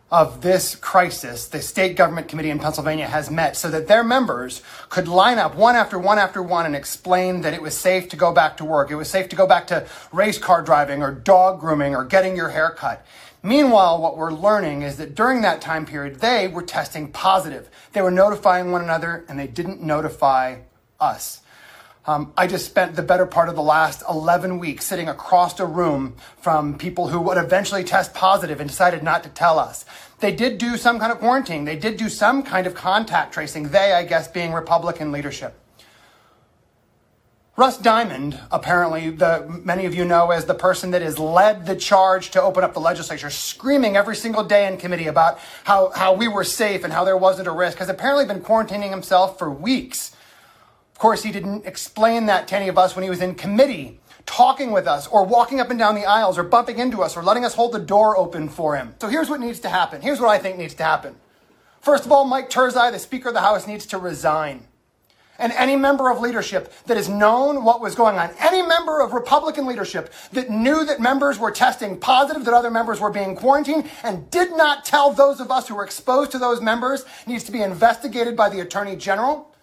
of 0.09 0.41
this 0.41 0.75
crisis, 0.75 1.47
the 1.47 1.61
state 1.61 1.97
government 1.97 2.29
committee 2.29 2.49
in 2.49 2.59
Pennsylvania 2.59 3.07
has 3.07 3.29
met 3.29 3.57
so 3.57 3.69
that 3.69 3.87
their 3.87 4.03
members 4.03 4.61
could 4.87 5.07
line 5.07 5.37
up 5.37 5.55
one 5.55 5.75
after 5.75 5.99
one 5.99 6.17
after 6.17 6.41
one 6.41 6.65
and 6.65 6.75
explain 6.75 7.41
that 7.41 7.53
it 7.53 7.61
was 7.61 7.77
safe 7.77 8.07
to 8.09 8.15
go 8.15 8.31
back 8.31 8.55
to 8.57 8.65
work. 8.65 8.89
It 8.89 8.95
was 8.95 9.09
safe 9.09 9.27
to 9.29 9.35
go 9.35 9.45
back 9.45 9.67
to 9.67 9.85
race 10.13 10.37
car 10.37 10.61
driving 10.61 11.03
or 11.03 11.11
dog 11.11 11.59
grooming 11.59 11.93
or 11.93 12.05
getting 12.05 12.37
your 12.37 12.49
hair 12.49 12.71
cut. 12.71 13.05
Meanwhile, 13.43 14.01
what 14.01 14.17
we're 14.17 14.31
learning 14.31 14.81
is 14.81 14.97
that 14.97 15.13
during 15.13 15.41
that 15.41 15.61
time 15.61 15.85
period, 15.85 16.21
they 16.21 16.47
were 16.47 16.63
testing 16.63 17.11
positive. 17.11 17.69
They 17.91 18.01
were 18.01 18.11
notifying 18.11 18.71
one 18.71 18.83
another 18.83 19.25
and 19.27 19.37
they 19.37 19.47
didn't 19.47 19.81
notify 19.81 20.59
us. 20.99 21.41
Um, 22.07 22.31
I 22.37 22.47
just 22.47 22.65
spent 22.65 22.95
the 22.95 23.03
better 23.03 23.25
part 23.25 23.49
of 23.49 23.55
the 23.55 23.61
last 23.61 24.01
11 24.09 24.59
weeks 24.59 24.85
sitting 24.85 25.09
across 25.09 25.59
a 25.59 25.65
room 25.65 26.15
from 26.39 26.77
people 26.77 27.09
who 27.09 27.19
would 27.19 27.37
eventually 27.37 27.83
test 27.83 28.13
positive 28.13 28.61
and 28.61 28.69
decided 28.69 29.03
not 29.03 29.23
to 29.23 29.29
tell 29.29 29.59
us. 29.59 29.83
They 30.21 30.31
did 30.31 30.57
do 30.57 30.77
some 30.77 30.99
kind 30.99 31.11
of 31.11 31.19
quarantine. 31.19 31.65
They 31.65 31.75
did 31.75 31.97
do 31.97 32.07
some 32.07 32.43
kind 32.43 32.65
of 32.65 32.73
contact 32.73 33.33
tracing. 33.33 33.69
They, 33.69 33.91
I 33.91 34.05
guess, 34.05 34.29
being 34.29 34.53
Republican 34.53 35.11
leadership. 35.11 35.59
Russ 37.57 37.77
Diamond, 37.77 38.39
apparently, 38.51 39.09
the, 39.09 39.59
many 39.65 39.85
of 39.85 39.93
you 39.93 40.05
know 40.05 40.31
as 40.31 40.45
the 40.45 40.53
person 40.53 40.91
that 40.91 41.01
has 41.01 41.19
led 41.19 41.65
the 41.65 41.75
charge 41.75 42.29
to 42.31 42.41
open 42.41 42.63
up 42.63 42.73
the 42.73 42.79
legislature, 42.79 43.29
screaming 43.29 43.97
every 43.97 44.15
single 44.15 44.45
day 44.45 44.65
in 44.67 44.77
committee 44.77 45.07
about 45.07 45.39
how, 45.65 45.89
how 45.89 46.13
we 46.13 46.29
were 46.29 46.45
safe 46.45 46.85
and 46.85 46.93
how 46.93 47.03
there 47.03 47.17
wasn't 47.17 47.47
a 47.47 47.51
risk, 47.51 47.79
has 47.79 47.89
apparently 47.89 48.25
been 48.25 48.41
quarantining 48.41 48.91
himself 48.91 49.37
for 49.37 49.51
weeks. 49.51 50.15
Of 50.97 51.01
course, 51.01 51.21
he 51.21 51.31
didn't 51.31 51.67
explain 51.67 52.25
that 52.25 52.47
to 52.47 52.55
any 52.55 52.69
of 52.69 52.77
us 52.79 52.95
when 52.95 53.03
he 53.03 53.09
was 53.11 53.21
in 53.21 53.35
committee, 53.35 53.99
talking 54.25 54.71
with 54.71 54.87
us, 54.87 55.05
or 55.05 55.23
walking 55.23 55.59
up 55.59 55.69
and 55.69 55.77
down 55.77 55.93
the 55.93 56.07
aisles, 56.07 56.39
or 56.39 56.43
bumping 56.43 56.79
into 56.79 57.03
us, 57.03 57.15
or 57.15 57.21
letting 57.21 57.45
us 57.45 57.53
hold 57.53 57.73
the 57.73 57.79
door 57.79 58.17
open 58.17 58.49
for 58.49 58.75
him. 58.75 58.95
So 58.99 59.07
here's 59.07 59.29
what 59.29 59.39
needs 59.39 59.59
to 59.59 59.69
happen. 59.69 60.01
Here's 60.01 60.19
what 60.19 60.29
I 60.29 60.39
think 60.39 60.57
needs 60.57 60.73
to 60.73 60.83
happen. 60.83 61.15
First 61.81 62.07
of 62.07 62.11
all, 62.11 62.25
Mike 62.25 62.49
Turzai, 62.49 62.91
the 62.91 62.97
Speaker 62.97 63.27
of 63.27 63.35
the 63.35 63.41
House, 63.41 63.67
needs 63.67 63.85
to 63.85 63.99
resign. 63.99 64.65
And 65.37 65.53
any 65.53 65.75
member 65.75 66.09
of 66.09 66.19
leadership 66.19 66.73
that 66.87 66.97
has 66.97 67.07
known 67.07 67.63
what 67.63 67.79
was 67.79 67.93
going 67.93 68.17
on, 68.17 68.31
any 68.39 68.63
member 68.63 68.99
of 68.99 69.13
Republican 69.13 69.67
leadership 69.67 70.11
that 70.31 70.49
knew 70.49 70.83
that 70.83 70.99
members 70.99 71.37
were 71.37 71.51
testing 71.51 71.99
positive, 71.99 72.43
that 72.45 72.55
other 72.55 72.71
members 72.71 72.99
were 72.99 73.11
being 73.11 73.35
quarantined, 73.35 73.87
and 74.01 74.31
did 74.31 74.57
not 74.57 74.83
tell 74.83 75.11
those 75.11 75.39
of 75.39 75.51
us 75.51 75.67
who 75.67 75.75
were 75.75 75.85
exposed 75.85 76.31
to 76.31 76.39
those 76.39 76.59
members, 76.59 77.05
needs 77.27 77.43
to 77.43 77.51
be 77.51 77.61
investigated 77.61 78.35
by 78.35 78.49
the 78.49 78.61
Attorney 78.61 78.95
General 78.95 79.53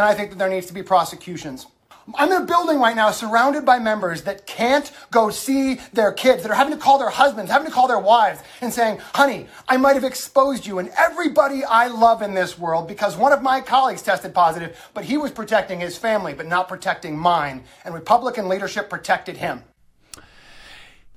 and 0.00 0.08
I 0.08 0.14
think 0.14 0.30
that 0.30 0.38
there 0.38 0.48
needs 0.48 0.66
to 0.66 0.72
be 0.72 0.82
prosecutions. 0.82 1.66
I'm 2.14 2.32
in 2.32 2.42
a 2.42 2.46
building 2.46 2.80
right 2.80 2.96
now 2.96 3.10
surrounded 3.10 3.66
by 3.66 3.78
members 3.78 4.22
that 4.22 4.46
can't 4.46 4.90
go 5.10 5.28
see 5.28 5.74
their 5.92 6.10
kids, 6.10 6.42
that 6.42 6.50
are 6.50 6.54
having 6.54 6.72
to 6.72 6.78
call 6.78 6.98
their 6.98 7.10
husbands, 7.10 7.50
having 7.50 7.66
to 7.66 7.72
call 7.72 7.86
their 7.86 7.98
wives, 7.98 8.40
and 8.62 8.72
saying, 8.72 8.98
honey, 9.14 9.46
I 9.68 9.76
might 9.76 9.96
have 9.96 10.04
exposed 10.04 10.66
you 10.66 10.78
and 10.78 10.90
everybody 10.96 11.64
I 11.64 11.88
love 11.88 12.22
in 12.22 12.32
this 12.32 12.58
world 12.58 12.88
because 12.88 13.14
one 13.14 13.32
of 13.32 13.42
my 13.42 13.60
colleagues 13.60 14.00
tested 14.00 14.32
positive, 14.32 14.90
but 14.94 15.04
he 15.04 15.18
was 15.18 15.30
protecting 15.30 15.80
his 15.80 15.98
family, 15.98 16.32
but 16.32 16.46
not 16.46 16.66
protecting 16.66 17.18
mine. 17.18 17.64
And 17.84 17.94
Republican 17.94 18.48
leadership 18.48 18.88
protected 18.88 19.36
him. 19.36 19.64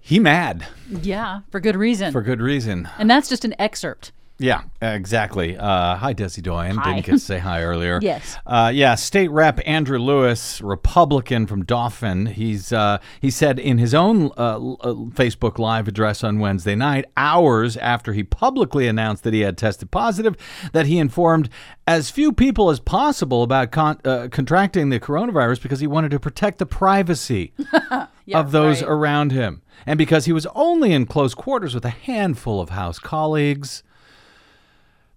He 0.01 0.19
mad. 0.19 0.67
Yeah, 0.89 1.39
for 1.49 1.61
good 1.61 1.77
reason. 1.77 2.11
For 2.11 2.21
good 2.21 2.41
reason. 2.41 2.89
And 2.99 3.09
that's 3.09 3.29
just 3.29 3.45
an 3.45 3.55
excerpt. 3.57 4.11
Yeah, 4.39 4.63
exactly. 4.81 5.57
Uh, 5.57 5.95
hi, 5.95 6.13
Desi 6.13 6.41
Doyen. 6.41 6.75
Hi. 6.77 6.93
Didn't 6.93 7.05
get 7.05 7.11
to 7.13 7.19
say 7.19 7.39
hi 7.39 7.61
earlier. 7.61 7.99
Yes. 8.13 8.37
Uh, 8.45 8.69
yeah, 8.73 8.95
State 8.95 9.29
Rep 9.29 9.61
Andrew 9.65 9.97
Lewis, 9.97 10.59
Republican 10.61 11.47
from 11.47 11.63
Dauphin. 11.63 12.25
He's 12.25 12.73
uh, 12.73 12.97
he 13.21 13.29
said 13.29 13.59
in 13.59 13.77
his 13.77 13.93
own 13.93 14.25
uh, 14.37 14.57
uh, 14.57 14.93
Facebook 15.11 15.57
Live 15.57 15.87
address 15.87 16.21
on 16.23 16.39
Wednesday 16.39 16.75
night, 16.75 17.05
hours 17.15 17.77
after 17.77 18.11
he 18.11 18.23
publicly 18.23 18.87
announced 18.87 19.23
that 19.23 19.33
he 19.33 19.41
had 19.41 19.57
tested 19.57 19.89
positive, 19.89 20.35
that 20.73 20.85
he 20.85 20.97
informed 20.97 21.49
as 21.87 22.09
few 22.09 22.33
people 22.33 22.69
as 22.69 22.81
possible 22.81 23.43
about 23.43 23.71
con- 23.71 24.01
uh, 24.03 24.27
contracting 24.29 24.89
the 24.89 24.99
coronavirus 24.99 25.61
because 25.61 25.79
he 25.79 25.87
wanted 25.87 26.11
to 26.11 26.19
protect 26.19 26.57
the 26.57 26.65
privacy 26.65 27.53
of 28.33 28.51
those 28.51 28.81
right. 28.81 28.91
around 28.91 29.31
him, 29.31 29.61
and 29.85 29.97
because 29.97 30.25
he 30.25 30.33
was 30.33 30.47
only 30.47 30.91
in 30.91 31.05
close 31.05 31.33
quarters 31.33 31.73
with 31.73 31.85
a 31.85 31.89
handful 31.89 32.59
of 32.59 32.71
House 32.71 32.99
colleagues. 32.99 33.83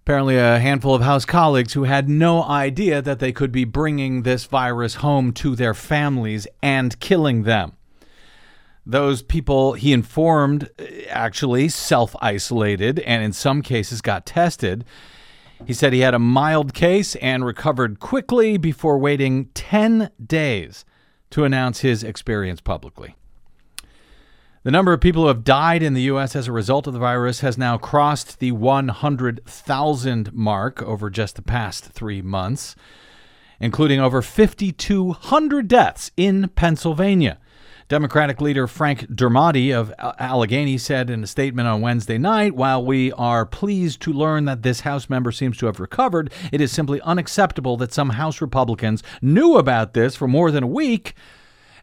Apparently, 0.07 0.37
a 0.37 0.57
handful 0.57 0.95
of 0.95 1.01
House 1.01 1.25
colleagues 1.25 1.73
who 1.73 1.83
had 1.83 2.07
no 2.07 2.41
idea 2.41 3.01
that 3.01 3.19
they 3.19 3.33
could 3.33 3.51
be 3.51 3.65
bringing 3.65 4.21
this 4.21 4.45
virus 4.45 4.95
home 4.95 5.33
to 5.33 5.53
their 5.53 5.73
families 5.73 6.47
and 6.63 6.97
killing 7.01 7.43
them. 7.43 7.73
Those 8.85 9.21
people 9.21 9.73
he 9.73 9.91
informed 9.91 10.69
uh, 10.79 10.85
actually 11.09 11.67
self 11.67 12.15
isolated 12.21 12.99
and 12.99 13.21
in 13.21 13.33
some 13.33 13.61
cases 13.61 13.99
got 13.99 14.25
tested. 14.25 14.85
He 15.65 15.73
said 15.73 15.91
he 15.91 15.99
had 15.99 16.13
a 16.13 16.19
mild 16.19 16.73
case 16.73 17.17
and 17.17 17.43
recovered 17.43 17.99
quickly 17.99 18.55
before 18.55 18.97
waiting 18.97 19.47
10 19.55 20.09
days 20.25 20.85
to 21.31 21.43
announce 21.43 21.81
his 21.81 22.01
experience 22.01 22.61
publicly. 22.61 23.17
The 24.67 24.71
number 24.71 24.91
of 24.91 24.99
people 24.99 25.21
who 25.21 25.27
have 25.29 25.45
died 25.45 25.81
in 25.81 25.93
the 25.93 26.01
U.S. 26.01 26.35
as 26.35 26.49
a 26.49 26.51
result 26.51 26.87
of 26.87 26.93
the 26.93 26.99
virus 26.99 27.39
has 27.39 27.57
now 27.57 27.77
crossed 27.77 28.39
the 28.39 28.51
100,000 28.51 30.33
mark 30.33 30.83
over 30.83 31.09
just 31.09 31.37
the 31.37 31.41
past 31.41 31.85
three 31.85 32.21
months, 32.21 32.75
including 33.61 34.01
over 34.01 34.21
5,200 34.21 35.69
deaths 35.69 36.11
in 36.17 36.49
Pennsylvania. 36.49 37.37
Democratic 37.87 38.41
leader 38.41 38.67
Frank 38.67 39.07
Dermody 39.07 39.73
of 39.73 39.93
Allegheny 40.19 40.77
said 40.77 41.09
in 41.09 41.23
a 41.23 41.27
statement 41.27 41.69
on 41.69 41.79
Wednesday 41.79 42.17
night 42.17 42.53
While 42.53 42.85
we 42.85 43.13
are 43.13 43.45
pleased 43.45 44.01
to 44.01 44.11
learn 44.11 44.43
that 44.43 44.63
this 44.63 44.81
House 44.81 45.09
member 45.09 45.31
seems 45.31 45.55
to 45.59 45.67
have 45.67 45.79
recovered, 45.79 46.29
it 46.51 46.59
is 46.59 46.73
simply 46.73 46.99
unacceptable 47.03 47.77
that 47.77 47.93
some 47.93 48.09
House 48.09 48.41
Republicans 48.41 49.01
knew 49.21 49.55
about 49.55 49.93
this 49.93 50.17
for 50.17 50.27
more 50.27 50.51
than 50.51 50.63
a 50.65 50.67
week 50.67 51.15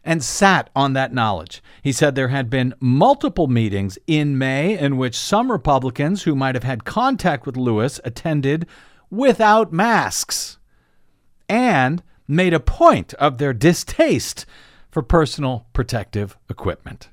and 0.05 0.23
sat 0.23 0.69
on 0.75 0.93
that 0.93 1.13
knowledge. 1.13 1.61
He 1.81 1.91
said 1.91 2.13
there 2.13 2.27
had 2.29 2.49
been 2.49 2.75
multiple 2.79 3.47
meetings 3.47 3.97
in 4.07 4.37
May 4.37 4.77
in 4.77 4.97
which 4.97 5.17
some 5.17 5.51
Republicans 5.51 6.23
who 6.23 6.35
might 6.35 6.55
have 6.55 6.63
had 6.63 6.85
contact 6.85 7.45
with 7.45 7.57
Lewis 7.57 7.99
attended 8.05 8.67
without 9.09 9.73
masks 9.73 10.59
and 11.49 12.03
made 12.27 12.53
a 12.53 12.59
point 12.59 13.13
of 13.15 13.39
their 13.39 13.53
distaste 13.53 14.45
for 14.91 15.01
personal 15.01 15.65
protective 15.73 16.37
equipment. 16.49 17.09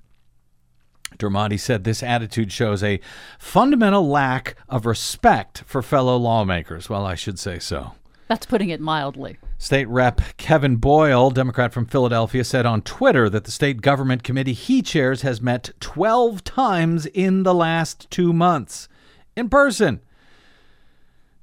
Dermody 1.19 1.59
said 1.59 1.85
this 1.85 2.03
attitude 2.03 2.53
shows 2.53 2.83
a 2.83 3.01
fundamental 3.39 4.09
lack 4.09 4.57
of 4.69 4.87
respect 4.87 5.63
for 5.67 5.83
fellow 5.83 6.17
lawmakers. 6.17 6.89
Well, 6.89 7.05
I 7.05 7.15
should 7.15 7.39
say 7.39 7.59
so. 7.59 7.93
That's 8.29 8.47
putting 8.47 8.71
it 8.71 8.81
mildly. 8.81 9.37
State 9.59 9.89
Rep 9.89 10.21
Kevin 10.37 10.77
Boyle, 10.77 11.31
Democrat 11.31 11.73
from 11.73 11.87
Philadelphia, 11.87 12.45
said 12.45 12.67
on 12.67 12.83
Twitter 12.83 13.29
that 13.29 13.45
the 13.45 13.51
state 13.51 13.83
government 13.83 14.23
committee 14.23 14.55
he 14.55 14.83
chairs 14.83 15.23
has 15.23 15.41
met 15.41 15.71
12 15.81 16.43
times 16.45 17.07
in 17.07 17.43
the 17.43 17.55
last 17.55 18.11
two 18.11 18.33
months 18.33 18.89
in 19.37 19.49
person. 19.49 20.01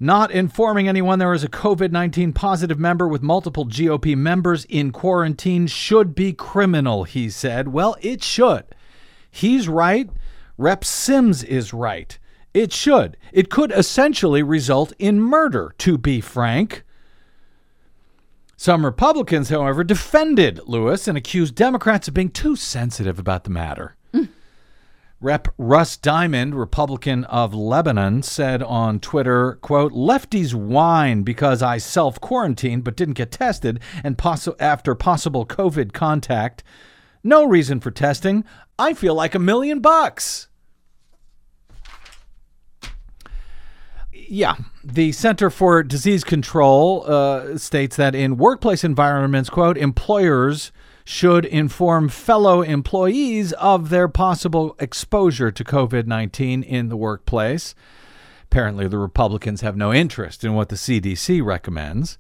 Not 0.01 0.32
informing 0.32 0.88
anyone 0.88 1.19
there 1.19 1.34
is 1.34 1.43
a 1.43 1.49
COVID 1.49 1.91
19 1.91 2.32
positive 2.32 2.80
member 2.80 3.07
with 3.07 3.21
multiple 3.21 3.65
GOP 3.65 4.15
members 4.15 4.63
in 4.65 4.91
quarantine 4.91 5.67
should 5.67 6.15
be 6.15 6.32
criminal, 6.32 7.03
he 7.03 7.30
said. 7.30 7.67
Well, 7.67 7.97
it 8.01 8.23
should. 8.23 8.63
He's 9.30 9.67
right. 9.67 10.09
Rep 10.57 10.86
Sims 10.86 11.43
is 11.43 11.73
right. 11.73 12.17
It 12.54 12.74
should. 12.74 13.18
It 13.32 13.50
could 13.50 13.72
essentially 13.72 14.41
result 14.41 14.93
in 14.97 15.22
murder, 15.22 15.74
to 15.80 15.97
be 15.97 16.20
frank. 16.20 16.84
Some 18.58 18.84
Republicans, 18.84 19.47
however, 19.47 19.86
defended 19.86 20.60
Lewis 20.66 21.08
and 21.08 21.18
accused 21.18 21.56
Democrats 21.56 22.10
of 22.10 22.14
being 22.14 22.30
too 22.30 22.58
sensitive 22.58 23.18
about 23.18 23.45
the 23.45 23.50
matter. 23.50 23.95
Rep 25.22 25.47
Russ 25.58 25.95
Diamond, 25.95 26.56
Republican 26.56 27.24
of 27.26 27.54
Lebanon, 27.54 28.22
said 28.22 28.62
on 28.62 29.00
Twitter, 29.00 29.54
quote, 29.62 29.93
lefties 29.93 30.54
whine 30.54 31.24
because 31.24 31.62
I 31.62 31.78
self-quarantined 31.78 32.84
but 32.84 32.97
didn't 32.97 33.14
get 33.14 33.32
tested 33.32 33.80
and 34.04 34.18
possi- 34.18 34.56
after 34.60 34.93
possible 34.93 35.45
COVID 35.45 35.93
contact. 35.93 36.62
No 37.24 37.45
reason 37.45 37.80
for 37.80 37.91
testing. 37.91 38.43
I 38.78 38.93
feel 38.93 39.16
like 39.16 39.36
a 39.36 39.39
million 39.39 39.80
bucks. 39.80 40.49
Yeah, 44.32 44.57
the 44.84 45.11
Center 45.11 45.49
for 45.49 45.82
Disease 45.82 46.23
Control 46.23 47.03
uh, 47.07 47.57
states 47.57 47.95
that 47.95 48.13
in 48.13 48.38
workplace 48.38 48.84
environments, 48.84 49.49
quote, 49.49 49.75
employers 49.75 50.71
should 51.03 51.45
inform 51.45 52.09
fellow 52.09 52.61
employees 52.61 53.53
of 53.53 53.89
their 53.89 54.07
possible 54.07 54.75
exposure 54.77 55.49
to 55.49 55.63
COVID 55.63 56.05
19 56.05 56.61
in 56.61 56.89
the 56.89 56.95
workplace. 56.95 57.73
Apparently, 58.43 58.88
the 58.88 58.99
Republicans 58.99 59.61
have 59.61 59.75
no 59.75 59.91
interest 59.91 60.43
in 60.43 60.53
what 60.53 60.69
the 60.69 60.75
CDC 60.75 61.43
recommends. 61.43 62.19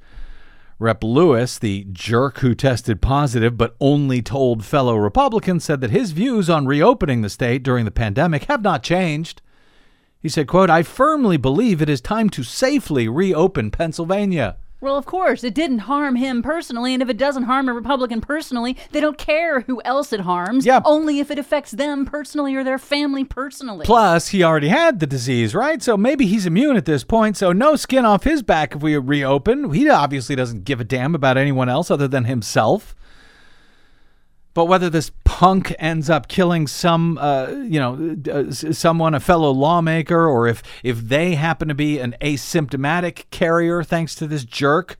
Rep. 0.79 1.03
Lewis, 1.03 1.59
the 1.59 1.85
jerk 1.91 2.39
who 2.39 2.55
tested 2.55 3.03
positive 3.03 3.55
but 3.55 3.75
only 3.79 4.23
told 4.23 4.65
fellow 4.65 4.95
Republicans, 4.95 5.63
said 5.63 5.79
that 5.81 5.91
his 5.91 6.09
views 6.09 6.49
on 6.49 6.65
reopening 6.65 7.21
the 7.21 7.29
state 7.29 7.61
during 7.61 7.85
the 7.85 7.91
pandemic 7.91 8.45
have 8.45 8.63
not 8.63 8.81
changed. 8.81 9.43
He 10.21 10.27
said, 10.27 10.47
quote, 10.47 10.69
I 10.69 10.83
firmly 10.83 11.37
believe 11.37 11.81
it 11.81 11.87
is 11.87 12.01
time 12.01 12.29
to 12.31 12.43
safely 12.43 13.07
reopen 13.07 13.71
Pennsylvania. 13.71 14.57
Well, 14.81 14.97
of 14.97 15.05
course, 15.05 15.43
it 15.43 15.53
didn't 15.53 15.79
harm 15.79 16.15
him 16.15 16.41
personally, 16.41 16.93
and 16.93 17.03
if 17.03 17.09
it 17.09 17.17
doesn't 17.17 17.43
harm 17.43 17.67
a 17.67 17.73
Republican 17.73 18.21
personally, 18.21 18.77
they 18.91 19.01
don't 19.01 19.17
care 19.17 19.61
who 19.61 19.81
else 19.83 20.13
it 20.13 20.21
harms. 20.21 20.65
Yeah. 20.65 20.81
Only 20.85 21.19
if 21.19 21.31
it 21.31 21.39
affects 21.39 21.71
them 21.71 22.05
personally 22.05 22.55
or 22.55 22.63
their 22.63 22.77
family 22.77 23.25
personally. 23.25 23.85
Plus, 23.85 24.29
he 24.29 24.43
already 24.43 24.69
had 24.69 24.99
the 24.99 25.07
disease, 25.07 25.53
right? 25.53 25.83
So 25.83 25.97
maybe 25.97 26.25
he's 26.25 26.45
immune 26.45 26.77
at 26.77 26.85
this 26.85 27.03
point. 27.03 27.35
So 27.35 27.51
no 27.51 27.75
skin 27.75 28.05
off 28.05 28.23
his 28.23 28.41
back 28.41 28.75
if 28.75 28.81
we 28.81 28.97
reopen. 28.97 29.73
He 29.73 29.89
obviously 29.89 30.35
doesn't 30.35 30.63
give 30.63 30.79
a 30.79 30.85
damn 30.85 31.15
about 31.15 31.37
anyone 31.37 31.67
else 31.67 31.91
other 31.91 32.07
than 32.07 32.23
himself. 32.25 32.95
But 34.53 34.65
whether 34.65 34.89
this 34.89 35.11
punk 35.23 35.73
ends 35.79 36.09
up 36.09 36.27
killing 36.27 36.67
some, 36.67 37.17
uh, 37.19 37.49
you 37.49 37.79
know, 37.79 38.17
uh, 38.31 38.51
someone, 38.51 39.13
a 39.13 39.19
fellow 39.19 39.51
lawmaker, 39.51 40.27
or 40.27 40.47
if 40.47 40.63
if 40.83 40.99
they 40.99 41.35
happen 41.35 41.67
to 41.67 41.75
be 41.75 41.99
an 41.99 42.15
asymptomatic 42.19 43.29
carrier 43.29 43.83
thanks 43.83 44.15
to 44.15 44.27
this 44.27 44.43
jerk, 44.43 44.97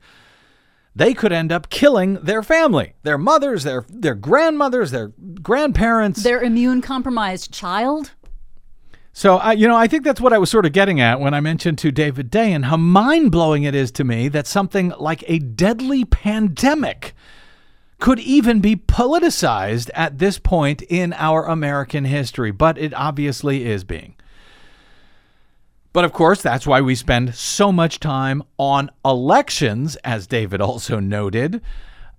they 0.94 1.14
could 1.14 1.32
end 1.32 1.50
up 1.50 1.68
killing 1.68 2.14
their 2.22 2.42
family, 2.42 2.94
their 3.02 3.18
mothers, 3.18 3.64
their 3.64 3.84
their 3.88 4.14
grandmothers, 4.14 4.92
their 4.92 5.12
grandparents. 5.42 6.22
Their 6.22 6.40
immune 6.40 6.80
compromised 6.80 7.52
child? 7.52 8.12
So, 9.12 9.38
I, 9.38 9.52
you 9.52 9.66
know, 9.66 9.76
I 9.76 9.88
think 9.88 10.04
that's 10.04 10.20
what 10.20 10.32
I 10.32 10.38
was 10.38 10.50
sort 10.50 10.66
of 10.66 10.72
getting 10.72 11.00
at 11.00 11.20
when 11.20 11.34
I 11.34 11.40
mentioned 11.40 11.78
to 11.78 11.90
David 11.90 12.30
Dayen 12.30 12.64
how 12.64 12.76
mind 12.76 13.32
blowing 13.32 13.64
it 13.64 13.74
is 13.74 13.90
to 13.92 14.04
me 14.04 14.28
that 14.28 14.46
something 14.46 14.92
like 14.98 15.24
a 15.26 15.40
deadly 15.40 16.04
pandemic 16.04 17.12
could 18.00 18.18
even 18.18 18.60
be 18.60 18.76
politicized 18.76 19.90
at 19.94 20.18
this 20.18 20.38
point 20.38 20.82
in 20.82 21.12
our 21.12 21.46
American 21.46 22.04
history, 22.04 22.50
but 22.50 22.78
it 22.78 22.94
obviously 22.94 23.66
is 23.66 23.84
being. 23.84 24.16
But 25.92 26.04
of 26.04 26.12
course, 26.12 26.40
that's 26.40 26.66
why 26.66 26.80
we 26.80 26.94
spend 26.94 27.34
so 27.34 27.72
much 27.72 27.98
time 28.00 28.42
on 28.58 28.90
elections, 29.04 29.96
as 29.96 30.26
David 30.26 30.60
also 30.60 31.00
noted. 31.00 31.60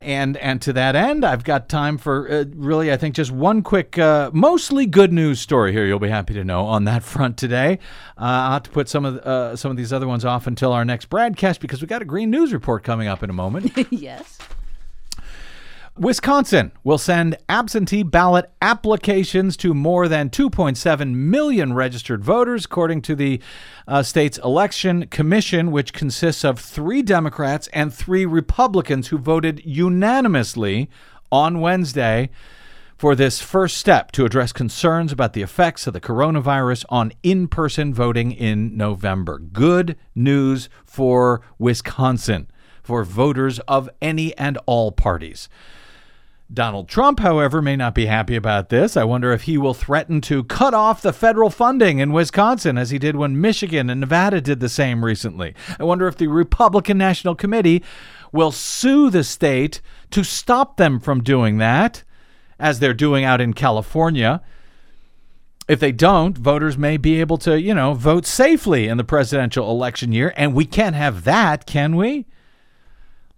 And 0.01 0.35
and 0.37 0.59
to 0.63 0.73
that 0.73 0.95
end, 0.95 1.23
I've 1.23 1.43
got 1.43 1.69
time 1.69 1.99
for 1.99 2.29
uh, 2.29 2.45
really, 2.55 2.91
I 2.91 2.97
think, 2.97 3.13
just 3.13 3.31
one 3.31 3.61
quick, 3.61 3.99
uh, 3.99 4.31
mostly 4.33 4.87
good 4.87 5.13
news 5.13 5.39
story 5.39 5.71
here. 5.71 5.85
You'll 5.85 5.99
be 5.99 6.09
happy 6.09 6.33
to 6.33 6.43
know 6.43 6.65
on 6.65 6.85
that 6.85 7.03
front 7.03 7.37
today. 7.37 7.77
Uh, 8.17 8.23
I'll 8.23 8.53
have 8.53 8.63
to 8.63 8.71
put 8.71 8.89
some 8.89 9.05
of 9.05 9.17
uh, 9.17 9.55
some 9.55 9.69
of 9.69 9.77
these 9.77 9.93
other 9.93 10.07
ones 10.07 10.25
off 10.25 10.47
until 10.47 10.73
our 10.73 10.83
next 10.83 11.05
broadcast 11.05 11.61
because 11.61 11.81
we 11.81 11.87
got 11.87 12.01
a 12.01 12.05
green 12.05 12.31
news 12.31 12.51
report 12.51 12.83
coming 12.83 13.07
up 13.07 13.21
in 13.21 13.29
a 13.29 13.33
moment. 13.33 13.71
yes. 13.91 14.39
Wisconsin 15.97 16.71
will 16.85 16.97
send 16.97 17.37
absentee 17.49 18.01
ballot 18.01 18.49
applications 18.61 19.57
to 19.57 19.73
more 19.73 20.07
than 20.07 20.29
2.7 20.29 21.13
million 21.13 21.73
registered 21.73 22.23
voters, 22.23 22.63
according 22.63 23.01
to 23.01 23.13
the 23.13 23.41
uh, 23.89 24.01
state's 24.01 24.37
election 24.37 25.05
commission, 25.07 25.69
which 25.69 25.91
consists 25.91 26.45
of 26.45 26.59
three 26.59 27.01
Democrats 27.01 27.67
and 27.73 27.93
three 27.93 28.25
Republicans 28.25 29.09
who 29.09 29.17
voted 29.17 29.61
unanimously 29.65 30.89
on 31.29 31.59
Wednesday 31.59 32.29
for 32.97 33.13
this 33.13 33.41
first 33.41 33.75
step 33.75 34.13
to 34.13 34.23
address 34.23 34.53
concerns 34.53 35.11
about 35.11 35.33
the 35.33 35.41
effects 35.41 35.87
of 35.87 35.93
the 35.93 35.99
coronavirus 35.99 36.85
on 36.87 37.11
in 37.21 37.49
person 37.49 37.93
voting 37.93 38.31
in 38.31 38.77
November. 38.77 39.39
Good 39.39 39.97
news 40.15 40.69
for 40.85 41.41
Wisconsin, 41.59 42.49
for 42.81 43.03
voters 43.03 43.59
of 43.67 43.89
any 44.01 44.37
and 44.37 44.57
all 44.65 44.93
parties. 44.93 45.49
Donald 46.53 46.89
Trump, 46.89 47.21
however, 47.21 47.61
may 47.61 47.77
not 47.77 47.95
be 47.95 48.07
happy 48.07 48.35
about 48.35 48.69
this. 48.69 48.97
I 48.97 49.05
wonder 49.05 49.31
if 49.31 49.43
he 49.43 49.57
will 49.57 49.73
threaten 49.73 50.19
to 50.21 50.43
cut 50.43 50.73
off 50.73 51.01
the 51.01 51.13
federal 51.13 51.49
funding 51.49 51.99
in 51.99 52.11
Wisconsin 52.11 52.77
as 52.77 52.89
he 52.89 52.99
did 52.99 53.15
when 53.15 53.39
Michigan 53.39 53.89
and 53.89 54.01
Nevada 54.01 54.41
did 54.41 54.59
the 54.59 54.67
same 54.67 55.05
recently. 55.05 55.53
I 55.79 55.85
wonder 55.85 56.07
if 56.07 56.17
the 56.17 56.27
Republican 56.27 56.97
National 56.97 57.35
Committee 57.35 57.81
will 58.33 58.51
sue 58.51 59.09
the 59.09 59.23
state 59.23 59.81
to 60.11 60.23
stop 60.23 60.75
them 60.75 60.99
from 60.99 61.23
doing 61.23 61.57
that 61.59 62.03
as 62.59 62.79
they're 62.79 62.93
doing 62.93 63.23
out 63.23 63.39
in 63.39 63.53
California. 63.53 64.41
If 65.69 65.79
they 65.79 65.93
don't, 65.93 66.37
voters 66.37 66.77
may 66.77 66.97
be 66.97 67.21
able 67.21 67.37
to, 67.39 67.61
you 67.61 67.73
know, 67.73 67.93
vote 67.93 68.25
safely 68.25 68.89
in 68.89 68.97
the 68.97 69.05
presidential 69.05 69.71
election 69.71 70.11
year. 70.11 70.33
And 70.35 70.53
we 70.53 70.65
can't 70.65 70.95
have 70.95 71.23
that, 71.23 71.65
can 71.65 71.95
we? 71.95 72.25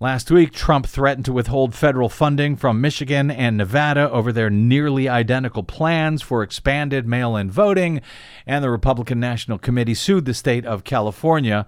Last 0.04 0.30
week, 0.30 0.52
Trump 0.52 0.86
threatened 0.86 1.24
to 1.28 1.32
withhold 1.32 1.74
federal 1.74 2.10
funding 2.10 2.58
from 2.58 2.82
Michigan 2.82 3.32
and 3.32 3.56
Nevada 3.56 4.12
over 4.12 4.34
their 4.34 4.50
nearly 4.50 5.08
identical 5.08 5.64
plans 5.64 6.22
for 6.22 6.44
expanded 6.44 7.08
mail 7.08 7.38
in 7.38 7.50
voting, 7.50 8.02
and 8.46 8.62
the 8.62 8.70
Republican 8.70 9.22
National 9.22 9.58
Committee 9.58 9.94
sued 9.94 10.26
the 10.26 10.34
state 10.34 10.66
of 10.66 10.84
California 10.84 11.66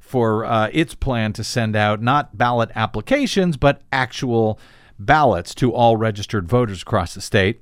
for 0.00 0.44
uh, 0.44 0.70
its 0.72 0.96
plan 0.96 1.32
to 1.34 1.44
send 1.44 1.76
out 1.76 2.02
not 2.02 2.36
ballot 2.36 2.72
applications, 2.74 3.56
but 3.56 3.82
actual 3.92 4.58
ballots 4.98 5.54
to 5.54 5.72
all 5.72 5.96
registered 5.96 6.48
voters 6.48 6.82
across 6.82 7.14
the 7.14 7.20
state. 7.20 7.60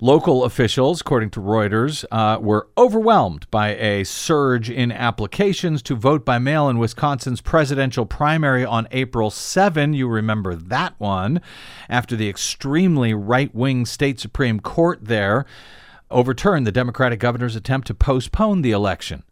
Local 0.00 0.44
officials, 0.44 1.00
according 1.00 1.30
to 1.30 1.40
Reuters, 1.40 2.04
uh, 2.10 2.38
were 2.38 2.68
overwhelmed 2.76 3.50
by 3.50 3.74
a 3.76 4.04
surge 4.04 4.68
in 4.68 4.92
applications 4.92 5.80
to 5.82 5.94
vote 5.94 6.22
by 6.22 6.38
mail 6.38 6.68
in 6.68 6.78
Wisconsin's 6.78 7.40
presidential 7.40 8.04
primary 8.04 8.62
on 8.62 8.86
April 8.90 9.30
7. 9.30 9.94
You 9.94 10.06
remember 10.06 10.54
that 10.54 10.94
one, 10.98 11.40
after 11.88 12.14
the 12.14 12.28
extremely 12.28 13.14
right 13.14 13.54
wing 13.54 13.86
state 13.86 14.20
Supreme 14.20 14.60
Court 14.60 14.98
there 15.02 15.46
overturned 16.10 16.66
the 16.66 16.72
Democratic 16.72 17.18
governor's 17.18 17.56
attempt 17.56 17.86
to 17.86 17.94
postpone 17.94 18.60
the 18.60 18.72
election 18.72 19.22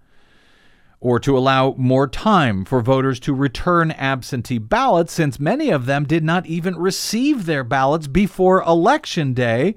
or 0.98 1.20
to 1.20 1.36
allow 1.36 1.74
more 1.76 2.08
time 2.08 2.64
for 2.64 2.80
voters 2.80 3.20
to 3.20 3.34
return 3.34 3.90
absentee 3.90 4.56
ballots, 4.56 5.12
since 5.12 5.38
many 5.38 5.68
of 5.68 5.84
them 5.84 6.04
did 6.04 6.24
not 6.24 6.46
even 6.46 6.74
receive 6.74 7.44
their 7.44 7.62
ballots 7.62 8.06
before 8.06 8.62
Election 8.62 9.34
Day 9.34 9.74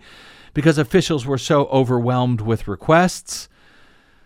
because 0.58 0.80
officials 0.80 1.24
were 1.24 1.38
so 1.38 1.66
overwhelmed 1.66 2.42
with 2.42 2.68
requests. 2.68 3.48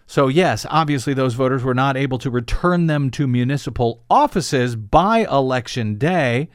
So, 0.08 0.30
yes, 0.30 0.66
obviously, 0.70 1.14
those 1.14 1.34
voters 1.34 1.62
were 1.62 1.74
not 1.74 1.98
able 1.98 2.18
to 2.20 2.30
return 2.32 2.88
them 2.88 3.12
to 3.12 3.28
municipal 3.28 4.02
offices 4.10 4.78
by 4.78 5.26
Election 5.30 5.98
Day. 5.98 6.48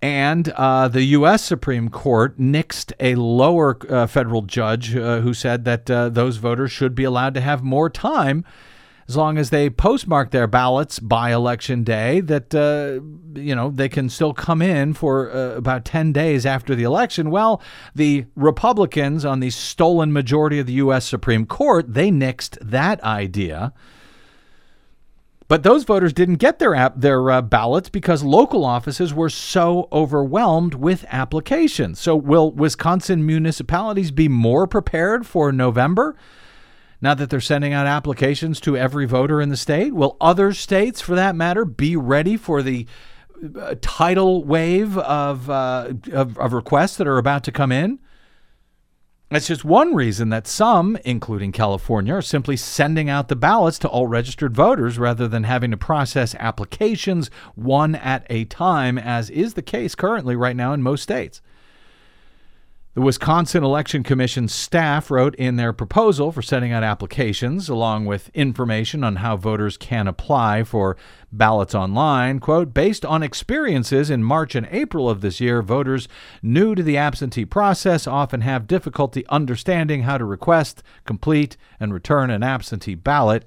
And 0.00 0.48
uh, 0.48 0.88
the 0.88 1.02
U.S. 1.02 1.44
Supreme 1.44 1.90
Court 1.90 2.38
nixed 2.38 2.94
a 2.98 3.16
lower 3.16 3.76
uh, 3.90 4.06
federal 4.06 4.40
judge 4.40 4.96
uh, 4.96 5.20
who 5.20 5.34
said 5.34 5.66
that 5.66 5.90
uh, 5.90 6.08
those 6.08 6.38
voters 6.38 6.72
should 6.72 6.94
be 6.94 7.04
allowed 7.04 7.34
to 7.34 7.42
have 7.42 7.62
more 7.62 7.90
time 7.90 8.42
as 9.08 9.16
long 9.16 9.38
as 9.38 9.50
they 9.50 9.70
postmark 9.70 10.30
their 10.30 10.46
ballots 10.46 10.98
by 10.98 11.32
election 11.32 11.84
day, 11.84 12.20
that 12.20 12.54
uh, 12.54 13.00
you 13.38 13.54
know 13.54 13.70
they 13.70 13.88
can 13.88 14.08
still 14.08 14.32
come 14.32 14.60
in 14.60 14.94
for 14.94 15.30
uh, 15.30 15.54
about 15.56 15.84
ten 15.84 16.12
days 16.12 16.44
after 16.44 16.74
the 16.74 16.82
election. 16.82 17.30
Well, 17.30 17.62
the 17.94 18.26
Republicans 18.34 19.24
on 19.24 19.40
the 19.40 19.50
stolen 19.50 20.12
majority 20.12 20.58
of 20.58 20.66
the 20.66 20.74
U.S. 20.74 21.06
Supreme 21.06 21.46
Court 21.46 21.94
they 21.94 22.10
nixed 22.10 22.58
that 22.60 23.02
idea. 23.02 23.72
But 25.48 25.62
those 25.62 25.84
voters 25.84 26.12
didn't 26.12 26.36
get 26.36 26.58
their 26.58 26.74
app, 26.74 26.94
their 26.96 27.30
uh, 27.30 27.40
ballots 27.40 27.88
because 27.88 28.24
local 28.24 28.64
offices 28.64 29.14
were 29.14 29.30
so 29.30 29.88
overwhelmed 29.92 30.74
with 30.74 31.04
applications. 31.08 32.00
So, 32.00 32.16
will 32.16 32.50
Wisconsin 32.50 33.24
municipalities 33.24 34.10
be 34.10 34.28
more 34.28 34.66
prepared 34.66 35.24
for 35.24 35.52
November? 35.52 36.16
Now 37.00 37.14
that 37.14 37.30
they're 37.30 37.40
sending 37.40 37.72
out 37.72 37.86
applications 37.86 38.60
to 38.60 38.76
every 38.76 39.06
voter 39.06 39.40
in 39.40 39.48
the 39.48 39.56
state? 39.56 39.94
Will 39.94 40.16
other 40.20 40.52
states, 40.52 41.00
for 41.00 41.14
that 41.14 41.36
matter, 41.36 41.64
be 41.64 41.96
ready 41.96 42.36
for 42.36 42.62
the 42.62 42.86
uh, 43.58 43.74
tidal 43.80 44.44
wave 44.44 44.96
of, 44.98 45.50
uh, 45.50 45.92
of, 46.12 46.38
of 46.38 46.52
requests 46.52 46.96
that 46.96 47.06
are 47.06 47.18
about 47.18 47.44
to 47.44 47.52
come 47.52 47.72
in? 47.72 47.98
That's 49.28 49.48
just 49.48 49.64
one 49.64 49.92
reason 49.92 50.28
that 50.28 50.46
some, 50.46 50.96
including 51.04 51.50
California, 51.50 52.14
are 52.14 52.22
simply 52.22 52.56
sending 52.56 53.10
out 53.10 53.26
the 53.26 53.34
ballots 53.34 53.76
to 53.80 53.88
all 53.88 54.06
registered 54.06 54.54
voters 54.54 55.00
rather 55.00 55.26
than 55.26 55.42
having 55.42 55.72
to 55.72 55.76
process 55.76 56.36
applications 56.36 57.28
one 57.56 57.96
at 57.96 58.24
a 58.30 58.44
time, 58.44 58.98
as 58.98 59.28
is 59.30 59.54
the 59.54 59.62
case 59.62 59.96
currently 59.96 60.36
right 60.36 60.54
now 60.54 60.72
in 60.72 60.80
most 60.80 61.02
states. 61.02 61.42
The 62.96 63.02
Wisconsin 63.02 63.62
Election 63.62 64.02
Commission 64.02 64.48
staff 64.48 65.10
wrote 65.10 65.34
in 65.34 65.56
their 65.56 65.74
proposal 65.74 66.32
for 66.32 66.40
sending 66.40 66.72
out 66.72 66.82
applications, 66.82 67.68
along 67.68 68.06
with 68.06 68.30
information 68.30 69.04
on 69.04 69.16
how 69.16 69.36
voters 69.36 69.76
can 69.76 70.08
apply 70.08 70.64
for 70.64 70.96
ballots 71.30 71.74
online, 71.74 72.38
quote, 72.38 72.72
based 72.72 73.04
on 73.04 73.22
experiences 73.22 74.08
in 74.08 74.24
March 74.24 74.54
and 74.54 74.66
April 74.70 75.10
of 75.10 75.20
this 75.20 75.42
year, 75.42 75.60
voters 75.60 76.08
new 76.40 76.74
to 76.74 76.82
the 76.82 76.96
absentee 76.96 77.44
process 77.44 78.06
often 78.06 78.40
have 78.40 78.66
difficulty 78.66 79.26
understanding 79.26 80.04
how 80.04 80.16
to 80.16 80.24
request, 80.24 80.82
complete, 81.04 81.58
and 81.78 81.92
return 81.92 82.30
an 82.30 82.42
absentee 82.42 82.94
ballot. 82.94 83.46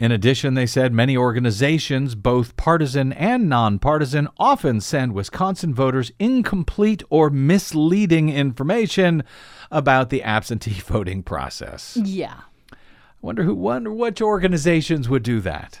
In 0.00 0.10
addition, 0.10 0.54
they 0.54 0.64
said 0.64 0.94
many 0.94 1.14
organizations, 1.14 2.14
both 2.14 2.56
partisan 2.56 3.12
and 3.12 3.50
nonpartisan, 3.50 4.28
often 4.38 4.80
send 4.80 5.12
Wisconsin 5.12 5.74
voters 5.74 6.10
incomplete 6.18 7.02
or 7.10 7.28
misleading 7.28 8.30
information 8.30 9.22
about 9.70 10.08
the 10.08 10.22
absentee 10.22 10.80
voting 10.80 11.22
process. 11.22 11.98
Yeah. 12.02 12.40
I 12.72 12.76
wonder 13.20 13.42
who 13.42 13.54
wonder 13.54 13.92
which 13.92 14.22
organizations 14.22 15.06
would 15.10 15.22
do 15.22 15.38
that. 15.40 15.80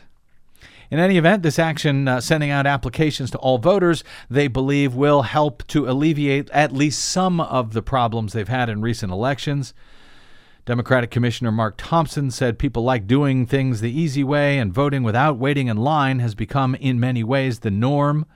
In 0.90 0.98
any 0.98 1.16
event, 1.16 1.42
this 1.42 1.58
action 1.58 2.06
uh, 2.06 2.20
sending 2.20 2.50
out 2.50 2.66
applications 2.66 3.30
to 3.30 3.38
all 3.38 3.56
voters, 3.56 4.04
they 4.28 4.48
believe 4.48 4.94
will 4.94 5.22
help 5.22 5.66
to 5.68 5.88
alleviate 5.88 6.50
at 6.50 6.72
least 6.72 7.02
some 7.02 7.40
of 7.40 7.72
the 7.72 7.80
problems 7.80 8.34
they've 8.34 8.46
had 8.46 8.68
in 8.68 8.82
recent 8.82 9.12
elections. 9.12 9.72
Democratic 10.66 11.10
Commissioner 11.10 11.50
Mark 11.50 11.74
Thompson 11.76 12.30
said 12.30 12.58
people 12.58 12.82
like 12.82 13.06
doing 13.06 13.46
things 13.46 13.80
the 13.80 13.90
easy 13.90 14.22
way, 14.22 14.58
and 14.58 14.72
voting 14.72 15.02
without 15.02 15.38
waiting 15.38 15.68
in 15.68 15.76
line 15.76 16.18
has 16.18 16.34
become, 16.34 16.74
in 16.74 17.00
many 17.00 17.24
ways, 17.24 17.60
the 17.60 17.70
norm. 17.70 18.26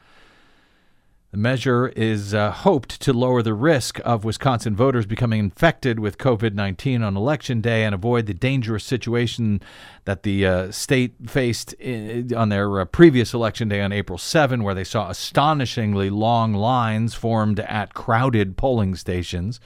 The 1.34 1.40
measure 1.40 1.88
is 1.96 2.32
uh, 2.32 2.52
hoped 2.52 3.00
to 3.00 3.12
lower 3.12 3.42
the 3.42 3.54
risk 3.54 3.98
of 4.04 4.22
Wisconsin 4.22 4.76
voters 4.76 5.04
becoming 5.04 5.40
infected 5.40 5.98
with 5.98 6.16
COVID 6.16 6.54
19 6.54 7.02
on 7.02 7.16
Election 7.16 7.60
Day 7.60 7.84
and 7.84 7.92
avoid 7.92 8.26
the 8.26 8.34
dangerous 8.34 8.84
situation 8.84 9.60
that 10.04 10.22
the 10.22 10.46
uh, 10.46 10.70
state 10.70 11.14
faced 11.26 11.72
in, 11.72 12.32
on 12.32 12.50
their 12.50 12.80
uh, 12.80 12.84
previous 12.84 13.34
Election 13.34 13.68
Day 13.68 13.80
on 13.80 13.90
April 13.90 14.16
7, 14.16 14.62
where 14.62 14.76
they 14.76 14.84
saw 14.84 15.10
astonishingly 15.10 16.08
long 16.08 16.54
lines 16.54 17.14
formed 17.14 17.58
at 17.58 17.94
crowded 17.94 18.56
polling 18.56 18.94
stations. 18.94 19.58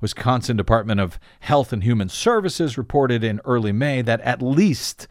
Wisconsin 0.00 0.56
Department 0.56 1.00
of 1.00 1.18
Health 1.40 1.72
and 1.72 1.84
Human 1.84 2.08
Services 2.08 2.78
reported 2.78 3.24
in 3.24 3.40
early 3.44 3.72
May 3.72 4.02
that 4.02 4.20
at 4.22 4.42
least 4.42 5.08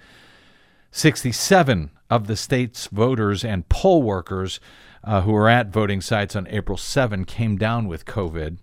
67 0.91 1.91
of 2.09 2.27
the 2.27 2.35
state's 2.35 2.87
voters 2.87 3.43
and 3.43 3.67
poll 3.69 4.01
workers 4.01 4.59
uh, 5.03 5.21
who 5.21 5.31
were 5.31 5.49
at 5.49 5.67
voting 5.67 6.01
sites 6.01 6.35
on 6.35 6.47
April 6.47 6.77
7 6.77 7.25
came 7.25 7.57
down 7.57 7.87
with 7.87 8.05
COVID. 8.05 8.57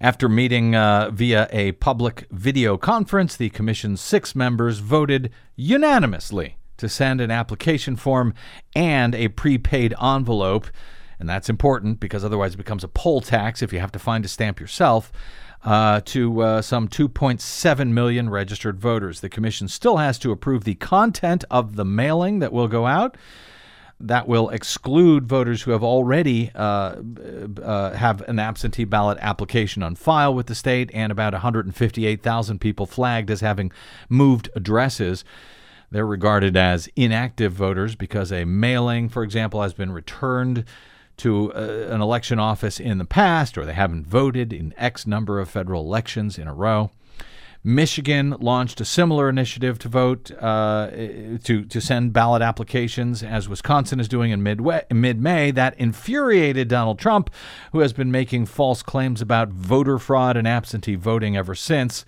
After 0.00 0.28
meeting 0.28 0.74
uh, 0.74 1.10
via 1.12 1.48
a 1.52 1.72
public 1.72 2.26
video 2.30 2.76
conference, 2.76 3.36
the 3.36 3.50
commission's 3.50 4.00
six 4.00 4.34
members 4.34 4.80
voted 4.80 5.30
unanimously 5.54 6.56
to 6.78 6.88
send 6.88 7.20
an 7.20 7.30
application 7.30 7.94
form 7.94 8.34
and 8.74 9.14
a 9.14 9.28
prepaid 9.28 9.94
envelope 10.02 10.66
and 11.22 11.28
that's 11.28 11.48
important 11.48 12.00
because 12.00 12.24
otherwise 12.24 12.54
it 12.54 12.56
becomes 12.56 12.82
a 12.82 12.88
poll 12.88 13.20
tax 13.20 13.62
if 13.62 13.72
you 13.72 13.78
have 13.78 13.92
to 13.92 13.98
find 14.00 14.24
a 14.24 14.28
stamp 14.28 14.58
yourself. 14.58 15.12
Uh, 15.64 16.00
to 16.00 16.42
uh, 16.42 16.60
some 16.60 16.88
2.7 16.88 17.88
million 17.92 18.28
registered 18.28 18.80
voters. 18.80 19.20
The 19.20 19.28
commission 19.28 19.68
still 19.68 19.98
has 19.98 20.18
to 20.18 20.32
approve 20.32 20.64
the 20.64 20.74
content 20.74 21.44
of 21.52 21.76
the 21.76 21.84
mailing 21.84 22.40
that 22.40 22.52
will 22.52 22.66
go 22.66 22.84
out. 22.84 23.16
That 24.00 24.26
will 24.26 24.48
exclude 24.48 25.28
voters 25.28 25.62
who 25.62 25.70
have 25.70 25.84
already 25.84 26.50
uh, 26.56 26.96
uh 27.62 27.92
have 27.92 28.22
an 28.22 28.40
absentee 28.40 28.82
ballot 28.82 29.18
application 29.20 29.84
on 29.84 29.94
file 29.94 30.34
with 30.34 30.48
the 30.48 30.56
state, 30.56 30.90
and 30.92 31.12
about 31.12 31.32
158,000 31.32 32.58
people 32.60 32.86
flagged 32.86 33.30
as 33.30 33.40
having 33.40 33.70
moved 34.08 34.50
addresses. 34.56 35.24
They're 35.92 36.04
regarded 36.04 36.56
as 36.56 36.88
inactive 36.96 37.52
voters 37.52 37.94
because 37.94 38.32
a 38.32 38.44
mailing, 38.44 39.08
for 39.08 39.22
example, 39.22 39.62
has 39.62 39.74
been 39.74 39.92
returned 39.92 40.64
to 41.22 41.52
uh, 41.54 41.94
an 41.94 42.00
election 42.00 42.40
office 42.40 42.80
in 42.80 42.98
the 42.98 43.04
past, 43.04 43.56
or 43.56 43.64
they 43.64 43.74
haven't 43.74 44.06
voted 44.06 44.52
in 44.52 44.74
X 44.76 45.06
number 45.06 45.38
of 45.38 45.48
federal 45.48 45.82
elections 45.82 46.36
in 46.36 46.48
a 46.48 46.54
row. 46.54 46.90
Michigan 47.64 48.34
launched 48.40 48.80
a 48.80 48.84
similar 48.84 49.28
initiative 49.28 49.78
to 49.78 49.88
vote 49.88 50.32
uh, 50.40 50.90
to 51.44 51.64
to 51.64 51.80
send 51.80 52.12
ballot 52.12 52.42
applications, 52.42 53.22
as 53.22 53.48
Wisconsin 53.48 54.00
is 54.00 54.08
doing 54.08 54.32
in 54.32 54.42
mid 54.42 55.20
May. 55.22 55.52
That 55.52 55.78
infuriated 55.78 56.66
Donald 56.66 56.98
Trump, 56.98 57.30
who 57.70 57.78
has 57.78 57.92
been 57.92 58.10
making 58.10 58.46
false 58.46 58.82
claims 58.82 59.22
about 59.22 59.50
voter 59.50 60.00
fraud 60.00 60.36
and 60.36 60.48
absentee 60.48 60.96
voting 60.96 61.36
ever 61.36 61.54
since. 61.54 62.04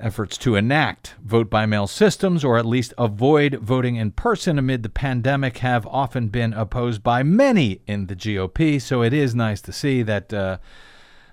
Efforts 0.00 0.38
to 0.38 0.56
enact 0.56 1.14
vote 1.22 1.50
by 1.50 1.66
mail 1.66 1.86
systems 1.86 2.42
or 2.42 2.56
at 2.56 2.64
least 2.64 2.94
avoid 2.96 3.56
voting 3.56 3.96
in 3.96 4.12
person 4.12 4.58
amid 4.58 4.82
the 4.82 4.88
pandemic 4.88 5.58
have 5.58 5.86
often 5.86 6.28
been 6.28 6.54
opposed 6.54 7.02
by 7.02 7.22
many 7.22 7.82
in 7.86 8.06
the 8.06 8.16
GOP. 8.16 8.80
So 8.80 9.02
it 9.02 9.12
is 9.12 9.34
nice 9.34 9.60
to 9.60 9.72
see 9.72 10.02
that 10.02 10.32
uh, 10.32 10.56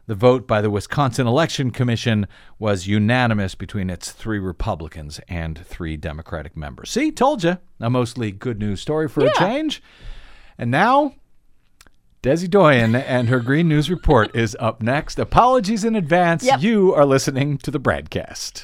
the 0.05 0.15
vote 0.15 0.47
by 0.47 0.61
the 0.61 0.69
Wisconsin 0.69 1.27
Election 1.27 1.71
Commission 1.71 2.27
was 2.59 2.87
unanimous 2.87 3.55
between 3.55 3.89
its 3.89 4.11
three 4.11 4.39
Republicans 4.39 5.21
and 5.29 5.65
three 5.65 5.95
Democratic 5.95 6.57
members. 6.57 6.89
See, 6.89 7.11
told 7.11 7.43
you. 7.43 7.57
A 7.79 7.89
mostly 7.89 8.31
good 8.31 8.59
news 8.59 8.81
story 8.81 9.07
for 9.07 9.23
yeah. 9.23 9.31
a 9.35 9.39
change. 9.39 9.81
And 10.57 10.71
now 10.71 11.13
Desi 12.23 12.49
Doyen 12.49 12.95
and 12.95 13.29
her 13.29 13.39
Green 13.39 13.67
News 13.67 13.91
Report 13.91 14.35
is 14.35 14.57
up 14.59 14.81
next. 14.81 15.19
Apologies 15.19 15.83
in 15.83 15.95
advance. 15.95 16.43
Yep. 16.43 16.61
You 16.63 16.91
are 16.95 17.05
listening 17.05 17.59
to 17.59 17.69
the 17.69 17.79
BradCast. 17.79 18.63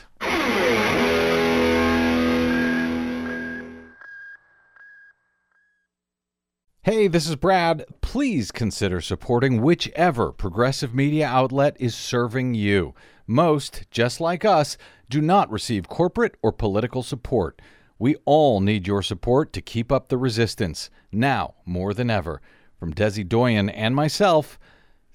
Hey, 6.81 7.07
this 7.07 7.29
is 7.29 7.35
Brad. 7.35 7.85
Please 8.01 8.51
consider 8.51 8.99
supporting 8.99 9.61
whichever 9.61 10.31
progressive 10.31 10.95
media 10.95 11.27
outlet 11.27 11.77
is 11.79 11.93
serving 11.93 12.55
you. 12.55 12.95
Most, 13.27 13.85
just 13.91 14.19
like 14.19 14.43
us, 14.43 14.77
do 15.09 15.21
not 15.21 15.51
receive 15.51 15.87
corporate 15.87 16.35
or 16.41 16.51
political 16.51 17.03
support. 17.03 17.61
We 17.99 18.15
all 18.25 18.59
need 18.61 18.87
your 18.87 19.03
support 19.03 19.53
to 19.53 19.61
keep 19.61 19.91
up 19.91 20.09
the 20.09 20.17
resistance, 20.17 20.89
now 21.11 21.53
more 21.65 21.93
than 21.93 22.09
ever. 22.09 22.41
From 22.83 22.93
Desi 22.93 23.25
Doyen 23.25 23.69
and 23.69 23.95
myself, 23.95 24.59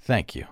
thank 0.00 0.34
you. 0.34 0.46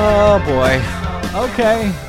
Oh 0.00 0.42
boy. 0.44 0.82
Okay. 1.44 2.07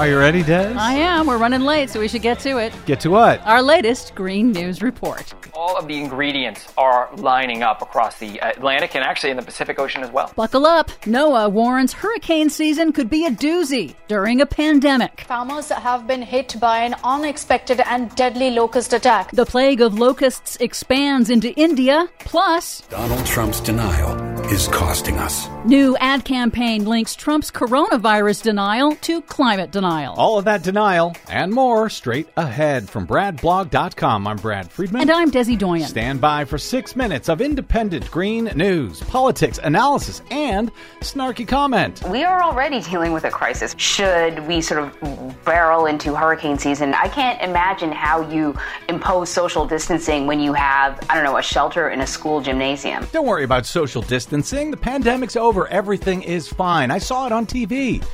Are 0.00 0.08
you 0.08 0.18
ready, 0.18 0.42
Des? 0.42 0.72
I 0.78 0.94
am. 0.94 1.26
We're 1.26 1.36
running 1.36 1.60
late, 1.60 1.90
so 1.90 2.00
we 2.00 2.08
should 2.08 2.22
get 2.22 2.38
to 2.38 2.56
it. 2.56 2.72
Get 2.86 3.00
to 3.00 3.10
what? 3.10 3.38
Our 3.44 3.60
latest 3.60 4.14
Green 4.14 4.50
News 4.50 4.80
Report. 4.80 5.34
All 5.52 5.76
of 5.76 5.88
the 5.88 5.98
ingredients 5.98 6.72
are 6.78 7.10
lining 7.16 7.62
up 7.62 7.82
across 7.82 8.18
the 8.18 8.38
Atlantic 8.38 8.96
and 8.96 9.04
actually 9.04 9.28
in 9.28 9.36
the 9.36 9.42
Pacific 9.42 9.78
Ocean 9.78 10.02
as 10.02 10.10
well. 10.10 10.32
Buckle 10.34 10.64
up. 10.64 10.88
NOAA 11.02 11.52
warns 11.52 11.92
hurricane 11.92 12.48
season 12.48 12.92
could 12.92 13.10
be 13.10 13.26
a 13.26 13.30
doozy 13.30 13.94
during 14.08 14.40
a 14.40 14.46
pandemic. 14.46 15.26
Farmers 15.28 15.68
have 15.68 16.06
been 16.06 16.22
hit 16.22 16.58
by 16.58 16.78
an 16.78 16.94
unexpected 17.04 17.80
and 17.80 18.14
deadly 18.14 18.52
locust 18.52 18.94
attack. 18.94 19.30
The 19.32 19.44
plague 19.44 19.82
of 19.82 19.98
locusts 19.98 20.56
expands 20.60 21.28
into 21.28 21.52
India, 21.60 22.08
plus. 22.20 22.80
Donald 22.88 23.26
Trump's 23.26 23.60
denial 23.60 24.29
is 24.50 24.66
costing 24.66 25.16
us. 25.18 25.48
New 25.64 25.96
ad 25.98 26.24
campaign 26.24 26.84
links 26.84 27.14
Trump's 27.14 27.52
coronavirus 27.52 28.42
denial 28.42 28.96
to 28.96 29.22
climate 29.22 29.70
denial. 29.70 30.14
All 30.16 30.38
of 30.38 30.46
that 30.46 30.64
denial 30.64 31.14
and 31.28 31.52
more 31.52 31.88
straight 31.88 32.28
ahead 32.36 32.88
from 32.88 33.06
BradBlog.com. 33.06 34.26
I'm 34.26 34.36
Brad 34.38 34.68
Friedman. 34.68 35.02
And 35.02 35.10
I'm 35.10 35.30
Desi 35.30 35.56
Doyen. 35.56 35.86
Stand 35.86 36.20
by 36.20 36.44
for 36.44 36.58
six 36.58 36.96
minutes 36.96 37.28
of 37.28 37.40
independent 37.40 38.10
green 38.10 38.46
news, 38.56 39.00
politics, 39.02 39.60
analysis, 39.62 40.20
and 40.32 40.72
snarky 40.98 41.46
comment. 41.46 42.02
We 42.08 42.24
are 42.24 42.42
already 42.42 42.80
dealing 42.80 43.12
with 43.12 43.24
a 43.24 43.30
crisis. 43.30 43.76
Should 43.78 44.48
we 44.48 44.60
sort 44.60 44.82
of 44.82 45.44
barrel 45.44 45.86
into 45.86 46.16
hurricane 46.16 46.58
season? 46.58 46.92
I 46.94 47.06
can't 47.06 47.40
imagine 47.40 47.92
how 47.92 48.28
you 48.28 48.56
impose 48.88 49.28
social 49.28 49.64
distancing 49.64 50.26
when 50.26 50.40
you 50.40 50.54
have, 50.54 50.98
I 51.08 51.14
don't 51.14 51.24
know, 51.24 51.36
a 51.36 51.42
shelter 51.42 51.90
in 51.90 52.00
a 52.00 52.06
school 52.06 52.40
gymnasium. 52.40 53.06
Don't 53.12 53.26
worry 53.26 53.44
about 53.44 53.64
social 53.64 54.02
distancing. 54.02 54.39
Seeing 54.42 54.70
the 54.70 54.76
pandemic's 54.76 55.36
over. 55.36 55.68
Everything 55.68 56.22
is 56.22 56.48
fine. 56.48 56.90
I 56.90 56.98
saw 56.98 57.26
it 57.26 57.32
on 57.32 57.46
TV. 57.46 58.04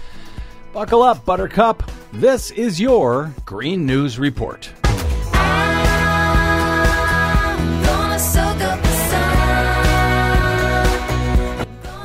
Buckle 0.72 1.02
up, 1.02 1.24
Buttercup. 1.24 1.90
This 2.12 2.50
is 2.50 2.80
your 2.80 3.32
Green 3.44 3.86
News 3.86 4.18
Report. 4.18 4.70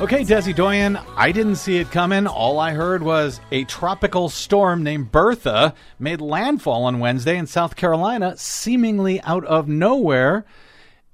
Okay, 0.02 0.24
Desi 0.24 0.52
Doyen, 0.52 0.98
I 1.16 1.30
didn't 1.30 1.56
see 1.56 1.78
it 1.78 1.92
coming. 1.92 2.26
All 2.26 2.58
I 2.58 2.72
heard 2.72 3.04
was 3.04 3.40
a 3.52 3.62
tropical 3.64 4.28
storm 4.28 4.82
named 4.82 5.12
Bertha 5.12 5.74
made 6.00 6.20
landfall 6.20 6.84
on 6.86 6.98
Wednesday 6.98 7.36
in 7.36 7.46
South 7.46 7.76
Carolina, 7.76 8.36
seemingly 8.36 9.20
out 9.20 9.44
of 9.44 9.68
nowhere. 9.68 10.44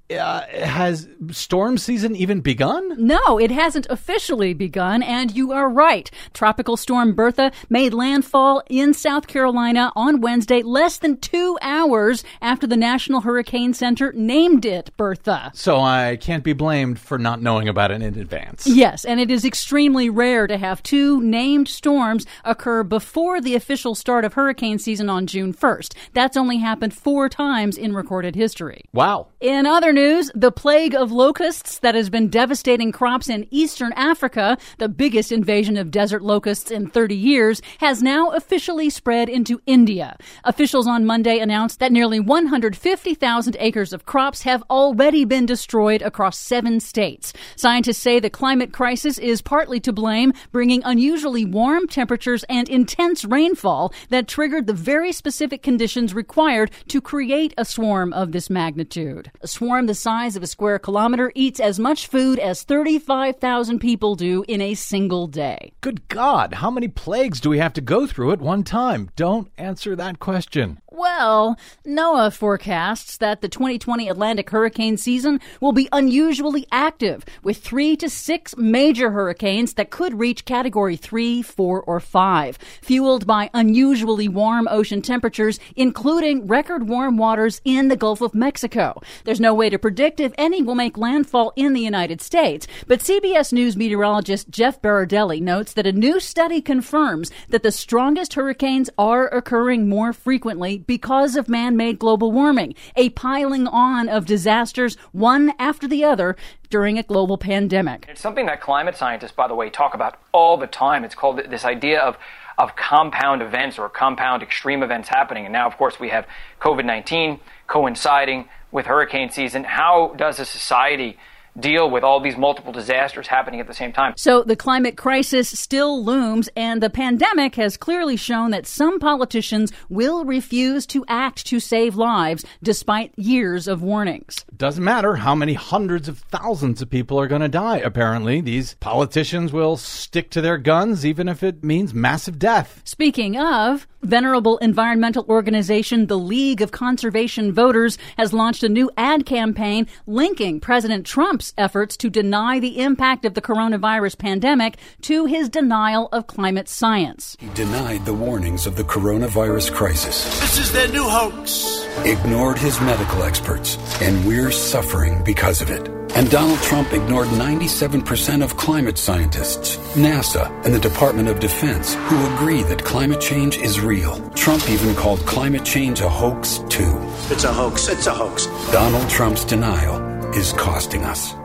Uh, 0.09 0.41
has 0.47 1.07
storm 1.29 1.77
season 1.77 2.15
even 2.15 2.41
begun? 2.41 2.95
No, 2.97 3.37
it 3.37 3.51
hasn't 3.51 3.85
officially 3.91 4.55
begun, 4.55 5.03
and 5.03 5.35
you 5.35 5.51
are 5.51 5.69
right. 5.69 6.09
Tropical 6.33 6.77
storm 6.77 7.13
Bertha 7.13 7.51
made 7.69 7.93
landfall 7.93 8.63
in 8.69 8.95
South 8.95 9.27
Carolina 9.27 9.91
on 9.95 10.19
Wednesday, 10.19 10.63
less 10.63 10.97
than 10.97 11.17
two 11.19 11.59
hours 11.61 12.23
after 12.41 12.65
the 12.65 12.75
National 12.75 13.21
Hurricane 13.21 13.71
Center 13.75 14.11
named 14.13 14.65
it 14.65 14.89
Bertha. 14.97 15.51
So 15.53 15.79
I 15.79 16.17
can't 16.19 16.43
be 16.43 16.53
blamed 16.53 16.97
for 16.97 17.19
not 17.19 17.43
knowing 17.43 17.67
about 17.67 17.91
it 17.91 18.01
in 18.01 18.19
advance. 18.19 18.65
Yes, 18.65 19.05
and 19.05 19.19
it 19.19 19.29
is 19.29 19.45
extremely 19.45 20.09
rare 20.09 20.47
to 20.47 20.57
have 20.57 20.81
two 20.81 21.21
named 21.21 21.67
storms 21.67 22.25
occur 22.43 22.81
before 22.81 23.41
the 23.41 23.53
official 23.53 23.93
start 23.93 24.25
of 24.25 24.33
hurricane 24.33 24.79
season 24.79 25.07
on 25.07 25.27
June 25.27 25.53
1st. 25.53 25.93
That's 26.13 26.35
only 26.35 26.57
happened 26.57 26.95
four 26.95 27.29
times 27.29 27.77
in 27.77 27.93
recorded 27.93 28.35
history. 28.35 28.85
Wow. 28.91 29.27
In 29.39 29.67
other 29.67 29.93
news, 29.93 29.98
the 29.99 30.53
plague 30.55 30.95
of 30.95 31.11
locusts 31.11 31.79
that 31.79 31.93
has 31.93 32.09
been 32.09 32.29
devastating 32.29 32.89
crops 32.93 33.27
in 33.27 33.45
eastern 33.51 33.91
Africa, 33.93 34.57
the 34.77 34.87
biggest 34.87 35.29
invasion 35.29 35.75
of 35.75 35.91
desert 35.91 36.21
locusts 36.21 36.71
in 36.71 36.89
30 36.89 37.15
years, 37.15 37.61
has 37.79 38.01
now 38.01 38.29
officially 38.29 38.89
spread 38.89 39.27
into 39.27 39.61
India. 39.65 40.15
Officials 40.45 40.87
on 40.87 41.05
Monday 41.05 41.39
announced 41.39 41.79
that 41.79 41.91
nearly 41.91 42.17
150,000 42.17 43.57
acres 43.59 43.91
of 43.91 44.05
crops 44.05 44.43
have 44.43 44.63
already 44.69 45.25
been 45.25 45.45
destroyed 45.45 46.01
across 46.01 46.37
seven 46.37 46.79
states. 46.79 47.33
Scientists 47.57 47.97
say 47.97 48.21
the 48.21 48.29
climate 48.29 48.71
crisis 48.71 49.17
is 49.17 49.41
partly 49.41 49.81
to 49.81 49.91
blame, 49.91 50.31
bringing 50.53 50.81
unusually 50.85 51.43
warm 51.43 51.87
temperatures 51.87 52.45
and 52.47 52.69
intense 52.69 53.25
rainfall 53.25 53.93
that 54.09 54.29
triggered 54.29 54.65
the 54.65 54.73
very 54.73 55.11
specific 55.11 55.61
conditions 55.61 56.13
required 56.13 56.71
to 56.87 57.01
create 57.01 57.53
a 57.57 57.65
swarm 57.65 58.13
of 58.13 58.31
this 58.31 58.49
magnitude. 58.49 59.29
A 59.41 59.47
swarm 59.47 59.88
the 59.89 59.95
size 59.95 60.35
of 60.35 60.43
a 60.43 60.47
square 60.47 60.77
kilometer 60.77 61.31
eats 61.33 61.59
as 61.59 61.79
much 61.79 62.05
food 62.05 62.37
as 62.37 62.61
35,000 62.61 63.79
people 63.79 64.13
do 64.13 64.45
in 64.47 64.61
a 64.61 64.75
single 64.75 65.25
day. 65.25 65.73
Good 65.81 66.07
God, 66.09 66.53
how 66.53 66.69
many 66.69 66.87
plagues 66.87 67.39
do 67.41 67.49
we 67.49 67.57
have 67.57 67.73
to 67.73 67.81
go 67.81 68.05
through 68.05 68.31
at 68.33 68.39
one 68.39 68.63
time? 68.63 69.09
Don't 69.15 69.49
answer 69.57 69.95
that 69.95 70.19
question. 70.19 70.79
Well, 70.91 71.57
NOAA 71.87 72.33
forecasts 72.33 73.17
that 73.17 73.41
the 73.41 73.47
2020 73.47 74.09
Atlantic 74.09 74.49
hurricane 74.49 74.97
season 74.97 75.39
will 75.61 75.71
be 75.71 75.87
unusually 75.91 76.67
active, 76.71 77.23
with 77.41 77.57
three 77.57 77.95
to 77.95 78.09
six 78.09 78.57
major 78.57 79.09
hurricanes 79.09 79.75
that 79.75 79.91
could 79.91 80.19
reach 80.19 80.45
category 80.45 80.97
three, 80.97 81.41
four, 81.41 81.81
or 81.83 81.99
five, 82.01 82.57
fueled 82.81 83.25
by 83.25 83.49
unusually 83.53 84.27
warm 84.27 84.67
ocean 84.69 85.01
temperatures, 85.01 85.59
including 85.75 86.47
record 86.47 86.89
warm 86.89 87.15
waters 87.15 87.61
in 87.63 87.87
the 87.87 87.95
Gulf 87.95 88.19
of 88.19 88.35
Mexico. 88.35 89.01
There's 89.23 89.39
no 89.39 89.53
way 89.53 89.69
to 89.69 89.78
predict 89.81 90.19
if 90.19 90.33
any 90.37 90.61
will 90.61 90.75
make 90.75 90.97
landfall 90.97 91.53
in 91.55 91.73
the 91.73 91.81
United 91.81 92.21
States, 92.21 92.67
but 92.87 92.99
CBS 92.99 93.51
News 93.51 93.75
meteorologist 93.75 94.49
Jeff 94.49 94.81
Berardelli 94.81 95.41
notes 95.41 95.73
that 95.73 95.87
a 95.87 95.91
new 95.91 96.19
study 96.19 96.61
confirms 96.61 97.31
that 97.49 97.63
the 97.63 97.71
strongest 97.71 98.33
hurricanes 98.33 98.89
are 98.97 99.27
occurring 99.27 99.89
more 99.89 100.13
frequently 100.13 100.79
because 100.79 101.35
of 101.35 101.49
man 101.49 101.75
made 101.75 101.99
global 101.99 102.31
warming, 102.31 102.75
a 102.95 103.09
piling 103.09 103.67
on 103.67 104.09
of 104.09 104.25
disasters, 104.25 104.95
one 105.11 105.53
after 105.57 105.87
the 105.87 106.03
other, 106.03 106.35
during 106.69 106.97
a 106.97 107.03
global 107.03 107.37
pandemic. 107.37 108.05
It's 108.07 108.21
something 108.21 108.45
that 108.45 108.61
climate 108.61 108.95
scientists, 108.95 109.31
by 109.31 109.47
the 109.47 109.55
way, 109.55 109.69
talk 109.69 109.93
about 109.93 110.19
all 110.31 110.57
the 110.57 110.67
time. 110.67 111.03
It's 111.03 111.15
called 111.15 111.41
this 111.49 111.65
idea 111.65 111.99
of 111.99 112.17
of 112.59 112.75
compound 112.75 113.41
events 113.41 113.79
or 113.79 113.87
compound 113.87 114.43
extreme 114.43 114.83
events 114.83 115.07
happening. 115.07 115.45
And 115.45 115.53
now, 115.53 115.65
of 115.65 115.77
course, 115.77 115.97
we 115.97 116.09
have 116.09 116.27
COVID 116.59 116.83
19 116.83 117.39
coinciding 117.67 118.49
with 118.71 118.85
hurricane 118.85 119.29
season. 119.29 119.63
How 119.63 120.13
does 120.17 120.39
a 120.39 120.45
society 120.45 121.17
deal 121.59 121.89
with 121.89 122.03
all 122.03 122.19
these 122.19 122.37
multiple 122.37 122.71
disasters 122.71 123.27
happening 123.27 123.59
at 123.59 123.67
the 123.67 123.73
same 123.73 123.91
time. 123.91 124.13
So 124.15 124.43
the 124.43 124.55
climate 124.55 124.97
crisis 124.97 125.49
still 125.49 126.03
looms, 126.03 126.49
and 126.55 126.81
the 126.81 126.89
pandemic 126.89 127.55
has 127.55 127.77
clearly 127.77 128.15
shown 128.15 128.51
that 128.51 128.67
some 128.67 128.99
politicians 128.99 129.71
will 129.89 130.25
refuse 130.25 130.85
to 130.87 131.05
act 131.07 131.45
to 131.47 131.59
save 131.59 131.95
lives 131.95 132.45
despite 132.63 133.17
years 133.17 133.67
of 133.67 133.81
warnings. 133.81 134.45
Doesn't 134.55 134.83
matter 134.83 135.15
how 135.15 135.35
many 135.35 135.53
hundreds 135.53 136.07
of 136.07 136.19
thousands 136.19 136.81
of 136.81 136.89
people 136.89 137.19
are 137.19 137.27
going 137.27 137.41
to 137.41 137.49
die, 137.49 137.77
apparently. 137.77 138.41
These 138.41 138.75
politicians 138.75 139.51
will 139.51 139.77
stick 139.77 140.29
to 140.31 140.41
their 140.41 140.57
guns 140.57 141.05
even 141.05 141.27
if 141.27 141.43
it 141.43 141.63
means 141.63 141.93
massive 141.93 142.39
death. 142.39 142.81
Speaking 142.83 143.37
of, 143.37 143.87
venerable 144.01 144.57
environmental 144.59 145.25
organization 145.29 146.07
the 146.07 146.17
League 146.17 146.61
of 146.61 146.71
Conservation 146.71 147.51
Voters 147.53 147.97
has 148.17 148.33
launched 148.33 148.63
a 148.63 148.69
new 148.69 148.89
ad 148.97 149.25
campaign 149.25 149.87
linking 150.07 150.59
President 150.59 151.05
Trump's 151.05 151.53
efforts 151.57 151.97
to 151.97 152.09
deny 152.09 152.59
the 152.59 152.79
impact 152.79 153.25
of 153.25 153.33
the 153.33 153.41
coronavirus 153.41 154.17
pandemic 154.17 154.77
to 155.01 155.25
his 155.25 155.49
denial 155.49 156.09
of 156.11 156.27
climate 156.27 156.69
science. 156.69 157.35
He 157.39 157.49
denied 157.49 158.05
the 158.05 158.13
warnings 158.13 158.65
of 158.65 158.75
the 158.75 158.83
coronavirus 158.83 159.73
crisis, 159.73 160.23
This 160.39 160.59
is 160.59 160.71
their 160.71 160.87
new 160.87 161.03
hoax. 161.03 161.85
ignored 162.05 162.57
his 162.57 162.79
medical 162.81 163.23
experts, 163.23 163.77
and 164.01 164.25
we're 164.25 164.51
suffering 164.51 165.21
because 165.23 165.61
of 165.61 165.69
it. 165.69 165.98
And 166.15 166.29
Donald 166.29 166.59
Trump 166.59 166.91
ignored 166.91 167.27
97% 167.29 168.43
of 168.43 168.57
climate 168.57 168.97
scientists, 168.97 169.77
NASA, 169.95 170.49
and 170.65 170.73
the 170.73 170.79
Department 170.79 171.29
of 171.29 171.39
Defense, 171.39 171.93
who 171.93 172.35
agree 172.35 172.63
that 172.63 172.83
climate 172.83 173.21
change 173.21 173.57
is 173.57 173.79
real. 173.79 174.19
Trump 174.31 174.69
even 174.69 174.95
called 174.95 175.19
climate 175.25 175.63
change 175.63 176.01
a 176.01 176.09
hoax, 176.09 176.59
too. 176.69 176.97
It's 177.29 177.43
a 177.43 177.53
hoax. 177.53 177.87
It's 177.87 178.07
a 178.07 178.13
hoax. 178.13 178.47
Donald 178.71 179.09
Trump's 179.09 179.45
denial 179.45 179.97
is 180.33 180.53
costing 180.53 181.03
us. 181.03 181.38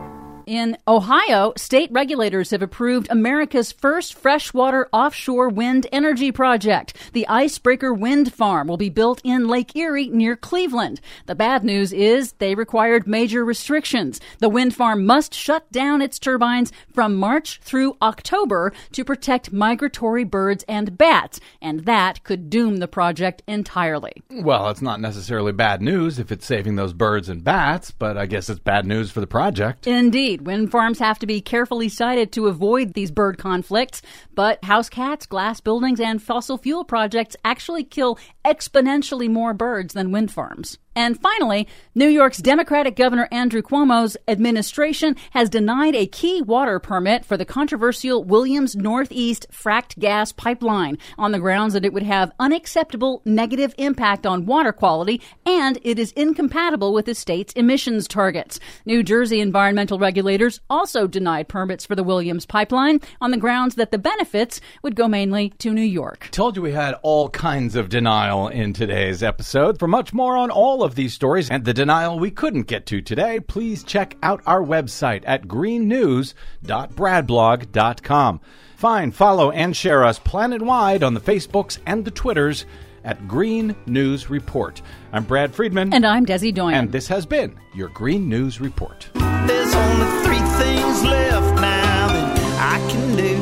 In 0.45 0.77
Ohio, 0.87 1.53
state 1.57 1.91
regulators 1.91 2.51
have 2.51 2.61
approved 2.61 3.07
America's 3.09 3.71
first 3.71 4.13
freshwater 4.13 4.87
offshore 4.93 5.49
wind 5.49 5.87
energy 5.91 6.31
project. 6.31 6.95
The 7.13 7.27
Icebreaker 7.27 7.91
Wind 7.91 8.31
Farm 8.31 8.67
will 8.67 8.77
be 8.77 8.89
built 8.89 9.21
in 9.23 9.47
Lake 9.47 9.75
Erie 9.75 10.09
near 10.09 10.35
Cleveland. 10.35 11.01
The 11.25 11.33
bad 11.33 11.63
news 11.63 11.91
is 11.91 12.33
they 12.33 12.53
required 12.53 13.07
major 13.07 13.43
restrictions. 13.43 14.21
The 14.37 14.49
wind 14.49 14.75
farm 14.75 15.03
must 15.03 15.33
shut 15.33 15.71
down 15.71 16.03
its 16.03 16.19
turbines 16.19 16.71
from 16.93 17.15
March 17.15 17.59
through 17.63 17.97
October 18.03 18.71
to 18.91 19.03
protect 19.03 19.51
migratory 19.51 20.25
birds 20.25 20.63
and 20.67 20.95
bats, 20.95 21.39
and 21.59 21.85
that 21.85 22.23
could 22.23 22.51
doom 22.51 22.77
the 22.77 22.87
project 22.87 23.41
entirely. 23.47 24.21
Well, 24.29 24.69
it's 24.69 24.81
not 24.81 25.01
necessarily 25.01 25.53
bad 25.53 25.81
news 25.81 26.19
if 26.19 26.31
it's 26.31 26.45
saving 26.45 26.75
those 26.75 26.93
birds 26.93 27.29
and 27.29 27.43
bats, 27.43 27.89
but 27.89 28.15
I 28.15 28.27
guess 28.27 28.47
it's 28.47 28.59
bad 28.59 28.85
news 28.85 29.09
for 29.09 29.21
the 29.21 29.27
project. 29.27 29.87
Indeed, 29.87 30.34
wind 30.41 30.71
farms 30.71 30.99
have 30.99 31.19
to 31.19 31.27
be 31.27 31.41
carefully 31.41 31.89
sited 31.89 32.31
to 32.31 32.47
avoid 32.47 32.93
these 32.93 33.11
bird 33.11 33.37
conflicts, 33.37 34.01
but 34.33 34.63
house 34.63 34.89
cats, 34.89 35.25
glass 35.25 35.59
buildings, 35.59 35.99
and 35.99 36.21
fossil 36.21 36.57
fuel 36.57 36.83
projects 36.83 37.35
actually 37.43 37.83
kill 37.83 38.17
exponentially 38.45 39.29
more 39.29 39.53
birds 39.53 39.93
than 39.93 40.11
wind 40.11 40.31
farms. 40.31 40.77
And 40.95 41.19
finally, 41.19 41.67
New 41.93 42.07
York's 42.07 42.37
Democratic 42.37 42.95
Governor 42.95 43.27
Andrew 43.31 43.61
Cuomo's 43.61 44.15
administration 44.27 45.15
has 45.31 45.49
denied 45.49 45.95
a 45.95 46.07
key 46.07 46.41
water 46.41 46.79
permit 46.79 47.25
for 47.25 47.35
the 47.35 47.43
controversial 47.43 48.23
Williams 48.23 48.75
Northeast 48.75 49.47
fracked 49.51 49.99
gas 49.99 50.31
pipeline 50.31 50.97
on 51.17 51.33
the 51.33 51.39
grounds 51.39 51.73
that 51.73 51.83
it 51.83 51.91
would 51.91 52.03
have 52.03 52.31
unacceptable 52.39 53.21
negative 53.25 53.75
impact 53.77 54.25
on 54.25 54.45
water 54.45 54.71
quality 54.71 55.21
and 55.45 55.77
it 55.83 55.99
is 55.99 56.13
incompatible 56.13 56.93
with 56.93 57.05
the 57.05 57.15
state's 57.15 57.53
emissions 57.53 58.07
targets. 58.07 58.59
New 58.85 59.03
Jersey 59.03 59.41
environmental 59.41 59.99
regulators 59.99 60.61
also 60.69 61.07
denied 61.07 61.49
permits 61.49 61.85
for 61.85 61.95
the 61.95 62.03
Williams 62.03 62.45
pipeline 62.45 63.01
on 63.19 63.31
the 63.31 63.37
grounds 63.37 63.75
that 63.75 63.91
the 63.91 63.97
benefits 63.97 64.61
would 64.81 64.95
go 64.95 65.07
mainly 65.07 65.49
to 65.57 65.73
New 65.73 65.81
York. 65.81 66.29
Told 66.31 66.55
you 66.55 66.61
we 66.61 66.71
had 66.71 66.95
all 67.03 67.29
kinds 67.29 67.75
of 67.75 67.89
denial 67.89 68.47
in 68.47 68.71
today's 68.71 69.21
episode. 69.21 69.77
For 69.77 69.87
much 69.87 70.13
more 70.13 70.37
on 70.37 70.51
all 70.51 70.83
of 70.83 70.84
these 70.93 71.15
stories 71.15 71.49
and 71.49 71.65
the 71.65 71.73
denial 71.73 72.19
we 72.19 72.29
couldn't 72.29 72.67
get 72.67 72.85
to 72.85 73.01
today, 73.01 73.39
please 73.39 73.83
check 73.83 74.15
out 74.21 74.43
our 74.45 74.61
website 74.61 75.23
at 75.25 75.47
greennews.bradblog.com. 75.47 78.41
Find, 78.75 79.15
follow, 79.15 79.49
and 79.49 79.75
share 79.75 80.03
us 80.03 80.19
planet-wide 80.19 81.01
on 81.01 81.15
the 81.15 81.19
Facebooks 81.19 81.79
and 81.87 82.05
the 82.05 82.11
Twitters 82.11 82.67
at 83.03 83.27
Green 83.27 83.75
News 83.85 84.29
Report. 84.29 84.81
I'm 85.13 85.23
Brad 85.23 85.55
Friedman. 85.55 85.93
And 85.93 86.05
I'm 86.05 86.25
Desi 86.25 86.53
Doyen. 86.53 86.75
And 86.75 86.91
this 86.91 87.07
has 87.07 87.25
been 87.25 87.57
your 87.73 87.87
Green 87.89 88.29
News 88.29 88.59
Report. 88.59 89.09
There's 89.13 89.73
only 89.73 90.25
three 90.25 90.41
things 90.57 91.03
left 91.03 91.55
now 91.61 92.07
that 92.09 92.37
I 92.59 92.77
can 92.91 93.15
do. 93.15 93.39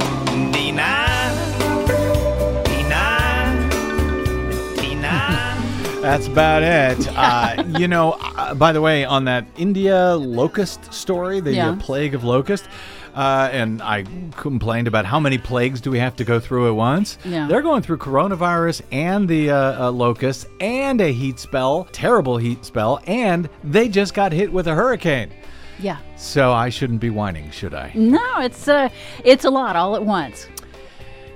That's 6.04 6.28
about 6.28 6.64
it. 6.64 7.08
Uh, 7.24 7.64
you 7.80 7.88
know, 7.88 8.14
uh, 8.20 8.54
by 8.54 8.72
the 8.74 8.82
way, 8.82 9.06
on 9.06 9.24
that 9.26 9.45
India 9.58 10.16
locust 10.16 10.93
story, 10.93 11.39
the 11.39 11.54
Yeah. 11.54 11.70
uh, 11.70 11.76
plague 11.78 12.14
of 12.16 12.24
locust, 12.26 12.66
uh, 13.16 13.49
and 13.51 13.82
I 13.82 14.04
complained 14.36 14.88
about 14.88 15.06
how 15.06 15.20
many 15.20 15.38
plagues 15.38 15.80
do 15.80 15.89
we 15.91 15.99
have 15.99 16.16
to 16.18 16.24
go 16.26 16.39
through 16.39 16.68
at 16.68 16.76
once. 16.76 17.18
Yeah. 17.24 17.47
They're 17.47 17.62
going 17.62 17.82
through 17.82 17.97
coronavirus 17.99 18.82
and 18.91 19.28
the 19.30 19.51
uh, 19.51 19.86
uh, 19.88 19.91
locust 19.91 20.47
and 20.60 20.99
a 20.99 21.14
heat 21.14 21.39
spell, 21.39 21.88
terrible 21.93 22.38
heat 22.38 22.66
spell, 22.66 22.99
and 23.08 23.47
they 23.64 23.88
just 23.88 24.14
got 24.14 24.34
hit 24.34 24.51
with 24.51 24.68
a 24.68 24.74
hurricane. 24.74 25.30
Yeah. 25.80 25.97
So 26.18 26.51
I 26.51 26.70
shouldn't 26.70 26.99
be 26.99 27.10
whining, 27.10 27.49
should 27.51 27.74
I? 27.74 27.91
No, 27.95 28.39
it's 28.39 28.68
uh, 28.68 28.89
it's 29.24 29.45
a 29.45 29.49
lot 29.49 29.76
all 29.76 29.95
at 29.95 30.04
once. 30.04 30.47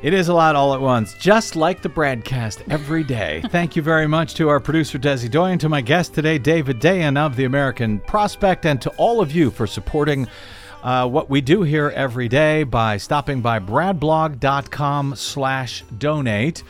It 0.04 0.14
is 0.14 0.28
a 0.28 0.34
lot 0.34 0.56
all 0.56 0.76
at 0.76 0.80
once, 0.80 1.16
just 1.16 1.56
like 1.56 1.82
the 1.82 1.90
BradCast 1.90 2.72
every 2.72 3.04
day. 3.04 3.42
Thank 3.50 3.76
you 3.76 3.82
very 3.82 4.06
much 4.06 4.36
to 4.36 4.48
our 4.48 4.60
producer, 4.60 5.00
Desi 5.00 5.30
Doyen, 5.30 5.58
to 5.58 5.70
my 5.70 5.82
guest 5.82 6.14
today, 6.14 6.38
David 6.38 6.80
Dayen 6.80 7.18
of 7.18 7.36
the 7.36 7.46
American 7.46 8.00
Prospect, 8.02 8.68
and 8.68 8.80
to 8.84 8.92
all 8.92 9.22
of 9.22 9.32
you 9.32 9.50
for 9.50 9.66
supporting 9.66 10.28
uh, 10.84 11.08
what 11.08 11.32
we 11.32 11.42
do 11.42 11.64
here 11.64 11.92
every 11.96 12.28
day 12.28 12.64
by 12.64 12.98
stopping 12.98 13.42
by 13.42 13.58
bradblog.com 13.58 15.16
slash 15.16 15.84
donate. 15.98 16.62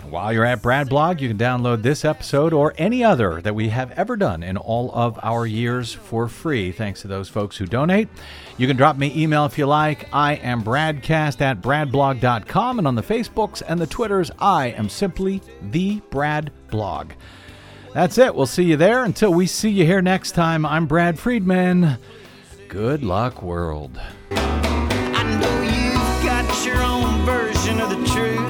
And 0.00 0.12
while 0.12 0.32
you're 0.32 0.44
at 0.44 0.62
Bradblog, 0.62 1.20
you 1.20 1.28
can 1.28 1.38
download 1.38 1.82
this 1.82 2.04
episode 2.04 2.52
or 2.52 2.74
any 2.78 3.02
other 3.02 3.40
that 3.40 3.54
we 3.54 3.70
have 3.70 3.90
ever 3.92 4.16
done 4.16 4.42
in 4.42 4.56
all 4.56 4.90
of 4.92 5.18
our 5.22 5.46
years 5.46 5.92
for 5.92 6.28
free, 6.28 6.70
thanks 6.70 7.02
to 7.02 7.08
those 7.08 7.28
folks 7.28 7.56
who 7.56 7.66
donate. 7.66 8.08
You 8.56 8.66
can 8.66 8.76
drop 8.76 8.96
me 8.96 9.12
email 9.16 9.46
if 9.46 9.58
you 9.58 9.66
like. 9.66 10.08
I 10.12 10.34
am 10.34 10.62
BradCast 10.62 11.40
at 11.40 11.60
bradblog.com, 11.60 12.78
and 12.78 12.86
on 12.86 12.94
the 12.94 13.02
Facebooks 13.02 13.62
and 13.66 13.80
the 13.80 13.86
Twitters, 13.86 14.30
I 14.38 14.68
am 14.68 14.88
simply 14.88 15.42
the 15.70 16.00
Brad 16.10 16.52
Blog. 16.70 17.12
That's 17.92 18.18
it. 18.18 18.34
We'll 18.34 18.46
see 18.46 18.64
you 18.64 18.76
there. 18.76 19.04
Until 19.04 19.32
we 19.32 19.46
see 19.46 19.70
you 19.70 19.86
here 19.86 20.02
next 20.02 20.32
time, 20.32 20.66
I'm 20.66 20.86
Brad 20.86 21.18
Friedman. 21.18 21.98
Good 22.68 23.02
luck, 23.02 23.42
world. 23.42 23.98
I 24.30 25.38
know 25.40 25.62
you've 25.62 26.24
got 26.24 26.66
your 26.66 26.82
own 26.82 27.24
version 27.24 27.80
of 27.80 27.90
the 27.90 28.06
truth. 28.12 28.45